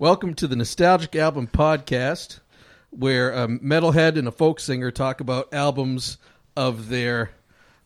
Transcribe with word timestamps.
Welcome 0.00 0.34
to 0.34 0.46
the 0.46 0.54
Nostalgic 0.54 1.16
Album 1.16 1.48
Podcast, 1.48 2.38
where 2.90 3.32
a 3.32 3.48
metalhead 3.48 4.16
and 4.16 4.28
a 4.28 4.30
folk 4.30 4.60
singer 4.60 4.92
talk 4.92 5.20
about 5.20 5.52
albums 5.52 6.18
of 6.56 6.88
their 6.88 7.32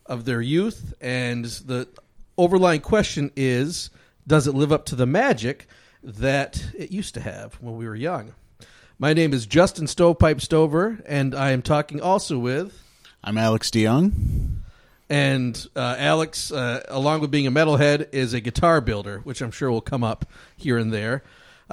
of 0.04 0.26
their 0.26 0.42
youth, 0.42 0.92
and 1.00 1.46
the 1.46 1.88
overlying 2.36 2.82
question 2.82 3.30
is, 3.34 3.88
does 4.26 4.46
it 4.46 4.54
live 4.54 4.72
up 4.72 4.84
to 4.86 4.94
the 4.94 5.06
magic 5.06 5.66
that 6.02 6.62
it 6.76 6.90
used 6.90 7.14
to 7.14 7.20
have 7.22 7.54
when 7.62 7.78
we 7.78 7.86
were 7.86 7.96
young? 7.96 8.34
My 8.98 9.14
name 9.14 9.32
is 9.32 9.46
Justin 9.46 9.86
Stovepipe 9.86 10.42
Stover, 10.42 10.98
and 11.06 11.34
I 11.34 11.52
am 11.52 11.62
talking 11.62 12.02
also 12.02 12.38
with 12.38 12.78
I'm 13.24 13.38
Alex 13.38 13.70
DeYoung. 13.70 14.58
and 15.08 15.66
uh, 15.74 15.96
Alex, 15.98 16.52
uh, 16.52 16.82
along 16.88 17.22
with 17.22 17.30
being 17.30 17.46
a 17.46 17.50
metalhead, 17.50 18.12
is 18.12 18.34
a 18.34 18.40
guitar 18.40 18.82
builder, 18.82 19.20
which 19.20 19.40
I'm 19.40 19.50
sure 19.50 19.70
will 19.70 19.80
come 19.80 20.04
up 20.04 20.26
here 20.58 20.76
and 20.76 20.92
there. 20.92 21.22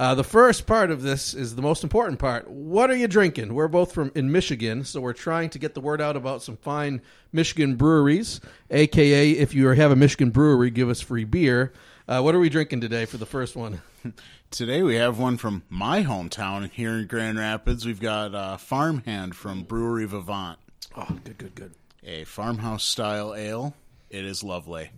Uh, 0.00 0.14
the 0.14 0.24
first 0.24 0.66
part 0.66 0.90
of 0.90 1.02
this 1.02 1.34
is 1.34 1.56
the 1.56 1.60
most 1.60 1.84
important 1.84 2.18
part. 2.18 2.48
What 2.50 2.88
are 2.88 2.96
you 2.96 3.06
drinking? 3.06 3.52
We're 3.52 3.68
both 3.68 3.92
from 3.92 4.10
in 4.14 4.32
Michigan, 4.32 4.82
so 4.82 4.98
we're 4.98 5.12
trying 5.12 5.50
to 5.50 5.58
get 5.58 5.74
the 5.74 5.82
word 5.82 6.00
out 6.00 6.16
about 6.16 6.42
some 6.42 6.56
fine 6.56 7.02
Michigan 7.34 7.76
breweries. 7.76 8.40
AKA, 8.70 9.32
if 9.32 9.52
you 9.52 9.68
have 9.68 9.90
a 9.90 9.96
Michigan 9.96 10.30
brewery, 10.30 10.70
give 10.70 10.88
us 10.88 11.02
free 11.02 11.24
beer. 11.24 11.74
Uh, 12.08 12.22
what 12.22 12.34
are 12.34 12.38
we 12.38 12.48
drinking 12.48 12.80
today 12.80 13.04
for 13.04 13.18
the 13.18 13.26
first 13.26 13.54
one? 13.56 13.82
Today 14.50 14.82
we 14.82 14.94
have 14.96 15.18
one 15.18 15.36
from 15.36 15.64
my 15.68 16.02
hometown 16.02 16.70
here 16.70 16.92
in 16.92 17.06
Grand 17.06 17.38
Rapids. 17.38 17.84
We've 17.84 18.00
got 18.00 18.34
uh, 18.34 18.56
Farmhand 18.56 19.36
from 19.36 19.64
Brewery 19.64 20.06
Vivant, 20.06 20.58
Oh, 20.96 21.06
good, 21.24 21.36
good, 21.36 21.54
good. 21.54 21.74
a 22.02 22.24
farmhouse 22.24 22.84
style 22.84 23.34
ale. 23.34 23.74
It 24.08 24.24
is 24.24 24.42
lovely. 24.42 24.92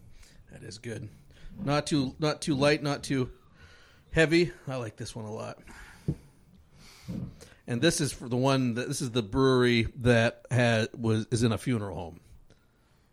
That 0.52 0.62
is 0.62 0.78
good. 0.78 1.08
Not 1.60 1.88
too, 1.88 2.14
not 2.20 2.40
too 2.40 2.54
light, 2.54 2.84
not 2.84 3.02
too 3.02 3.30
heavy. 4.12 4.52
I 4.68 4.76
like 4.76 4.96
this 4.96 5.16
one 5.16 5.24
a 5.24 5.32
lot. 5.32 5.58
And 7.66 7.80
this 7.80 8.00
is 8.00 8.12
for 8.12 8.28
the 8.28 8.36
one 8.36 8.74
that 8.74 8.88
this 8.88 9.00
is 9.00 9.10
the 9.10 9.22
brewery 9.22 9.88
that 10.00 10.46
had 10.50 10.88
was 10.98 11.26
is 11.30 11.42
in 11.42 11.52
a 11.52 11.58
funeral 11.58 11.96
home, 11.96 12.20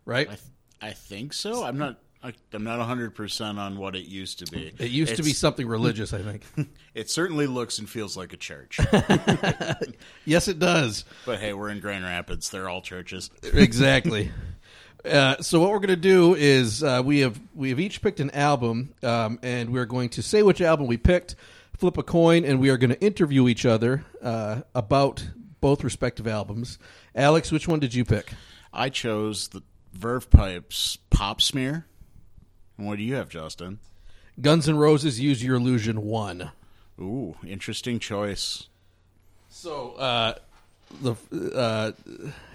right? 0.04 0.26
I, 0.26 0.34
th- 0.34 0.40
I 0.82 0.90
think 0.90 1.32
so. 1.32 1.64
I'm 1.64 1.78
not. 1.78 1.98
I, 2.22 2.34
I'm 2.52 2.64
not 2.64 2.78
100 2.78 3.14
percent 3.14 3.58
on 3.58 3.78
what 3.78 3.96
it 3.96 4.06
used 4.06 4.40
to 4.40 4.52
be. 4.52 4.72
It 4.78 4.90
used 4.90 5.16
to 5.16 5.22
be 5.22 5.32
something 5.32 5.66
religious, 5.66 6.12
I 6.12 6.22
think. 6.22 6.44
It 6.92 7.08
certainly 7.08 7.46
looks 7.46 7.78
and 7.78 7.88
feels 7.88 8.16
like 8.16 8.32
a 8.32 8.36
church. 8.36 8.80
yes, 10.24 10.48
it 10.48 10.58
does. 10.58 11.04
but 11.24 11.38
hey, 11.38 11.52
we're 11.52 11.70
in 11.70 11.78
Grand 11.78 12.02
Rapids. 12.02 12.50
They're 12.50 12.68
all 12.68 12.82
churches. 12.82 13.30
exactly. 13.44 14.32
Uh, 15.04 15.36
so 15.40 15.60
what 15.60 15.70
we're 15.70 15.78
going 15.78 15.88
to 15.88 15.96
do 15.96 16.34
is 16.34 16.82
uh, 16.82 17.02
we 17.04 17.20
have 17.20 17.40
we 17.54 17.70
have 17.70 17.80
each 17.80 18.02
picked 18.02 18.20
an 18.20 18.30
album, 18.32 18.92
um, 19.02 19.38
and 19.42 19.70
we're 19.70 19.86
going 19.86 20.10
to 20.10 20.22
say 20.22 20.42
which 20.42 20.60
album 20.60 20.86
we 20.86 20.96
picked, 20.96 21.36
flip 21.76 21.96
a 21.96 22.02
coin, 22.02 22.44
and 22.44 22.60
we 22.60 22.68
are 22.68 22.76
going 22.76 22.90
to 22.90 23.00
interview 23.00 23.48
each 23.48 23.64
other 23.64 24.04
uh, 24.22 24.60
about 24.74 25.26
both 25.60 25.82
respective 25.84 26.26
albums. 26.26 26.78
Alex, 27.14 27.50
which 27.50 27.66
one 27.66 27.80
did 27.80 27.94
you 27.94 28.04
pick? 28.04 28.32
I 28.72 28.90
chose 28.90 29.48
the 29.48 29.62
Verve 29.92 30.30
Pipes 30.30 30.98
Pop 31.08 31.40
Smear. 31.40 31.86
And 32.76 32.86
what 32.86 32.98
do 32.98 33.02
you 33.02 33.14
have, 33.14 33.28
Justin? 33.28 33.78
Guns 34.40 34.68
N' 34.68 34.76
Roses, 34.76 35.18
"Use 35.18 35.42
Your 35.42 35.56
Illusion" 35.56 36.02
one. 36.02 36.50
Ooh, 37.00 37.36
interesting 37.46 37.98
choice. 37.98 38.68
So 39.48 39.92
uh, 39.92 40.34
the 41.00 41.14
uh, 41.54 41.92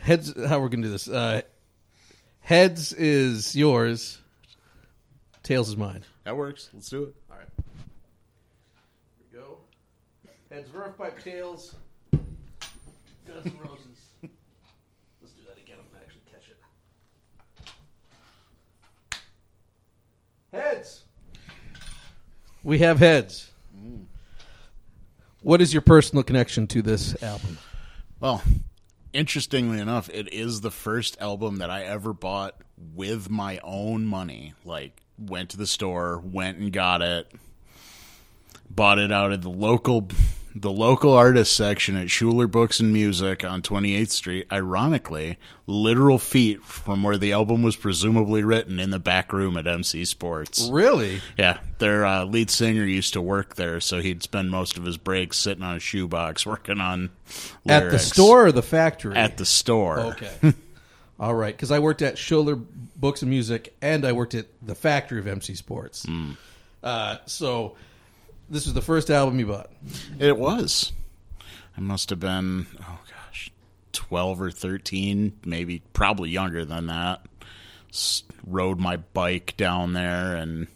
heads. 0.01 0.33
How 0.47 0.59
we're 0.59 0.69
going 0.69 0.83
to 0.83 0.87
do 0.87 0.91
this? 0.91 1.07
Uh, 1.07 1.41
heads 2.45 2.93
is 2.93 3.55
yours. 3.55 4.19
Tails 5.43 5.67
is 5.69 5.75
mine. 5.77 6.03
That 6.23 6.37
works. 6.37 6.69
Let's 6.73 6.89
do 6.89 7.03
it. 7.03 7.15
All 7.29 7.37
right. 7.37 7.47
Here 9.17 9.27
we 9.33 9.39
go. 9.39 9.57
Heads, 10.49 10.69
Verve 10.69 10.97
Pipe, 10.97 11.21
tails. 11.21 11.75
Guns 12.11 13.45
N' 13.45 13.57
Roses. 13.59 13.79
Let's 15.21 15.33
do 15.33 15.41
that 15.47 15.57
again. 15.57 15.77
I'm 15.79 15.85
gonna 15.91 16.03
actually 16.03 16.21
catch 16.31 16.49
it. 16.49 16.57
Heads. 20.51 21.03
We 22.63 22.79
have 22.79 22.99
heads. 22.99 23.51
Mm. 23.75 24.05
What 25.41 25.61
is 25.61 25.73
your 25.73 25.81
personal 25.81 26.23
connection 26.23 26.67
to 26.67 26.81
this 26.81 27.21
album? 27.23 27.57
Well, 28.19 28.41
interestingly 29.15 29.79
enough, 29.79 30.09
it 30.09 30.31
is 30.33 30.61
the 30.61 30.71
first 30.71 31.19
album 31.21 31.57
that 31.57 31.69
I 31.69 31.83
ever 31.83 32.13
bought 32.13 32.55
with 32.93 33.29
my 33.29 33.59
own 33.63 34.05
money. 34.05 34.53
Like, 34.63 35.01
went 35.17 35.49
to 35.51 35.57
the 35.57 35.65
store, 35.65 36.19
went 36.19 36.57
and 36.57 36.71
got 36.71 37.01
it, 37.01 37.31
bought 38.69 38.99
it 38.99 39.11
out 39.11 39.31
of 39.31 39.41
the 39.41 39.49
local 39.49 40.09
the 40.57 40.71
local 40.71 41.11
artist 41.11 41.53
section 41.53 41.97
at 41.97 42.09
Schuler 42.09 42.47
Books 42.47 42.79
and 42.79 42.93
Music 42.93 43.43
on 43.43 43.61
28th 43.61 44.09
Street. 44.09 44.47
Ironically, 44.49 45.37
literal 45.67 46.17
feet 46.17 46.63
from 46.63 47.03
where 47.03 47.17
the 47.17 47.33
album 47.33 47.61
was 47.61 47.75
presumably 47.75 48.41
written 48.41 48.79
in 48.79 48.89
the 48.89 48.99
back 48.99 49.33
room 49.33 49.57
at 49.57 49.67
MC 49.67 50.05
Sports. 50.05 50.69
Really? 50.71 51.21
Yeah, 51.37 51.59
their 51.79 52.05
uh, 52.05 52.23
lead 52.23 52.49
singer 52.49 52.85
used 52.85 53.13
to 53.13 53.21
work 53.21 53.55
there, 53.55 53.81
so 53.81 53.99
he'd 53.99 54.23
spend 54.23 54.49
most 54.49 54.77
of 54.77 54.85
his 54.85 54.95
breaks 54.95 55.37
sitting 55.37 55.63
on 55.63 55.75
a 55.75 55.79
shoebox 55.79 56.45
working 56.45 56.79
on 56.79 57.09
At 57.67 57.91
the 57.91 57.99
store 57.99 58.47
or 58.47 58.51
the 58.53 58.63
factory? 58.63 59.15
At 59.15 59.35
the 59.35 59.45
store. 59.45 59.99
Okay. 59.99 60.53
All 61.19 61.35
right, 61.35 61.55
because 61.55 61.71
I 61.71 61.79
worked 61.79 62.01
at 62.01 62.17
Schuler 62.17 62.55
Books 62.55 63.21
and 63.21 63.29
Music, 63.29 63.75
and 63.81 64.05
I 64.05 64.13
worked 64.13 64.35
at 64.35 64.47
the 64.61 64.75
factory 64.75 65.19
of 65.19 65.27
MC 65.27 65.55
Sports. 65.55 66.05
Uh, 66.81 67.17
so 67.25 67.75
this 68.49 68.65
was 68.65 68.73
the 68.73 68.81
first 68.81 69.09
album 69.09 69.39
you 69.39 69.47
bought. 69.47 69.71
It 70.19 70.37
was. 70.37 70.91
I 71.77 71.81
must 71.81 72.09
have 72.09 72.19
been, 72.19 72.67
oh 72.81 72.99
gosh, 73.09 73.51
12 73.91 74.41
or 74.41 74.51
13, 74.51 75.33
maybe, 75.45 75.81
probably 75.93 76.29
younger 76.29 76.63
than 76.65 76.87
that. 76.87 77.25
S- 77.91 78.23
rode 78.45 78.79
my 78.79 78.97
bike 78.97 79.55
down 79.57 79.93
there 79.93 80.35
and 80.35 80.67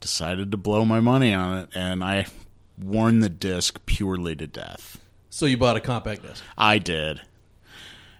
decided 0.00 0.50
to 0.50 0.56
blow 0.56 0.84
my 0.84 1.00
money 1.00 1.32
on 1.32 1.58
it, 1.58 1.68
and 1.74 2.02
I 2.02 2.26
worn 2.82 3.20
the 3.20 3.28
disc 3.28 3.78
purely 3.86 4.34
to 4.36 4.46
death. 4.46 5.00
So 5.30 5.46
you 5.46 5.56
bought 5.56 5.76
a 5.76 5.80
compact 5.80 6.22
disc. 6.22 6.42
I 6.58 6.78
did. 6.78 7.20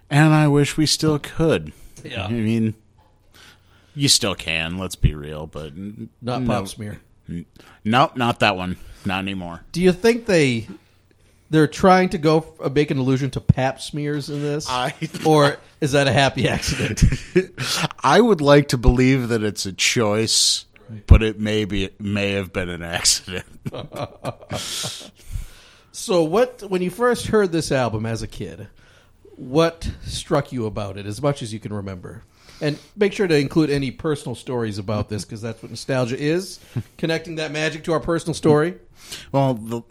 And 0.09 0.33
I 0.33 0.47
wish 0.49 0.77
we 0.77 0.87
still 0.87 1.19
could. 1.19 1.73
Yeah. 2.05 2.27
I 2.27 2.31
mean, 2.31 2.75
you 3.95 4.09
still 4.09 4.35
can, 4.35 4.79
let's 4.79 4.95
be 4.97 5.15
real, 5.15 5.47
but 5.47 5.77
Not 5.77 6.43
no, 6.43 6.47
Pop 6.47 6.69
Smear. 6.69 7.01
Nope, 7.85 8.17
not 8.17 8.41
that 8.41 8.57
one. 8.57 8.77
Not 9.05 9.19
anymore. 9.21 9.63
Do 9.73 9.81
you 9.81 9.93
think 9.93 10.27
they 10.27 10.69
they're 11.51 11.67
trying 11.67 12.09
to 12.11 12.19
go 12.19 12.55
uh, 12.63 12.69
make 12.71 12.91
an 12.91 12.99
allusion 12.99 13.31
to 13.33 13.41
Pap 13.41 13.81
smears 13.81 14.31
in 14.31 14.41
this, 14.43 14.69
I- 14.69 14.95
or 15.27 15.59
is 15.81 15.93
that 15.93 16.09
a 16.09 16.13
happy 16.13 16.49
accident? 16.49 17.03
I 18.03 18.21
would 18.21 18.41
like 18.41 18.69
to 18.69 18.79
believe 18.79 19.29
that 19.29 19.43
it's 19.43 19.67
a 19.67 19.73
choice, 19.73 20.65
but 21.07 21.23
it 21.23 21.39
may 21.39 21.65
be 21.65 21.85
it 21.85 22.01
may 22.01 22.33
have 22.33 22.53
been 22.53 22.69
an 22.69 22.83
accident. 22.83 23.45
so 25.93 26.23
what 26.23 26.63
when 26.63 26.83
you 26.83 26.91
first 26.91 27.27
heard 27.27 27.53
this 27.53 27.71
album 27.71 28.07
as 28.07 28.23
a 28.23 28.29
kid, 28.29 28.69
what 29.37 29.91
struck 30.05 30.53
you 30.53 30.67
about 30.67 30.97
it 30.97 31.07
as 31.07 31.21
much 31.21 31.43
as 31.43 31.53
you 31.53 31.61
can 31.61 31.73
remember? 31.73 32.23
And 32.63 32.79
make 32.97 33.13
sure 33.13 33.27
to 33.27 33.37
include 33.37 33.71
any 33.71 33.91
personal 33.91 34.37
stories 34.37 34.79
about 34.79 35.09
this 35.09 35.25
because 35.25 35.43
that's 35.43 35.61
what 35.63 35.71
nostalgia 35.71 36.17
is, 36.17 36.61
connecting 36.97 37.35
that 37.35 37.51
magic 37.51 37.83
to 37.85 37.93
our 37.93 38.01
personal 38.01 38.35
story. 38.35 38.77
well, 39.33 39.55
the 39.55 39.83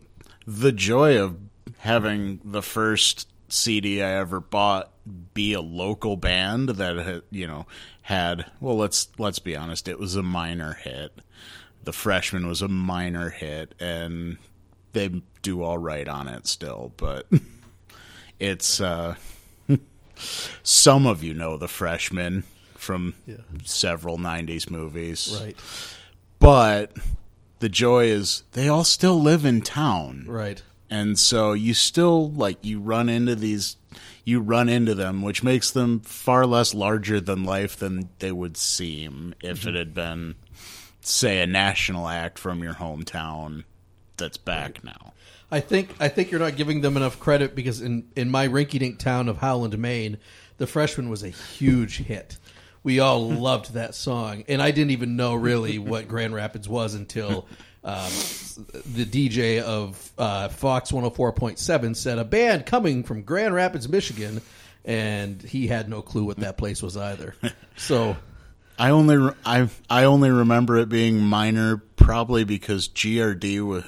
the 0.48 0.72
joy 0.72 1.22
of 1.22 1.38
having 1.80 2.40
the 2.46 2.62
first 2.62 3.28
CD 3.50 4.02
I 4.02 4.12
ever 4.12 4.40
bought 4.40 4.92
be 5.34 5.54
a 5.54 5.62
local 5.62 6.16
band 6.16 6.70
that 6.70 6.96
had, 6.96 7.24
you 7.30 7.46
know 7.46 7.66
had 8.04 8.46
well 8.60 8.78
let's 8.78 9.10
let's 9.18 9.40
be 9.40 9.56
honest 9.56 9.88
it 9.88 10.00
was 10.00 10.16
a 10.16 10.24
minor 10.24 10.74
hit. 10.74 11.12
The 11.84 11.94
freshman 11.94 12.48
was 12.48 12.62
a 12.62 12.68
minor 12.68 13.32
hit 13.32 13.76
and 13.80 14.38
they 14.94 15.22
do 15.42 15.62
all 15.62 15.78
right 15.78 16.08
on 16.08 16.28
it 16.28 16.48
still, 16.48 16.94
but 16.96 17.28
it's 18.40 18.80
uh 18.80 19.16
some 20.64 21.06
of 21.06 21.22
you 21.22 21.34
know 21.34 21.58
the 21.58 21.68
freshman 21.68 22.44
from 22.82 23.14
several 23.64 24.18
90s 24.18 24.70
movies. 24.70 25.40
Right, 25.40 25.56
But 26.40 26.92
the 27.60 27.70
joy 27.70 28.06
is 28.06 28.44
they 28.54 28.68
all 28.68 28.84
still 28.84 29.22
live 29.22 29.46
in 29.46 29.62
town. 29.62 30.26
right. 30.28 30.62
And 30.90 31.18
so 31.18 31.54
you 31.54 31.74
still 31.74 32.32
like 32.32 32.66
you 32.66 32.82
run 32.82 33.08
into 33.08 33.36
these 33.36 33.78
you 34.26 34.42
run 34.42 34.68
into 34.68 34.94
them 34.94 35.22
which 35.22 35.42
makes 35.42 35.72
them 35.72 36.02
far 36.02 36.46
less 36.46 36.74
larger 36.74 37.22
than 37.22 37.46
life 37.46 37.78
than 37.78 38.10
they 38.20 38.32
would 38.32 38.58
seem 38.58 39.34
if 39.42 39.62
mm-hmm. 39.62 39.70
it 39.70 39.76
had 39.76 39.94
been 39.94 40.36
say 41.00 41.42
a 41.42 41.48
national 41.48 42.08
act 42.08 42.38
from 42.38 42.62
your 42.62 42.74
hometown 42.74 43.64
that's 44.18 44.38
back 44.38 44.84
now. 44.84 45.14
I 45.50 45.60
think 45.60 45.96
I 46.00 46.08
think 46.08 46.32
you're 46.32 46.40
not 46.40 46.56
giving 46.56 46.82
them 46.82 46.98
enough 46.98 47.20
credit 47.20 47.56
because 47.56 47.82
in 47.82 48.08
in 48.16 48.30
my 48.30 48.48
rinky-dink 48.48 49.00
town 49.00 49.28
of 49.28 49.38
Howland, 49.38 49.78
Maine, 49.78 50.18
the 50.58 50.68
freshman 50.68 51.10
was 51.10 51.24
a 51.24 51.30
huge 51.30 51.98
hit. 51.98 52.38
We 52.84 53.00
all 53.00 53.30
loved 53.30 53.74
that 53.74 53.94
song, 53.94 54.44
and 54.48 54.62
I 54.62 54.72
didn't 54.72 54.92
even 54.92 55.16
know 55.16 55.36
really 55.36 55.78
what 55.78 56.08
Grand 56.08 56.34
Rapids 56.34 56.68
was 56.68 56.96
until 56.96 57.48
um, 57.84 58.12
the 58.94 59.06
DJ 59.06 59.62
of 59.62 60.12
uh, 60.18 60.50
Fox 60.50 60.92
104.7 60.92 61.96
said 61.96 62.18
a 62.18 62.26
band 62.26 62.66
coming 62.66 63.04
from 63.04 63.22
Grand 63.24 63.54
Rapids, 63.54 63.88
Michigan, 63.88 64.42
and 64.84 65.42
he 65.42 65.68
had 65.68 65.90
no 65.90 66.02
clue 66.02 66.24
what 66.24 66.38
that 66.38 66.58
place 66.58 66.82
was 66.82 66.98
either. 66.98 67.36
So 67.78 68.16
I 68.78 68.92
only 68.92 69.18
re- 69.18 69.34
I 69.44 69.68
I 69.90 70.04
only 70.04 70.30
remember 70.30 70.78
it 70.78 70.88
being 70.88 71.20
minor, 71.20 71.78
probably 71.96 72.44
because 72.44 72.90
GRD 72.90 73.66
was 73.66 73.86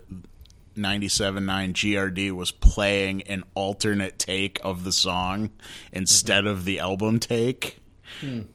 97.9 0.75 1.73
GRD 1.73 2.31
was 2.31 2.51
playing 2.51 3.21
an 3.23 3.43
alternate 3.53 4.17
take 4.17 4.59
of 4.63 4.83
the 4.83 4.91
song 4.91 5.51
instead 5.91 6.47
of 6.47 6.65
the 6.65 6.79
album 6.79 7.19
take. 7.19 7.82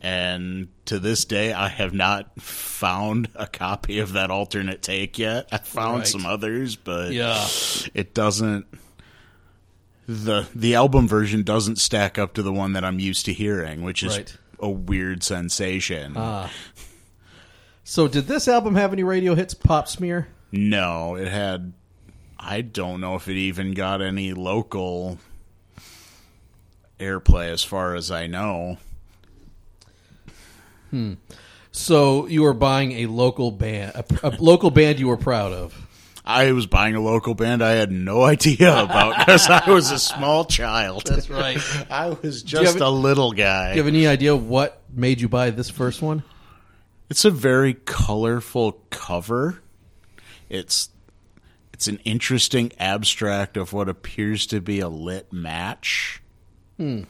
And 0.00 0.68
to 0.86 0.98
this 0.98 1.24
day, 1.24 1.52
I 1.52 1.68
have 1.68 1.92
not 1.92 2.40
found 2.40 3.28
a 3.34 3.46
copy 3.46 3.98
of 3.98 4.12
that 4.14 4.30
alternate 4.30 4.80
take 4.82 5.18
yet. 5.18 5.48
I 5.52 5.58
found 5.58 5.98
Right. 5.98 6.06
some 6.06 6.24
others, 6.26 6.76
but 6.76 7.12
yeah, 7.12 7.46
it 7.94 8.14
doesn't. 8.14 8.66
the 10.06 10.46
The 10.54 10.74
album 10.74 11.06
version 11.06 11.42
doesn't 11.42 11.76
stack 11.76 12.16
up 12.18 12.32
to 12.34 12.42
the 12.42 12.52
one 12.52 12.72
that 12.72 12.84
I'm 12.84 12.98
used 12.98 13.26
to 13.26 13.32
hearing, 13.32 13.82
which 13.82 14.02
is 14.02 14.16
Right. 14.16 14.36
a 14.58 14.70
weird 14.70 15.22
sensation. 15.22 16.14
Ah. 16.16 16.50
So 17.84 18.08
did 18.08 18.26
this 18.26 18.48
album 18.48 18.74
have 18.76 18.92
any 18.92 19.02
radio 19.02 19.34
hits? 19.34 19.52
Pop 19.54 19.86
smear. 19.88 20.28
No, 20.50 21.14
it 21.16 21.28
had. 21.28 21.72
I 22.38 22.60
don't 22.62 23.00
know 23.00 23.16
if 23.16 23.28
it 23.28 23.36
even 23.36 23.72
got 23.74 24.00
any 24.00 24.32
local 24.32 25.18
airplay, 26.98 27.50
as 27.50 27.62
far 27.62 27.94
as 27.94 28.10
I 28.10 28.26
know. 28.26 28.78
Hmm. 30.90 31.14
So 31.70 32.26
you 32.26 32.42
were 32.42 32.54
buying 32.54 32.92
a 32.92 33.06
local 33.06 33.50
band, 33.50 33.92
a, 33.94 34.04
a 34.22 34.30
local 34.38 34.70
band 34.70 34.98
you 34.98 35.08
were 35.08 35.16
proud 35.16 35.52
of. 35.52 35.86
I 36.24 36.52
was 36.52 36.66
buying 36.66 36.94
a 36.94 37.00
local 37.00 37.34
band 37.34 37.62
I 37.62 37.70
had 37.72 37.90
no 37.90 38.22
idea 38.22 38.82
about 38.82 39.18
because 39.18 39.48
I 39.48 39.70
was 39.70 39.90
a 39.90 39.98
small 39.98 40.44
child. 40.44 41.04
That's 41.06 41.30
right. 41.30 41.58
I 41.90 42.10
was 42.10 42.42
just 42.42 42.74
have- 42.74 42.82
a 42.82 42.90
little 42.90 43.32
guy. 43.32 43.70
Do 43.72 43.76
you 43.78 43.82
have 43.84 43.88
any 43.94 44.06
idea 44.06 44.36
what 44.36 44.82
made 44.92 45.20
you 45.20 45.28
buy 45.28 45.50
this 45.50 45.70
first 45.70 46.02
one? 46.02 46.22
It's 47.08 47.24
a 47.24 47.30
very 47.30 47.72
colorful 47.74 48.82
cover. 48.90 49.62
It's 50.50 50.90
it's 51.72 51.88
an 51.88 51.98
interesting 52.04 52.72
abstract 52.78 53.56
of 53.56 53.72
what 53.72 53.88
appears 53.88 54.46
to 54.48 54.60
be 54.60 54.80
a 54.80 54.88
lit 54.88 55.32
match. 55.32 56.20
Hmm. 56.76 57.04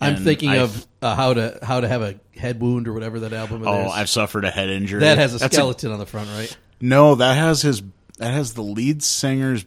I'm 0.00 0.16
thinking 0.16 0.50
I- 0.50 0.56
of 0.56 0.86
uh, 1.02 1.14
how 1.14 1.34
to 1.34 1.58
how 1.62 1.80
to 1.80 1.88
have 1.88 2.02
a 2.02 2.18
head 2.36 2.60
wound 2.60 2.86
or 2.88 2.92
whatever 2.92 3.20
that 3.20 3.32
album 3.32 3.62
Oh, 3.66 3.72
theirs. 3.72 3.92
I've 3.94 4.08
suffered 4.10 4.44
a 4.44 4.50
head 4.50 4.68
injury. 4.68 5.00
that 5.00 5.18
has 5.18 5.34
a 5.34 5.38
That's 5.38 5.54
skeleton 5.56 5.90
on 5.92 5.98
the 5.98 6.06
front, 6.06 6.28
right? 6.30 6.54
no, 6.80 7.14
that 7.14 7.34
has 7.36 7.62
his 7.62 7.82
that 8.18 8.32
has 8.32 8.54
the 8.54 8.62
lead 8.62 9.02
singer's 9.02 9.64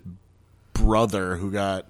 brother 0.74 1.36
who 1.38 1.52
got 1.52 1.88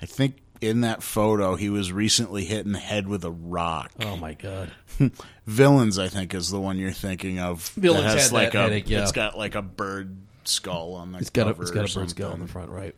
I 0.00 0.06
think 0.06 0.36
in 0.60 0.82
that 0.82 1.02
photo 1.02 1.56
he 1.56 1.68
was 1.70 1.92
recently 1.92 2.44
hit 2.44 2.64
in 2.66 2.72
the 2.72 2.78
head 2.78 3.08
with 3.08 3.24
a 3.24 3.30
rock. 3.30 3.92
Oh 4.00 4.16
my 4.16 4.34
god! 4.34 4.70
Villains, 5.46 5.98
I 5.98 6.08
think, 6.08 6.34
is 6.34 6.50
the 6.50 6.60
one 6.60 6.78
you're 6.78 6.92
thinking 6.92 7.38
of. 7.38 7.68
Villains 7.70 8.04
that 8.04 8.12
has 8.18 8.22
had 8.24 8.32
like 8.32 8.52
that 8.52 8.58
a 8.58 8.62
headache, 8.62 8.90
yeah. 8.90 9.02
it's 9.02 9.12
got 9.12 9.36
like 9.38 9.54
a 9.54 9.62
bird 9.62 10.16
skull 10.44 10.94
on 10.94 11.12
the 11.12 11.18
It's 11.18 11.30
got 11.30 11.46
a 11.46 11.60
it's 11.60 11.70
got 11.70 11.90
a 11.90 11.94
bird 11.98 12.10
skull 12.10 12.32
on 12.32 12.40
the 12.40 12.46
front, 12.46 12.70
right? 12.70 12.94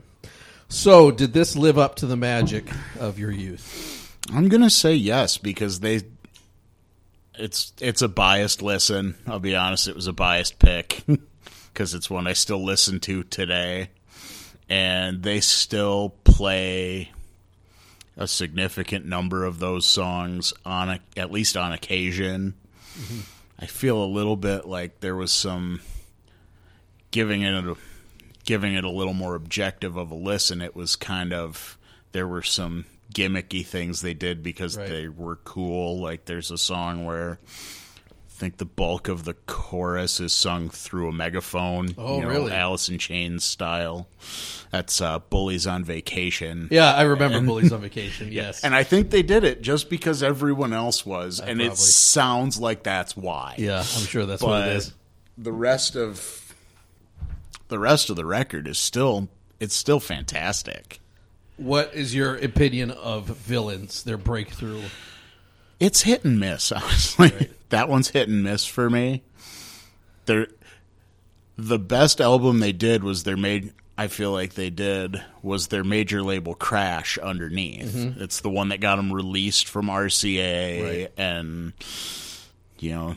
So, 0.68 1.10
did 1.10 1.32
this 1.32 1.56
live 1.56 1.78
up 1.78 1.96
to 1.96 2.06
the 2.06 2.16
magic 2.16 2.68
of 3.00 3.18
your 3.18 3.30
youth? 3.30 3.97
I'm 4.32 4.48
gonna 4.48 4.70
say 4.70 4.94
yes 4.94 5.38
because 5.38 5.80
they. 5.80 6.02
It's 7.34 7.72
it's 7.80 8.02
a 8.02 8.08
biased 8.08 8.62
listen. 8.62 9.14
I'll 9.26 9.38
be 9.38 9.54
honest, 9.54 9.88
it 9.88 9.94
was 9.94 10.06
a 10.06 10.12
biased 10.12 10.58
pick 10.58 11.04
because 11.72 11.94
it's 11.94 12.10
one 12.10 12.26
I 12.26 12.32
still 12.32 12.64
listen 12.64 13.00
to 13.00 13.22
today, 13.24 13.90
and 14.68 15.22
they 15.22 15.40
still 15.40 16.14
play 16.24 17.12
a 18.16 18.26
significant 18.26 19.06
number 19.06 19.44
of 19.44 19.60
those 19.60 19.86
songs 19.86 20.52
on 20.66 20.88
a, 20.88 21.00
at 21.16 21.30
least 21.30 21.56
on 21.56 21.72
occasion. 21.72 22.54
Mm-hmm. 22.98 23.20
I 23.60 23.66
feel 23.66 24.02
a 24.02 24.06
little 24.06 24.36
bit 24.36 24.66
like 24.66 25.00
there 25.00 25.16
was 25.16 25.32
some 25.32 25.80
giving 27.12 27.42
it 27.42 27.54
a 27.54 27.76
giving 28.44 28.74
it 28.74 28.84
a 28.84 28.90
little 28.90 29.14
more 29.14 29.34
objective 29.36 29.96
of 29.96 30.10
a 30.10 30.16
listen. 30.16 30.60
It 30.60 30.74
was 30.74 30.96
kind 30.96 31.32
of 31.32 31.78
there 32.12 32.26
were 32.26 32.42
some 32.42 32.86
gimmicky 33.14 33.64
things 33.64 34.00
they 34.02 34.14
did 34.14 34.42
because 34.42 34.76
Right. 34.76 34.88
they 34.88 35.08
were 35.08 35.36
cool. 35.36 36.00
Like 36.00 36.26
there's 36.26 36.50
a 36.50 36.58
song 36.58 37.04
where 37.04 37.38
I 37.42 38.40
think 38.40 38.58
the 38.58 38.64
bulk 38.64 39.08
of 39.08 39.24
the 39.24 39.34
chorus 39.34 40.20
is 40.20 40.32
sung 40.32 40.68
through 40.68 41.08
a 41.08 41.12
megaphone. 41.12 41.94
Oh, 41.98 42.16
you 42.16 42.22
know, 42.22 42.28
really? 42.28 42.52
Alice 42.52 42.88
in 42.88 42.98
Chains 42.98 43.42
style. 43.44 44.08
That's 44.70 45.00
uh, 45.00 45.18
Bullies 45.18 45.66
on 45.66 45.82
Vacation. 45.82 46.68
Yeah, 46.70 46.92
I 46.94 47.02
remember 47.02 47.40
Bullies 47.40 47.72
on 47.72 47.80
Vacation. 47.82 48.30
Yes, 48.30 48.62
And 48.62 48.74
I 48.76 48.84
think 48.84 49.10
they 49.10 49.22
did 49.22 49.42
it 49.42 49.60
just 49.62 49.90
because 49.90 50.22
everyone 50.22 50.72
else 50.72 51.04
was, 51.04 51.40
and 51.40 51.58
probably. 51.58 51.66
it 51.66 51.78
sounds 51.78 52.60
like 52.60 52.84
that's 52.84 53.16
why. 53.16 53.54
yeah, 53.58 53.78
I'm 53.78 53.84
sure 54.06 54.24
that's 54.26 54.42
what 54.42 54.68
it 54.68 54.76
is. 54.76 54.92
the 55.36 55.52
rest 55.52 55.96
of 55.96 56.54
the 57.68 57.78
rest 57.78 58.08
of 58.08 58.16
the 58.16 58.24
record 58.24 58.68
is 58.68 58.78
still 58.78 59.28
it's 59.58 59.74
still 59.74 59.98
fantastic. 60.00 61.00
What 61.58 61.92
is 61.94 62.14
your 62.14 62.36
opinion 62.36 62.90
of 62.90 63.26
Villains? 63.26 64.02
Their 64.02 64.16
breakthrough. 64.16 64.82
It's 65.78 66.02
hit 66.02 66.24
and 66.24 66.40
miss, 66.40 66.72
honestly. 66.72 67.50
that 67.68 67.88
one's 67.88 68.08
hit 68.08 68.28
and 68.28 68.42
miss 68.42 68.64
for 68.64 68.88
me. 68.88 69.22
They're, 70.26 70.48
the 71.56 71.78
best 71.78 72.20
album 72.20 72.60
they 72.60 72.72
did 72.72 73.02
was 73.04 73.24
their 73.24 73.36
made. 73.36 73.72
I 73.96 74.06
feel 74.06 74.30
like 74.30 74.54
they 74.54 74.70
did 74.70 75.20
was 75.42 75.66
their 75.68 75.82
major 75.82 76.22
label 76.22 76.54
Crash 76.54 77.18
underneath. 77.18 77.92
Mm-hmm. 77.94 78.22
It's 78.22 78.40
the 78.40 78.50
one 78.50 78.68
that 78.68 78.78
got 78.80 78.94
them 78.96 79.12
released 79.12 79.66
from 79.68 79.86
RCA 79.86 80.82
Right. 80.84 81.12
and 81.16 81.72
you 82.78 82.92
know 82.92 83.16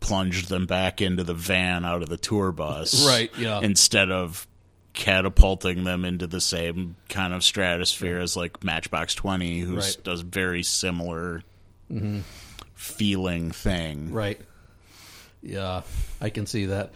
plunged 0.00 0.48
them 0.48 0.66
back 0.66 1.00
into 1.00 1.22
the 1.22 1.34
van 1.34 1.84
out 1.84 2.02
of 2.02 2.08
the 2.08 2.16
tour 2.16 2.50
bus. 2.50 3.06
Right, 3.08 3.30
yeah. 3.38 3.60
Instead 3.60 4.10
of 4.10 4.48
catapulting 4.96 5.84
them 5.84 6.04
into 6.04 6.26
the 6.26 6.40
same 6.40 6.96
kind 7.08 7.32
of 7.32 7.44
stratosphere 7.44 8.18
as 8.18 8.36
like 8.36 8.64
Matchbox 8.64 9.14
20 9.14 9.60
who 9.60 9.76
Right. 9.76 9.96
does 10.02 10.22
very 10.22 10.62
similar 10.64 11.42
feeling 12.74 13.50
thing. 13.52 14.12
Right. 14.12 14.40
Yeah, 15.42 15.82
I 16.20 16.30
can 16.30 16.46
see 16.46 16.66
that. 16.66 16.92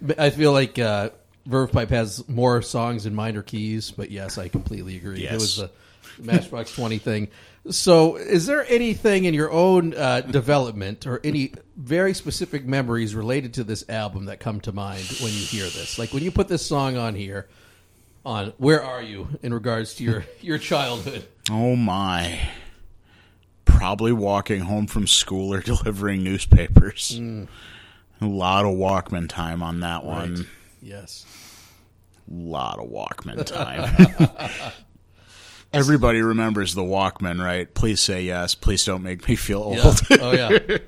But 0.00 0.20
I 0.20 0.30
feel 0.30 0.52
like 0.52 0.78
uh, 0.78 1.10
Verve 1.46 1.72
Pipe 1.72 1.90
has 1.90 2.28
more 2.28 2.62
songs 2.62 3.06
in 3.06 3.14
minor 3.14 3.42
keys, 3.42 3.90
but 3.90 4.10
yes, 4.10 4.38
I 4.38 4.48
completely 4.48 4.96
agree. 4.96 5.26
It 5.26 5.32
was 5.32 5.56
the 5.56 5.70
Matchbox 6.18 6.74
20 6.74 6.98
thing. 6.98 7.28
So, 7.70 8.16
is 8.16 8.44
there 8.46 8.66
anything 8.68 9.24
in 9.24 9.32
your 9.32 9.50
own 9.50 9.94
uh, 9.94 10.20
development 10.20 11.06
or 11.06 11.20
any 11.24 11.52
very 11.76 12.12
specific 12.12 12.66
memories 12.66 13.14
related 13.14 13.54
to 13.54 13.64
this 13.64 13.88
album 13.88 14.26
that 14.26 14.38
come 14.38 14.60
to 14.62 14.72
mind 14.72 15.04
when 15.22 15.32
you 15.32 15.38
hear 15.38 15.64
this? 15.64 15.98
Like 15.98 16.12
when 16.12 16.22
you 16.22 16.30
put 16.30 16.48
this 16.48 16.64
song 16.64 16.96
on 16.98 17.14
here, 17.14 17.48
on 18.24 18.52
where 18.58 18.82
are 18.82 19.02
you 19.02 19.28
in 19.42 19.54
regards 19.54 19.94
to 19.96 20.04
your 20.04 20.24
your 20.40 20.58
childhood? 20.58 21.26
Oh 21.50 21.76
my. 21.76 22.38
Probably 23.64 24.12
walking 24.12 24.60
home 24.60 24.86
from 24.86 25.06
school 25.06 25.52
or 25.52 25.60
delivering 25.62 26.22
newspapers. 26.22 27.18
A 27.18 28.26
lot 28.26 28.64
of 28.64 28.74
Walkman 28.74 29.28
time 29.28 29.62
on 29.62 29.80
that 29.80 30.04
one. 30.04 30.34
Right. 30.34 30.46
Yes. 30.82 31.26
A 32.30 32.34
lot 32.34 32.78
of 32.78 32.88
Walkman 32.88 33.44
time. 33.44 34.72
Everybody 35.74 36.22
remembers 36.22 36.74
the 36.74 36.82
Walkman, 36.82 37.42
right? 37.42 37.72
Please 37.72 38.00
say 38.00 38.22
yes. 38.22 38.54
Please 38.54 38.84
don't 38.84 39.02
make 39.02 39.28
me 39.28 39.36
feel 39.36 39.60
old. 39.60 39.76
Yeah. 39.76 40.16
Oh 40.20 40.32
yeah. 40.32 40.58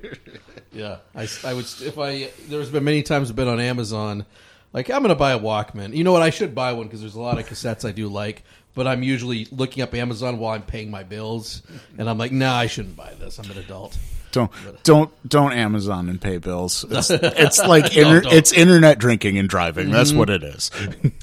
Yeah. 0.73 0.97
I, 1.15 1.27
I 1.43 1.55
would 1.55 1.65
if 1.65 1.97
I 1.97 2.29
there's 2.49 2.69
been 2.69 2.83
many 2.83 3.01
times 3.01 3.31
I've 3.31 3.35
been 3.35 3.47
on 3.47 3.59
Amazon 3.59 4.27
like 4.73 4.89
I'm 4.89 4.99
going 4.99 5.09
to 5.09 5.15
buy 5.15 5.31
a 5.31 5.39
Walkman. 5.39 5.95
You 5.95 6.03
know 6.03 6.11
what? 6.11 6.21
I 6.21 6.29
should 6.29 6.53
buy 6.53 6.73
one 6.73 6.85
because 6.85 6.99
there's 6.99 7.15
a 7.15 7.21
lot 7.21 7.39
of 7.39 7.47
cassettes 7.47 7.87
I 7.87 7.91
do 7.91 8.07
like, 8.09 8.43
but 8.75 8.85
I'm 8.85 9.01
usually 9.01 9.47
looking 9.51 9.81
up 9.81 9.95
Amazon 9.95 10.37
while 10.37 10.53
I'm 10.53 10.61
paying 10.61 10.91
my 10.91 11.03
bills 11.03 11.63
and 11.97 12.07
I'm 12.09 12.17
like, 12.17 12.31
"Nah, 12.31 12.55
I 12.55 12.67
shouldn't 12.67 12.95
buy 12.95 13.13
this. 13.15 13.39
I'm 13.39 13.49
an 13.49 13.57
adult." 13.57 13.97
Don't 14.31 14.51
don't 14.83 15.11
don't 15.27 15.53
Amazon 15.53 16.09
and 16.09 16.21
pay 16.21 16.37
bills. 16.37 16.85
It's, 16.91 17.09
it's 17.09 17.59
like 17.59 17.97
inter- 17.97 18.21
don't. 18.21 18.33
it's 18.33 18.51
internet 18.51 18.99
drinking 18.99 19.37
and 19.37 19.49
driving. 19.49 19.89
That's 19.89 20.09
mm-hmm. 20.09 20.19
what 20.19 20.29
it 20.29 20.43
is. 20.43 20.69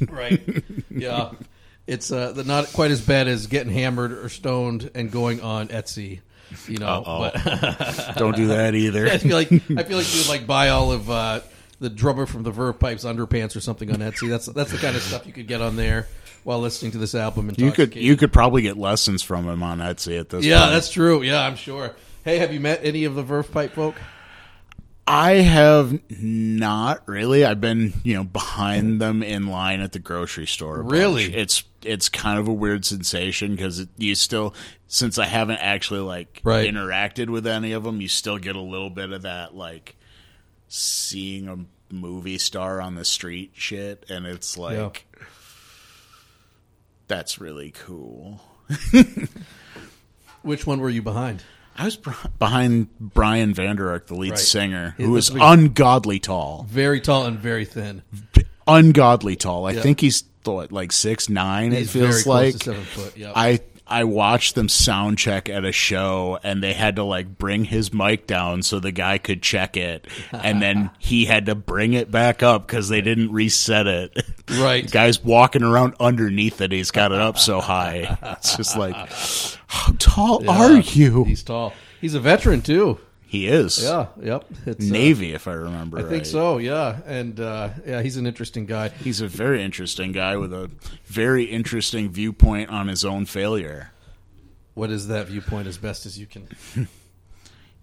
Right. 0.09 0.65
yeah. 0.91 1.31
It's 1.87 2.11
uh 2.11 2.33
the- 2.33 2.45
not 2.45 2.73
quite 2.73 2.91
as 2.91 3.01
bad 3.01 3.29
as 3.29 3.47
getting 3.47 3.73
hammered 3.73 4.13
or 4.13 4.29
stoned 4.29 4.91
and 4.95 5.11
going 5.11 5.41
on 5.41 5.69
Etsy, 5.69 6.21
you 6.67 6.79
know, 6.79 7.03
but 7.05 8.15
don't 8.17 8.37
do 8.37 8.49
that 8.49 8.75
either. 8.75 9.07
I 9.11 9.19
feel 9.19 9.37
like 9.37 9.53
I 9.53 9.83
feel 9.83 9.99
like 9.99 10.13
you 10.15 10.21
would 10.21 10.29
like 10.29 10.47
buy 10.47 10.71
all 10.71 10.93
of 10.93 11.11
uh, 11.11 11.41
the 11.81 11.91
drummer 11.91 12.27
from 12.27 12.43
the 12.43 12.51
Verve 12.51 12.79
Pipes 12.79 13.05
underpants 13.05 13.55
or 13.57 13.61
something 13.61 13.91
on 13.91 13.99
Etsy. 13.99 14.29
That's 14.29 14.47
that's 14.47 14.73
the 14.73 14.79
kind 14.79 14.97
of 14.97 15.03
stuff 15.03 15.27
you 15.27 15.33
could 15.33 15.47
get 15.47 15.61
on 15.61 15.77
there 15.77 16.09
while 16.45 16.61
listening 16.61 16.93
to 16.93 16.99
this 16.99 17.15
album. 17.15 17.53
You 17.57 17.73
could 17.73 17.95
you 17.97 18.17
could 18.17 18.33
probably 18.33 18.63
get 18.63 18.77
lessons 18.79 19.23
from 19.23 19.47
him 19.49 19.63
on 19.63 19.79
Etsy 19.79 20.19
at 20.19 20.31
this 20.31 20.45
yeah, 20.45 20.61
point. 20.61 20.73
that's 20.73 20.91
true. 20.91 21.23
Yeah, 21.23 21.41
I'm 21.41 21.57
sure. 21.57 21.95
Hey, 22.25 22.39
have 22.39 22.53
you 22.53 22.61
met 22.61 22.81
any 22.83 23.05
of 23.05 23.15
the 23.15 23.23
Verve 23.23 23.51
Pipe 23.53 23.73
folk? 23.73 23.97
I 25.07 25.33
have 25.33 26.01
not 26.11 27.07
really. 27.07 27.45
I've 27.45 27.61
been, 27.61 27.93
you 28.05 28.15
know, 28.15 28.25
behind 28.25 29.01
them 29.01 29.23
in 29.23 29.49
line 29.49 29.81
at 29.81 29.93
the 29.93 29.99
grocery 29.99 30.47
store. 30.47 30.81
a 30.81 30.83
bunch. 30.83 30.93
Really? 30.93 31.35
It's 31.35 31.63
it's 31.85 32.09
kind 32.09 32.39
of 32.39 32.49
a 32.49 32.53
weird 32.53 32.85
sensation 32.85 33.53
because 33.55 33.87
you 33.97 34.15
still, 34.15 34.55
since 34.89 35.19
I 35.19 35.27
haven't 35.27 35.59
actually 35.59 36.01
like 36.01 36.41
Right. 36.45 36.69
interacted 36.73 37.29
with 37.31 37.47
any 37.47 37.73
of 37.73 37.85
them, 37.85 38.01
you 38.01 38.09
still 38.09 38.39
get 38.39 38.57
a 38.57 38.61
little 38.61 38.91
bit 38.91 39.13
of 39.13 39.23
that 39.23 39.55
like 39.55 39.97
seeing 40.69 41.49
a 41.49 41.57
movie 41.95 42.39
star 42.39 42.81
on 42.81 42.95
the 42.95 43.05
street 43.05 43.53
shit, 43.55 44.05
and 44.09 44.27
it's 44.27 44.57
like 44.59 45.07
that's 47.07 47.39
really 47.41 47.71
cool. 47.71 48.41
Which 50.43 50.67
one 50.67 50.81
were 50.81 50.91
you 50.91 51.03
behind? 51.03 51.43
I 51.77 51.87
was 51.87 51.97
behind 52.39 52.89
Brian 53.01 53.53
Vander 53.53 53.91
Ark, 53.91 54.07
the 54.07 54.15
lead 54.15 54.31
Right. 54.31 54.39
singer, 54.39 54.95
Yeah, 54.99 55.07
who 55.07 55.17
is 55.17 55.31
ungodly 55.31 56.21
tall. 56.21 56.67
Very 56.71 57.01
tall 57.01 57.27
and 57.27 57.39
very 57.39 57.65
thin. 57.65 58.03
ungodly 58.67 59.37
tall. 59.37 59.67
I 59.67 59.73
Yeah. 59.73 59.83
think 59.83 60.01
he's 60.01 60.23
what, 60.47 60.73
like 60.73 60.93
six 60.93 61.29
nine. 61.29 61.73
It 61.73 61.79
He's 61.79 61.93
very 61.93 62.07
feels 62.13 62.27
like 62.27 62.63
foot. 62.63 63.17
Yep. 63.17 63.33
I 63.35 63.61
I 63.87 64.05
watched 64.05 64.55
them 64.55 64.71
sound 64.71 65.19
check 65.19 65.51
at 65.51 65.65
a 65.67 65.73
show, 65.73 66.39
and 66.43 66.63
they 66.63 66.73
had 66.73 66.97
to 66.97 67.05
like 67.05 67.37
bring 67.37 67.65
his 67.67 67.93
mic 67.93 68.27
down 68.27 68.63
so 68.63 68.81
the 68.81 68.93
guy 68.93 69.19
could 69.19 69.43
check 69.43 69.77
it, 69.77 70.07
and 70.33 70.63
then 70.63 70.91
he 70.99 71.27
had 71.27 71.47
to 71.47 71.55
bring 71.55 71.93
it 71.93 72.11
back 72.11 72.43
up 72.43 72.67
because 72.67 72.89
they 72.89 73.03
didn't 73.03 73.31
reset 73.33 73.87
it. 73.87 74.23
Right. 74.49 74.85
the 74.85 74.91
guy's 74.93 75.23
walking 75.23 75.63
around 75.63 75.95
underneath 76.01 76.63
it. 76.63 76.73
He's 76.73 76.91
got 76.91 77.13
it 77.13 77.21
up 77.21 77.39
so 77.39 77.61
high. 77.61 78.17
It's 78.39 78.57
just 78.57 78.77
like, 78.77 78.97
how 79.67 79.93
tall 79.99 80.43
Yeah, 80.45 80.51
are 80.51 80.77
you? 80.79 81.25
He's 81.25 81.43
tall. 81.43 81.75
He's 82.01 82.15
a 82.15 82.21
veteran 82.21 82.63
too. 82.63 82.99
He 83.35 83.49
is 83.49 83.83
Yeah. 83.83 84.07
Yep. 84.23 84.45
It's, 84.67 84.89
uh, 84.89 84.93
Navy, 84.93 85.33
if 85.35 85.49
I 85.49 85.55
remember. 85.55 85.99
I 85.99 86.05
think 86.05 86.25
so. 86.25 86.59
Yeah. 86.59 87.01
And 87.05 87.41
uh, 87.41 87.71
yeah, 87.85 88.01
he's 88.01 88.17
an 88.17 88.29
interesting 88.29 88.65
guy. 88.65 88.91
He's 88.91 89.21
a 89.21 89.27
very 89.27 89.61
interesting 89.61 90.13
guy 90.13 90.37
with 90.37 90.53
a 90.53 90.71
very 91.07 91.43
interesting 91.45 92.11
viewpoint 92.13 92.71
on 92.71 92.87
his 92.87 93.05
own 93.05 93.27
failure. 93.27 93.91
What 94.75 94.91
is 94.91 95.09
that 95.09 95.27
viewpoint 95.27 95.67
as 95.67 95.79
best 95.79 96.07
as 96.07 96.17
you 96.17 96.27
can? 96.27 96.49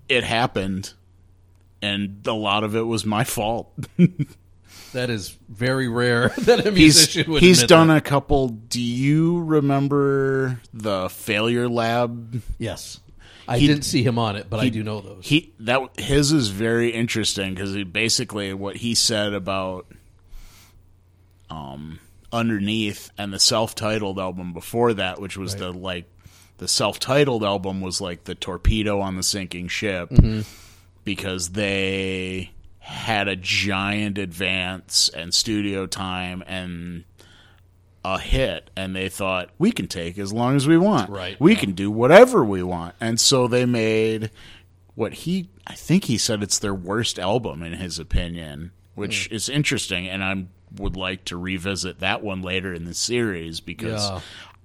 It 0.10 0.24
happened, 0.26 0.92
and 1.82 2.26
a 2.28 2.34
lot 2.34 2.66
of 2.66 2.76
it 2.76 2.82
was 2.82 3.06
my 3.06 3.24
fault. 3.24 3.72
That 4.94 5.10
is 5.10 5.38
very 5.48 5.88
rare 5.88 6.30
that 6.40 6.60
a 6.66 6.72
He's 6.72 6.96
musician 6.98 7.32
would. 7.32 7.42
he's 7.42 7.64
done 7.64 7.88
that. 7.88 7.98
a 7.98 8.02
couple. 8.02 8.50
Do 8.50 8.82
you 8.82 9.42
remember 9.42 10.60
the 10.74 11.08
Failure 11.10 11.70
Lab? 11.70 12.42
Yes. 12.58 13.00
I 13.48 13.58
He- 13.58 13.68
didn't 13.68 13.84
see 13.84 14.04
him 14.04 14.18
on 14.20 14.36
it, 14.36 14.48
but 14.50 14.60
I 14.60 14.70
do 14.70 14.84
know 14.84 15.02
those. 15.02 15.26
He 15.28 15.54
that 15.62 15.82
his 16.00 16.32
is 16.32 16.50
very 16.50 16.90
interesting 16.92 17.54
because 17.54 17.74
he 17.74 17.84
basically 17.84 18.54
what 18.54 18.78
he 18.78 18.96
said 18.96 19.34
about 19.34 19.88
um 21.50 22.00
underneath 22.32 23.12
and 23.18 23.34
the 23.34 23.40
self-titled 23.40 24.18
album 24.20 24.54
before 24.54 24.94
that, 24.94 25.20
which 25.20 25.38
was 25.38 25.56
the 25.58 25.72
like 25.72 26.06
the 26.60 26.68
self-titled 26.68 27.44
album 27.44 27.82
was 27.82 28.00
like 28.00 28.24
the 28.26 28.36
torpedo 28.36 29.00
on 29.02 29.16
the 29.16 29.24
sinking 29.24 29.68
ship 29.68 30.10
Mm-hmm. 30.12 30.42
because 31.04 31.50
they 31.50 32.52
had 32.80 33.28
a 33.28 33.36
giant 33.36 34.18
advance 34.18 35.10
and 35.10 35.34
studio 35.34 35.86
time 35.88 36.44
and 36.48 37.04
a 38.04 38.18
hit 38.20 38.70
and 38.76 38.96
they 38.96 39.08
thought 39.10 39.50
we 39.60 39.72
can 39.72 39.88
take 39.88 40.18
as 40.18 40.34
long 40.34 40.56
as 40.56 40.68
we 40.68 40.78
want 40.78 41.10
Right, 41.10 41.40
we 41.40 41.54
yeah. 41.54 41.60
can 41.60 41.72
do 41.74 41.92
whatever 41.92 42.44
we 42.44 42.64
want 42.64 42.96
and 43.00 43.20
so 43.20 43.48
they 43.48 43.66
made 43.66 44.32
what 44.96 45.14
he 45.14 45.50
i 45.68 45.74
think 45.76 46.06
he 46.06 46.18
said 46.18 46.42
it's 46.42 46.58
their 46.60 46.74
worst 46.74 47.20
album 47.20 47.62
in 47.62 47.74
his 47.74 48.00
opinion 48.00 48.72
which 48.96 49.28
Hmm. 49.28 49.36
is 49.36 49.50
interesting 49.50 50.08
and 50.08 50.24
i 50.24 50.46
would 50.78 50.96
like 50.98 51.26
to 51.26 51.38
revisit 51.38 52.00
that 52.00 52.24
one 52.24 52.42
later 52.42 52.74
in 52.74 52.86
the 52.86 52.94
series 52.94 53.60
because 53.60 54.10
Yeah. 54.10 54.20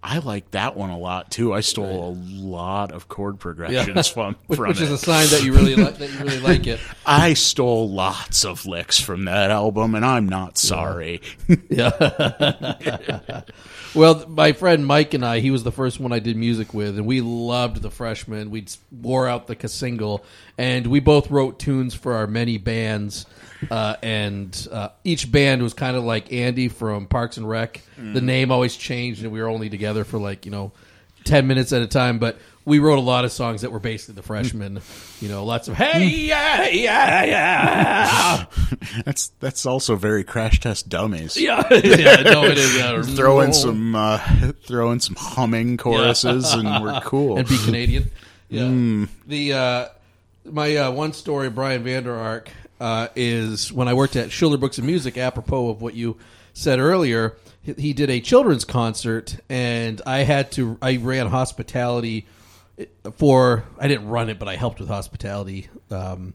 I 0.09 0.19
like 0.19 0.49
that 0.53 0.77
one 0.77 0.91
a 0.91 0.97
lot 0.99 1.31
too 1.33 1.53
i 1.53 1.61
stole 1.61 2.11
a 2.11 2.15
lot 2.41 2.93
of 2.93 3.09
chord 3.09 3.35
Yeah. 3.35 3.41
progressions 3.41 4.07
from, 4.09 4.37
which, 4.47 4.57
from 4.57 4.69
which 4.69 4.81
is 4.81 4.91
a 4.93 4.99
sign 4.99 5.27
that 5.31 5.43
you 5.43 5.53
really 5.53 5.75
like 5.75 5.99
that 5.99 6.11
you 6.11 6.19
really 6.19 6.39
like 6.39 6.67
it. 6.69 6.79
I 7.07 7.35
stole 7.35 7.91
lots 7.91 8.45
of 8.45 8.65
licks 8.67 9.01
from 9.01 9.25
that 9.25 9.51
album, 9.51 9.95
and 9.97 10.05
I'm 10.05 10.29
not 10.29 10.59
sorry. 10.59 11.21
Yeah. 11.69 13.43
Well, 13.95 14.27
my 14.29 14.53
friend 14.53 14.85
Mike 14.87 15.15
and 15.15 15.25
I, 15.25 15.41
he 15.41 15.51
was 15.51 15.63
the 15.65 15.73
first 15.73 15.99
one 16.01 16.13
I 16.13 16.19
did 16.19 16.37
music 16.37 16.75
with, 16.75 16.99
and 16.99 17.07
we 17.07 17.23
loved 17.23 17.81
the 17.81 17.91
Freshman. 17.91 18.51
We 18.51 18.67
wore 18.93 19.27
out 19.27 19.47
the 19.47 19.69
single, 19.69 20.23
and 20.59 20.89
we 20.89 21.01
both 21.01 21.31
wrote 21.31 21.59
tunes 21.59 21.95
for 21.95 22.13
our 22.13 22.27
many 22.27 22.59
bands. 22.59 23.25
Uh, 23.71 23.97
and 24.03 24.69
uh, 24.71 24.89
each 25.05 25.31
band 25.31 25.63
was 25.63 25.75
kind 25.75 25.97
of 25.97 26.05
like 26.05 26.33
Andy 26.33 26.69
from 26.69 27.07
Parks 27.07 27.37
and 27.37 27.49
Rec. 27.49 27.81
The 27.97 28.21
name 28.21 28.51
always 28.51 28.77
changed, 28.77 29.23
and 29.23 29.33
we 29.33 29.41
were 29.41 29.49
only 29.49 29.71
together 29.71 30.05
for 30.05 30.19
like 30.19 30.45
you 30.45 30.51
know 30.51 30.73
ten 31.25 31.47
minutes 31.47 31.73
at 31.73 31.83
a 31.83 31.87
time. 31.87 32.19
But 32.19 32.39
we 32.67 32.81
wrote 32.81 32.99
a 32.99 33.03
lot 33.03 33.25
of 33.25 33.33
songs 33.33 33.63
that 33.63 33.73
were 33.73 33.79
basically 33.79 34.17
the 34.17 34.23
Freshmen. 34.23 34.81
you 35.21 35.29
know, 35.29 35.45
lots 35.45 35.69
of 35.69 35.77
hey 35.77 36.05
yeah 36.05 36.67
yeah 36.69 37.25
yeah 37.25 38.45
That's 39.05 39.29
that's 39.41 39.65
also 39.65 39.97
very 39.97 40.25
crash 40.25 40.61
test 40.61 40.89
dummies. 40.89 41.37
yeah 41.41 41.63
yeah. 41.73 42.23
No, 42.23 42.45
it 42.45 42.59
is. 42.59 42.77
Yeah. 42.77 43.03
Throw 43.03 43.41
in 43.41 43.53
some 43.53 43.95
uh, 43.95 44.19
throw 44.65 44.91
in 44.91 45.01
some 45.01 45.17
humming 45.17 45.77
choruses, 45.77 46.53
and 46.53 46.83
we're 46.83 47.01
cool. 47.03 47.39
and 47.39 47.49
be 47.49 47.57
Canadian. 47.59 48.11
Yeah. 48.49 49.07
The 49.27 49.53
uh, 49.53 49.89
my 50.45 50.77
uh, 50.77 50.91
one 50.91 51.13
story, 51.13 51.51
Brian 51.51 51.83
Vander 51.83 52.15
Ark, 52.15 52.51
uh, 52.81 53.09
is 53.15 53.73
when 53.73 53.89
I 53.89 53.95
worked 53.95 54.17
at 54.17 54.31
Schuler 54.31 54.57
Books 54.57 54.79
and 54.79 54.87
Music. 54.87 55.17
Apropos 55.17 55.71
of 55.71 55.83
what 55.83 55.95
you 55.95 56.17
said 56.53 56.79
earlier, 56.79 57.37
he, 57.63 57.73
he 57.75 57.93
did 57.93 58.11
a 58.11 58.21
children's 58.21 58.65
concert, 58.65 59.37
and 59.49 60.01
I 60.07 60.19
had 60.19 60.53
to. 60.53 60.79
I 60.83 60.97
ran 60.97 61.27
hospitality 61.29 62.27
for. 63.17 63.65
I 63.79 63.89
didn't 63.89 64.09
run 64.09 64.29
it, 64.29 64.39
but 64.39 64.49
I 64.49 64.57
helped 64.57 64.81
with 64.81 64.89
hospitality. 64.89 65.69
Um, 65.91 66.35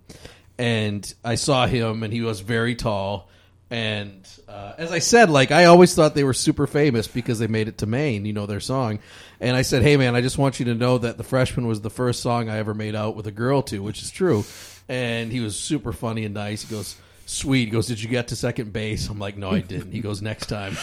and 0.58 1.12
I 1.24 1.36
saw 1.36 1.66
him, 1.66 2.04
and 2.04 2.14
he 2.14 2.22
was 2.22 2.40
very 2.42 2.76
tall. 2.76 3.30
And 3.72 4.28
uh, 4.50 4.74
as 4.78 4.92
I 4.92 5.00
said, 5.00 5.30
like 5.30 5.52
I 5.52 5.66
always 5.66 5.96
thought 5.96 6.14
they 6.14 6.26
were 6.26 6.34
super 6.34 6.68
famous 6.68 7.08
because 7.08 7.40
they 7.40 7.48
made 7.48 7.70
it 7.70 7.78
to 7.78 7.86
Maine, 7.86 8.26
you 8.26 8.34
know 8.34 8.46
their 8.46 8.60
song. 8.60 9.00
And 9.40 9.56
I 9.56 9.62
said, 9.62 9.82
"Hey 9.82 9.96
man, 9.96 10.14
I 10.14 10.20
just 10.20 10.38
want 10.38 10.60
you 10.60 10.66
to 10.66 10.76
know 10.76 10.98
that 10.98 11.18
the 11.18 11.24
Freshman 11.24 11.66
was 11.68 11.80
the 11.80 11.90
first 11.90 12.20
song 12.20 12.50
I 12.50 12.58
ever 12.58 12.74
made 12.74 12.96
out 12.96 13.16
with 13.16 13.28
a 13.28 13.32
girl 13.32 13.62
to, 13.64 13.82
which 13.82 14.02
is 14.04 14.12
true." 14.12 14.44
And 14.92 15.32
he 15.32 15.40
was 15.40 15.58
super 15.58 15.94
funny 15.94 16.26
and 16.26 16.34
nice. 16.34 16.64
He 16.64 16.76
goes, 16.76 16.98
"Sweet." 17.26 17.66
He 17.66 17.72
goes, 17.72 17.88
"Did 17.88 18.02
you 18.04 18.10
get 18.10 18.28
to 18.28 18.36
second 18.36 18.74
base?" 18.74 19.08
I'm 19.08 19.20
like, 19.20 19.38
"No, 19.38 19.52
I 19.52 19.62
didn't." 19.62 19.94
He 19.94 20.02
goes, 20.02 20.22
"Next 20.22 20.48
time." 20.48 20.76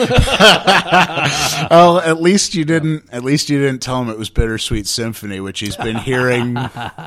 well, 1.70 1.98
at 1.98 2.20
least 2.20 2.54
you 2.54 2.64
didn't. 2.64 3.04
At 3.12 3.22
least 3.24 3.50
you 3.50 3.58
didn't 3.60 3.82
tell 3.82 4.00
him 4.02 4.08
it 4.08 4.18
was 4.18 4.30
Bittersweet 4.30 4.86
Symphony, 4.86 5.40
which 5.40 5.60
he's 5.60 5.76
been 5.76 5.96
hearing 5.96 6.56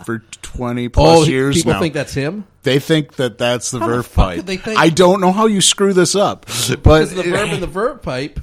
for 0.06 0.20
twenty 0.42 0.86
oh, 0.88 0.90
plus 0.90 1.20
oh, 1.20 1.24
years 1.24 1.56
people 1.56 1.74
now. 1.74 1.80
think 1.80 1.94
that's 1.94 2.14
him. 2.14 2.46
they 2.64 2.80
think 2.80 3.16
that 3.16 3.38
that's 3.38 3.72
the 3.72 3.80
How 3.80 3.88
the 3.88 3.94
Verve 3.96 4.06
fuck 4.08 4.26
pipe. 4.26 4.36
did 4.38 4.46
they 4.48 4.58
think- 4.58 4.80
I 4.80 4.90
don't 4.90 5.22
know 5.22 5.32
how 5.32 5.48
you 5.48 5.62
screw 5.62 5.94
this 5.94 6.16
up, 6.16 6.46
but 6.46 6.84
Because 6.84 7.14
the 7.16 7.24
Verve 7.24 7.50
and 7.54 7.64
the 7.64 7.68
Verve 7.68 8.02
pipe. 8.02 8.40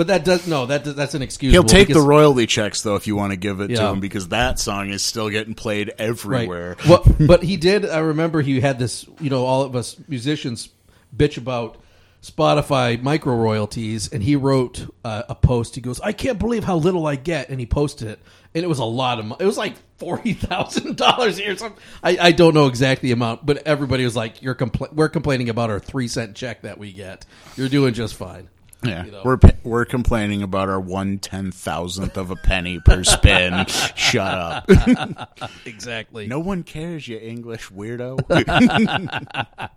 But 0.00 0.06
that 0.06 0.24
does 0.24 0.48
no. 0.48 0.64
That 0.64 0.84
does, 0.84 0.94
that's 0.94 1.12
an 1.12 1.20
excuse. 1.20 1.52
He'll 1.52 1.62
take 1.62 1.88
the 1.88 2.00
royalty 2.00 2.46
checks 2.46 2.80
though 2.80 2.96
if 2.96 3.06
you 3.06 3.16
want 3.16 3.32
to 3.32 3.36
give 3.36 3.60
it 3.60 3.68
to 3.68 3.74
him 3.90 4.00
because 4.00 4.28
that 4.28 4.58
song 4.58 4.88
is 4.88 5.02
still 5.02 5.28
getting 5.28 5.52
played 5.52 5.92
everywhere. 5.98 6.76
Right. 6.78 6.88
Well, 6.88 7.04
but 7.26 7.42
he 7.42 7.58
did. 7.58 7.84
I 7.84 7.98
remember 7.98 8.40
he 8.40 8.60
had 8.62 8.78
this. 8.78 9.04
You 9.20 9.28
know, 9.28 9.44
all 9.44 9.60
of 9.60 9.76
us 9.76 9.96
musicians 10.08 10.70
bitch 11.14 11.36
about 11.36 11.76
Spotify 12.22 13.02
micro 13.02 13.34
royalties, 13.34 14.10
and 14.10 14.22
he 14.22 14.36
wrote 14.36 14.86
uh, 15.04 15.24
a 15.28 15.34
post. 15.34 15.74
He 15.74 15.82
goes, 15.82 16.00
"I 16.00 16.12
can't 16.12 16.38
believe 16.38 16.64
how 16.64 16.76
little 16.76 17.06
I 17.06 17.16
get," 17.16 17.50
and 17.50 17.60
he 17.60 17.66
posted 17.66 18.08
it, 18.08 18.20
and 18.54 18.64
it 18.64 18.68
was 18.68 18.78
a 18.78 18.84
lot 18.86 19.18
of. 19.18 19.26
mo- 19.26 19.36
It 19.38 19.44
was 19.44 19.58
like 19.58 19.74
forty 19.98 20.32
thousand 20.32 20.96
dollars 20.96 21.38
a 21.38 21.42
year. 21.42 21.52
or 21.52 21.56
something. 21.56 21.82
I, 22.02 22.16
I 22.20 22.32
don't 22.32 22.54
know 22.54 22.68
exactly 22.68 23.08
the 23.10 23.12
amount, 23.12 23.44
but 23.44 23.66
everybody 23.66 24.04
was 24.04 24.16
like, 24.16 24.40
"You're 24.42 24.54
compla- 24.54 24.94
we're 24.94 25.10
complaining 25.10 25.50
about 25.50 25.68
our 25.68 25.78
three 25.78 26.08
cent 26.08 26.36
check 26.36 26.62
that 26.62 26.78
we 26.78 26.92
get. 26.92 27.26
You're 27.56 27.68
doing 27.68 27.92
just 27.92 28.14
fine." 28.14 28.48
Yeah, 28.82 29.04
You 29.04 29.10
know. 29.12 29.22
we're 29.24 29.38
we're 29.62 29.84
complaining 29.84 30.42
about 30.42 30.68
our 30.68 30.80
one 30.80 31.18
ten 31.18 31.52
thousandth 31.52 32.16
of 32.16 32.30
a 32.30 32.36
penny 32.36 32.80
per 32.80 33.04
spin. 33.04 33.66
Shut 33.94 34.26
up! 34.38 34.70
Exactly. 35.66 36.26
No 36.26 36.40
one 36.40 36.62
cares, 36.62 37.06
you 37.08 37.18
English 37.18 37.68
weirdo. 37.70 38.18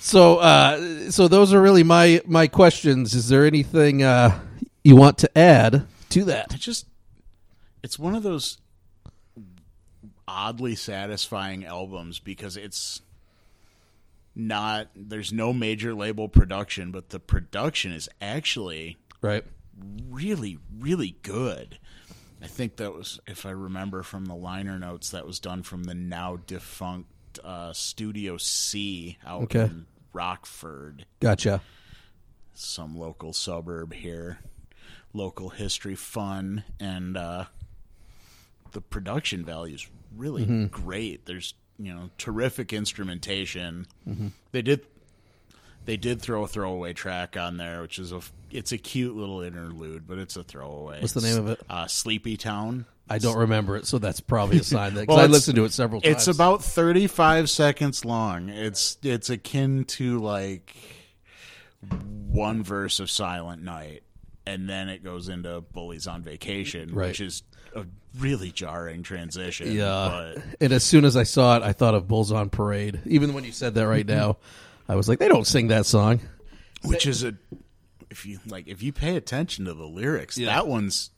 So, 0.00 0.38
uh, 0.38 1.10
so 1.12 1.28
those 1.28 1.52
are 1.54 1.62
really 1.62 1.84
my 1.84 2.20
my 2.26 2.48
questions. 2.48 3.14
Is 3.14 3.28
there 3.28 3.46
anything 3.46 4.02
uh, 4.02 4.36
you 4.82 4.96
want 4.96 5.18
to 5.18 5.38
add 5.38 5.86
to 6.10 6.24
that? 6.24 6.48
I 6.52 6.56
just 6.56 6.86
it's 7.84 8.00
one 8.00 8.16
of 8.16 8.24
those 8.24 8.58
oddly 10.26 10.74
satisfying 10.74 11.64
albums 11.64 12.18
because 12.18 12.56
it's 12.56 13.00
not 14.34 14.88
there's 14.94 15.32
no 15.32 15.52
major 15.52 15.94
label 15.94 16.28
production, 16.28 16.90
but 16.90 17.10
the 17.10 17.20
production 17.20 17.92
is 17.92 18.08
actually 18.20 18.96
Right. 19.20 19.44
really, 20.08 20.58
really 20.78 21.16
good. 21.22 21.78
I 22.42 22.46
think 22.48 22.76
that 22.76 22.92
was, 22.92 23.20
if 23.26 23.46
I 23.46 23.50
remember 23.50 24.02
from 24.02 24.24
the 24.24 24.34
liner 24.34 24.78
notes, 24.78 25.10
that 25.10 25.26
was 25.26 25.38
done 25.38 25.62
from 25.62 25.84
the 25.84 25.94
now 25.94 26.38
defunct 26.46 27.08
uh, 27.44 27.72
Studio 27.72 28.36
C 28.36 29.16
out 29.24 29.42
Okay. 29.44 29.60
in 29.64 29.86
Rockford, 30.12 31.06
Gotcha. 31.20 31.62
some 32.54 32.96
local 32.98 33.32
suburb 33.32 33.92
here. 33.94 34.38
Local 35.14 35.50
history 35.50 35.94
fun 35.94 36.64
and 36.80 37.16
uh, 37.16 37.44
the 38.72 38.80
production 38.80 39.44
value 39.44 39.74
is 39.74 39.86
really 40.16 40.42
Mm-hmm. 40.42 40.66
great. 40.66 41.26
There's 41.26 41.54
you 41.82 41.92
know 41.94 42.10
terrific 42.18 42.72
instrumentation. 42.72 43.86
Mm-hmm. 44.08 44.28
They 44.52 44.62
did 44.62 44.86
they 45.84 45.96
did 45.96 46.22
throw 46.22 46.44
a 46.44 46.48
throwaway 46.48 46.92
track 46.92 47.36
on 47.36 47.56
there, 47.56 47.82
which 47.82 47.98
is 47.98 48.12
a 48.12 48.20
it's 48.50 48.72
a 48.72 48.78
cute 48.78 49.16
little 49.16 49.40
interlude, 49.40 50.06
but 50.06 50.18
it's 50.18 50.36
a 50.36 50.44
throwaway. 50.44 51.00
What's 51.00 51.14
the 51.14 51.20
name 51.22 51.38
of 51.38 51.48
it? 51.48 51.60
Uh, 51.68 51.86
Sleepy 51.86 52.36
Town. 52.36 52.86
I 53.08 53.18
don't 53.18 53.36
remember 53.36 53.76
it, 53.76 53.86
so 53.86 53.98
that's 53.98 54.20
probably 54.20 54.58
a 54.58 54.62
sign 54.62 54.94
that 54.94 55.08
Well, 55.08 55.18
I 55.18 55.26
listened 55.26 55.56
to 55.56 55.64
it 55.64 55.72
several 55.72 56.00
times. 56.00 56.14
It's 56.16 56.26
about 56.28 56.62
35 56.62 57.50
seconds 57.50 58.04
long. 58.04 58.48
It's 58.48 58.96
it's 59.02 59.28
akin 59.28 59.84
to 59.86 60.20
like 60.20 60.74
one 62.28 62.62
verse 62.62 63.00
of 63.00 63.10
Silent 63.10 63.62
Night 63.62 64.04
and 64.46 64.68
then 64.68 64.88
it 64.88 65.04
goes 65.04 65.28
into 65.28 65.60
Bullies 65.60 66.06
on 66.06 66.22
Vacation, 66.22 66.94
Right. 66.94 67.08
which 67.08 67.20
is 67.20 67.42
a 67.74 67.84
really 68.18 68.50
jarring 68.50 69.02
transition. 69.02 69.72
yeah. 69.72 70.34
But 70.34 70.44
And 70.60 70.72
as 70.72 70.84
soon 70.84 71.04
as 71.04 71.16
I 71.16 71.22
saw 71.22 71.56
it, 71.56 71.62
I 71.62 71.72
thought 71.72 71.94
of 71.94 72.08
Bulls 72.08 72.32
on 72.32 72.50
Parade. 72.50 73.00
Even 73.06 73.34
when 73.34 73.44
you 73.44 73.52
said 73.52 73.74
that 73.74 73.86
right 73.86 74.06
mm-hmm. 74.06 74.18
now, 74.18 74.36
I 74.88 74.96
was 74.96 75.08
like, 75.08 75.18
they 75.18 75.28
don't 75.28 75.46
sing 75.46 75.68
that 75.68 75.86
song. 75.86 76.20
which 76.84 77.06
is 77.06 77.22
a 77.24 77.34
if 78.10 78.26
you 78.26 78.38
like 78.46 78.68
if 78.68 78.82
you 78.82 78.92
pay 78.92 79.16
attention 79.16 79.64
to 79.64 79.74
the 79.74 79.86
lyrics, 79.86 80.36
Yeah. 80.36 80.54
that 80.54 80.66
one's 80.66 81.10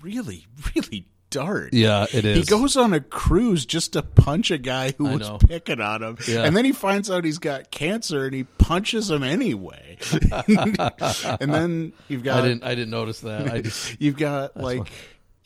really 0.00 0.46
really 0.74 1.06
dark. 1.30 1.70
Yeah, 1.72 2.06
it 2.12 2.24
He 2.24 2.44
goes 2.44 2.76
on 2.76 2.92
a 2.92 3.00
cruise 3.00 3.66
just 3.66 3.94
to 3.94 4.02
punch 4.02 4.50
a 4.50 4.58
guy 4.58 4.92
who 4.96 5.08
I 5.08 5.16
was 5.16 5.28
know. 5.28 5.38
picking 5.38 5.80
on 5.80 6.02
him, 6.02 6.18
Yeah. 6.26 6.44
and 6.44 6.56
then 6.56 6.64
he 6.64 6.72
finds 6.72 7.10
out 7.10 7.24
he's 7.24 7.38
got 7.38 7.70
cancer 7.70 8.26
and 8.26 8.34
he 8.34 8.44
punches 8.44 9.10
him 9.10 9.22
anyway. 9.22 9.98
and 10.46 11.52
then 11.52 11.92
you've 12.08 12.22
got 12.22 12.44
I 12.44 12.48
didn't. 12.48 12.64
I 12.64 12.74
didn't 12.74 12.90
notice 12.90 13.20
that. 13.20 13.50
I 13.50 13.62
just. 13.62 13.96
you've 14.00 14.16
got 14.16 14.56
like 14.56 14.90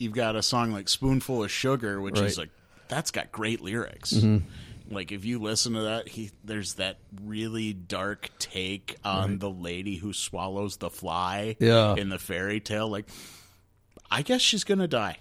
you've 0.01 0.13
got 0.13 0.35
a 0.35 0.41
song 0.41 0.71
like 0.71 0.89
"Spoonful 0.89 1.43
of 1.43 1.51
Sugar," 1.51 2.01
which 2.01 2.15
is 2.15 2.21
Right. 2.21 2.31
Mm-hmm. 2.31 2.39
like 2.41 2.49
that's 2.87 3.11
got 3.11 3.31
great 3.31 3.61
lyrics. 3.61 4.13
Like 4.89 5.13
if 5.13 5.23
you 5.23 5.39
listen 5.39 5.73
to 5.73 5.81
that, 5.83 6.09
he 6.09 6.31
there's 6.43 6.73
that 6.73 6.97
really 7.23 7.71
dark 7.71 8.29
take 8.39 8.97
on 9.05 9.37
the 9.37 9.49
lady 9.49 9.95
who 9.95 10.11
swallows 10.11 10.77
the 10.77 10.89
fly 10.89 11.55
Yeah. 11.59 11.95
in 11.95 12.09
the 12.09 12.19
fairy 12.19 12.59
tale. 12.59 12.89
Like, 12.89 13.05
I 14.09 14.21
guess 14.21 14.41
she's 14.41 14.65
gonna 14.65 14.89
die. 14.89 15.17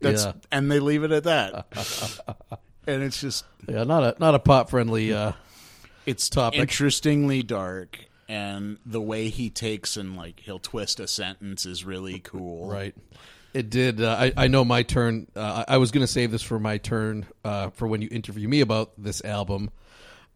That's 0.00 0.24
Yeah. 0.24 0.32
and 0.52 0.70
they 0.70 0.78
leave 0.80 1.04
it 1.04 1.12
at 1.12 1.24
that. 1.24 1.66
and 2.86 3.02
it's 3.02 3.20
just 3.20 3.46
Yeah, 3.66 3.84
not 3.84 4.02
a 4.02 4.16
not 4.20 4.34
a 4.34 4.38
pop 4.38 4.68
friendly. 4.68 5.12
Uh, 5.14 5.32
it's 6.04 6.28
Topic. 6.28 6.60
interestingly 6.60 7.42
dark. 7.42 7.98
And 8.28 8.78
the 8.86 9.00
way 9.02 9.28
he 9.28 9.48
takes 9.50 9.96
and 9.96 10.16
like 10.16 10.40
he'll 10.40 10.58
twist 10.58 11.00
a 11.00 11.06
sentence 11.08 11.64
is 11.64 11.84
really 11.84 12.18
cool. 12.20 12.68
Right. 12.68 12.94
It 13.54 13.70
did. 13.70 14.02
Uh, 14.02 14.16
I, 14.18 14.32
I 14.36 14.48
know 14.48 14.64
my 14.64 14.82
turn. 14.82 15.28
Uh, 15.34 15.64
I 15.68 15.76
was 15.78 15.92
going 15.92 16.04
to 16.04 16.12
save 16.12 16.32
this 16.32 16.42
for 16.42 16.58
my 16.58 16.78
turn 16.78 17.24
uh, 17.44 17.70
for 17.70 17.86
when 17.86 18.02
you 18.02 18.08
interview 18.10 18.48
me 18.48 18.60
about 18.60 18.92
this 18.98 19.24
album, 19.24 19.70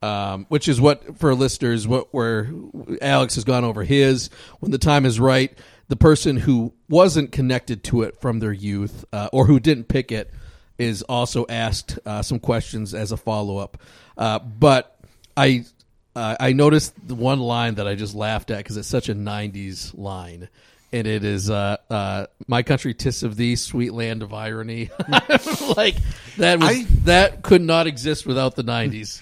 um, 0.03 0.47
which 0.49 0.69
is 0.69 0.81
what 0.81 1.19
for 1.19 1.35
listeners 1.35 1.89
what 1.89 2.15
where 2.15 2.49
Alex 3.03 3.35
has 3.35 3.43
gone 3.43 3.65
over 3.65 3.83
his. 3.83 4.31
When 4.61 4.71
the 4.71 4.79
time 4.79 5.05
is 5.05 5.19
right, 5.19 5.53
the 5.89 5.97
person 5.97 6.37
who 6.37 6.73
wasn't 6.89 7.33
connected 7.33 7.83
to 7.85 8.03
it 8.03 8.21
from 8.21 8.39
their 8.39 8.53
youth 8.53 9.05
uh, 9.13 9.29
or 9.33 9.47
who 9.47 9.59
didn't 9.59 9.89
pick 9.89 10.13
it 10.13 10.33
is 10.79 11.03
also 11.03 11.45
asked 11.49 11.99
uh, 12.07 12.23
some 12.23 12.39
questions 12.39 12.95
as 12.95 13.11
a 13.11 13.17
follow 13.17 13.57
up. 13.59 13.79
Uh, 14.17 14.39
but 14.39 14.97
I 15.37 15.65
I 16.15 16.53
noticed 16.53 16.95
the 17.07 17.15
one 17.15 17.41
line 17.41 17.77
that 17.77 17.87
I 17.89 17.95
just 17.97 18.15
laughed 18.15 18.53
at 18.53 18.59
because 18.59 18.77
it's 18.77 18.89
such 18.89 19.09
a 19.09 19.15
'90s 19.15 19.97
line, 19.99 20.49
and 20.93 21.07
it 21.07 21.25
is 21.25 21.51
uh, 21.51 21.77
uh, 21.91 22.27
"My 22.47 22.63
country, 22.63 22.95
tis 22.95 23.23
of 23.23 23.37
thee, 23.37 23.57
sweet 23.57 23.93
land 23.93 24.23
of 24.23 24.33
irony." 24.33 24.91
like 25.77 25.97
that 26.39 26.59
was 26.61 26.69
I- 26.69 26.87
that 27.05 27.43
could 27.43 27.63
not 27.63 27.87
exist 27.87 28.27
without 28.27 28.57
the 28.57 28.65
'90s. 28.65 29.21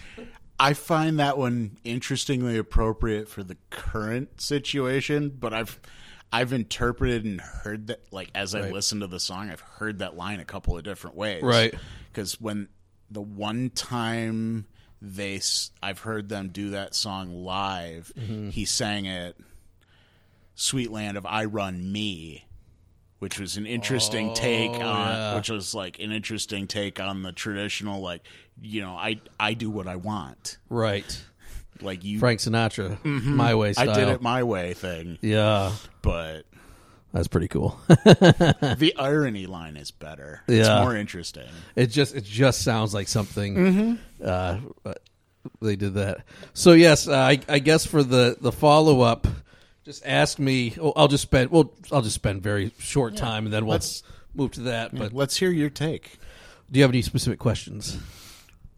I 0.59 0.73
find 0.73 1.19
that 1.19 1.37
one 1.37 1.77
interestingly 1.85 2.57
appropriate 2.57 3.29
for 3.29 3.43
the 3.43 3.57
current 3.71 4.41
situation, 4.41 5.29
but 5.39 5.53
I've 5.53 5.79
I've 6.33 6.53
interpreted 6.53 7.25
and 7.25 7.41
heard 7.41 7.89
that 7.89 8.01
like 8.11 8.31
as 8.35 8.55
I 8.55 8.61
Right. 8.63 8.73
listen 8.73 9.01
to 9.01 9.07
the 9.07 9.21
song, 9.21 9.51
I've 9.51 9.61
heard 9.61 9.99
that 9.99 10.17
line 10.17 10.41
a 10.41 10.45
couple 10.45 10.77
of 10.77 10.83
different 10.85 11.17
ways. 11.17 11.43
Right. 11.43 11.75
Because 12.13 12.41
when 12.41 12.69
the 13.11 13.21
one 13.21 13.71
time 13.71 14.67
they 15.03 15.41
I've 15.83 15.99
heard 16.01 16.29
them 16.31 16.49
do 16.49 16.71
that 16.71 16.95
song 16.95 17.45
live, 17.45 18.11
Mm-hmm. 18.19 18.49
he 18.49 18.65
sang 18.65 19.05
it 19.05 19.37
Sweet 20.57 20.91
Land 20.91 21.17
of 21.17 21.25
I 21.27 21.45
Run 21.45 21.93
Me, 21.93 22.47
which 23.21 23.39
was 23.39 23.57
an 23.57 23.67
interesting 23.67 24.35
take 24.35 24.71
on 24.73 24.81
Oh, 24.81 24.83
yeah. 24.83 25.35
which 25.37 25.51
was 25.51 25.75
like 25.75 26.01
an 26.01 26.11
interesting 26.13 26.67
take 26.67 26.99
on 26.99 27.23
the 27.23 27.31
traditional 27.33 28.01
like 28.01 28.23
you 28.61 28.81
know 28.81 28.95
I 28.97 29.21
I 29.39 29.53
do 29.55 29.71
what 29.71 29.87
I 29.87 29.97
want 29.97 30.57
Right, 30.71 31.25
like 31.81 32.03
you 32.05 32.19
Frank 32.19 32.41
Sinatra, 32.41 33.03
my 33.05 33.55
way 33.55 33.73
Mm-hmm. 33.73 33.91
I 33.91 33.95
did 33.95 34.09
it 34.09 34.23
my 34.23 34.43
way 34.43 34.73
thing 34.75 35.19
Yeah, 35.21 35.73
but 36.03 36.47
that's 37.13 37.29
pretty 37.29 37.49
cool. 37.49 37.79
the 37.89 38.93
irony 38.99 39.47
line 39.47 39.77
is 39.77 39.91
better 39.91 40.43
it's 40.49 40.67
Yeah. 40.69 40.81
more 40.83 40.97
interesting 40.97 41.49
It 41.75 41.87
just 41.89 42.15
it 42.15 42.25
just 42.25 42.63
sounds 42.63 42.93
like 42.95 43.09
something. 43.09 43.55
Mm-hmm. 43.55 43.95
Uh, 44.27 44.59
they 45.63 45.77
did 45.77 45.95
that. 45.95 46.25
So 46.55 46.73
yes, 46.73 47.07
uh, 47.09 47.15
I, 47.17 47.39
I 47.49 47.59
guess 47.61 47.87
for 47.87 48.03
the 48.03 48.37
the 48.41 48.51
follow 48.53 49.01
up, 49.03 49.27
just 49.87 50.03
ask 50.05 50.39
me. 50.39 50.75
Oh, 50.79 50.93
I'll 50.95 51.09
just 51.09 51.23
spend. 51.23 51.51
Well, 51.51 51.73
I'll 51.91 52.03
just 52.03 52.17
spend 52.17 52.43
very 52.43 52.73
short 52.79 53.17
time, 53.17 53.47
and 53.47 53.53
then 53.55 53.65
we'll 53.65 53.77
Let's- 53.77 54.03
move 54.35 54.51
to 54.53 54.61
that. 54.63 54.95
But 54.95 55.15
let's 55.15 55.37
hear 55.39 55.51
your 55.51 55.71
take 55.71 56.19
do 56.71 56.79
you 56.79 56.83
have 56.83 56.91
any 56.91 57.03
specific 57.03 57.39
questions? 57.39 57.97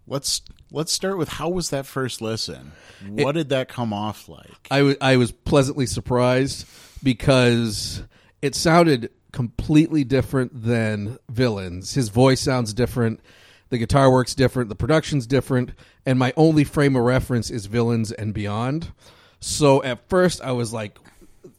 let's 0.06 0.40
let's 0.70 0.90
start 0.92 1.18
with 1.18 1.28
how 1.28 1.48
was 1.50 1.68
that 1.70 1.84
first 1.84 2.22
listen 2.22 2.72
what 3.10 3.32
did 3.32 3.50
that 3.50 3.68
come 3.68 3.92
off 3.92 4.26
like 4.28 4.66
I 4.70 4.96
I 5.02 5.16
was 5.18 5.32
pleasantly 5.32 5.84
surprised 5.84 6.66
because 7.02 8.02
it 8.40 8.54
sounded 8.54 9.10
completely 9.32 10.04
different 10.04 10.62
than 10.62 11.18
Villains. 11.28 11.94
His 11.94 12.08
voice 12.08 12.40
sounds 12.40 12.72
different. 12.72 13.20
The 13.68 13.76
guitar 13.78 14.10
works 14.10 14.34
different. 14.34 14.68
The 14.70 14.74
production's 14.74 15.26
different. 15.26 15.72
And 16.06 16.18
my 16.18 16.32
only 16.36 16.64
frame 16.64 16.96
of 16.96 17.02
reference 17.02 17.50
is 17.50 17.66
Villains 17.66 18.10
and 18.12 18.32
Beyond. 18.32 18.92
So 19.40 19.82
at 19.82 20.08
first 20.08 20.42
I 20.42 20.52
was 20.52 20.72
like, 20.72 20.98